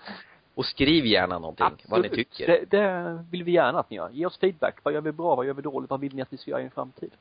Och 0.55 0.65
skriv 0.65 1.05
gärna 1.05 1.39
någonting, 1.39 1.85
vad 1.85 2.01
ni 2.01 2.09
tycker. 2.09 2.47
Det, 2.47 2.77
det 2.77 3.25
vill 3.31 3.43
vi 3.43 3.51
gärna 3.51 3.79
att 3.79 3.89
ni 3.89 3.95
gör. 3.95 4.09
Ge 4.09 4.25
oss 4.25 4.37
feedback. 4.37 4.75
Vad 4.83 4.93
gör 4.93 5.01
vi 5.01 5.11
bra? 5.11 5.35
Vad 5.35 5.45
gör 5.45 5.53
vi 5.53 5.61
dåligt? 5.61 5.89
Vad 5.89 5.99
vill 5.99 6.15
ni 6.15 6.21
att 6.21 6.33
vi 6.33 6.37
ska 6.37 6.51
göra 6.51 6.61
i 6.61 6.63
en 6.63 6.71
framtid? 6.71 7.11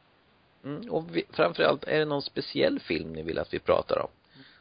Mm, 0.65 0.91
och 0.91 1.17
vi, 1.17 1.25
framförallt, 1.31 1.85
är 1.85 1.99
det 1.99 2.05
någon 2.05 2.23
speciell 2.23 2.81
film 2.81 3.13
ni 3.13 3.23
vill 3.23 3.39
att 3.39 3.55
vi 3.55 3.59
pratar 3.59 3.99
om? 4.03 4.09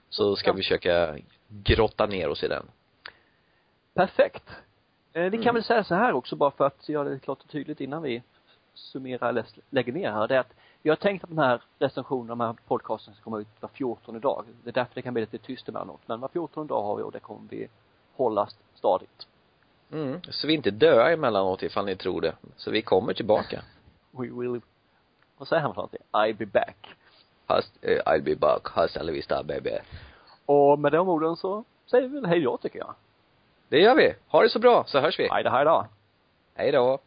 Så 0.09 0.35
ska 0.35 0.53
vi 0.53 0.61
försöka 0.61 1.17
grotta 1.47 2.05
ner 2.05 2.29
oss 2.29 2.43
i 2.43 2.47
den. 2.47 2.65
Perfekt. 3.93 4.43
Eh, 5.19 5.29
vi 5.31 5.37
kan 5.37 5.41
Mm. 5.43 5.53
väl 5.53 5.63
säga 5.63 5.83
så 5.83 5.95
här 5.95 6.13
också 6.13 6.35
bara 6.35 6.51
för 6.51 6.65
att 6.65 6.89
göra 6.89 7.09
det 7.09 7.19
klart 7.19 7.41
och 7.41 7.49
tydligt 7.49 7.81
innan 7.81 8.01
vi 8.01 8.23
summerar 8.73 9.29
eller 9.29 9.45
lägger 9.69 9.93
ner 9.93 10.11
här. 10.11 10.27
Det 10.27 10.35
är 10.35 10.39
att 10.39 10.53
vi 10.81 10.89
har 10.89 10.97
tänkt 10.97 11.23
att 11.23 11.29
den 11.29 11.39
här 11.39 11.61
recensionen, 11.79 12.27
de 12.27 12.39
här 12.39 12.55
podcasten 12.67 13.13
ska 13.13 13.23
komma 13.23 13.39
ut 13.39 13.47
var 13.59 13.69
14 13.69 14.19
dag. 14.19 14.45
Det 14.63 14.69
är 14.69 14.73
därför 14.73 14.95
det 14.95 15.01
kan 15.01 15.13
bli 15.13 15.21
lite 15.21 15.37
tyst 15.37 15.69
emellanåt. 15.69 15.99
Men 16.05 16.19
var 16.19 16.27
14 16.27 16.67
dag 16.67 16.83
har 16.83 16.95
vi 16.95 17.03
och 17.03 17.11
det 17.11 17.19
kommer 17.19 17.49
vi 17.49 17.67
hålla 18.15 18.47
stadigt. 18.75 19.27
Mm, 19.91 20.21
så 20.29 20.47
vi 20.47 20.53
inte 20.53 20.71
dör 20.71 21.09
emellanåt 21.11 21.63
ifall 21.63 21.85
ni 21.85 21.95
tror 21.95 22.21
det. 22.21 22.35
Så 22.55 22.71
vi 22.71 22.81
kommer 22.81 23.13
tillbaka. 23.13 23.61
We 24.11 24.27
will, 24.27 24.61
vad 25.37 25.47
säger 25.47 25.61
han 25.61 25.73
för 25.73 25.81
någonting? 25.81 26.01
I'll 26.11 26.37
be 26.37 26.45
back. 26.45 26.95
Hast, 27.45 27.73
eh, 27.81 28.01
I'll 28.05 28.21
be 28.23 28.35
back, 28.35 28.67
hasta 28.67 29.03
la 29.03 29.11
vista 29.11 29.43
baby. 29.43 29.77
Och 30.45 30.79
med 30.79 30.91
de 30.91 31.09
orden 31.09 31.35
så 31.35 31.63
säger 31.91 32.07
vi 32.07 32.15
väl 32.15 32.25
hej 32.25 32.41
då 32.41 32.57
tycker 32.57 32.79
jag. 32.79 32.95
Det 33.69 33.79
gör 33.79 33.95
vi. 33.95 34.15
Ha 34.27 34.43
det 34.43 34.49
så 34.49 34.59
bra, 34.59 34.83
så 34.87 34.99
hörs 34.99 35.19
vi. 35.19 35.27
Hej 35.31 35.43
då, 35.43 35.49
hej 35.49 35.65
då. 35.65 35.87
Hej 36.55 36.71
då. 36.71 36.99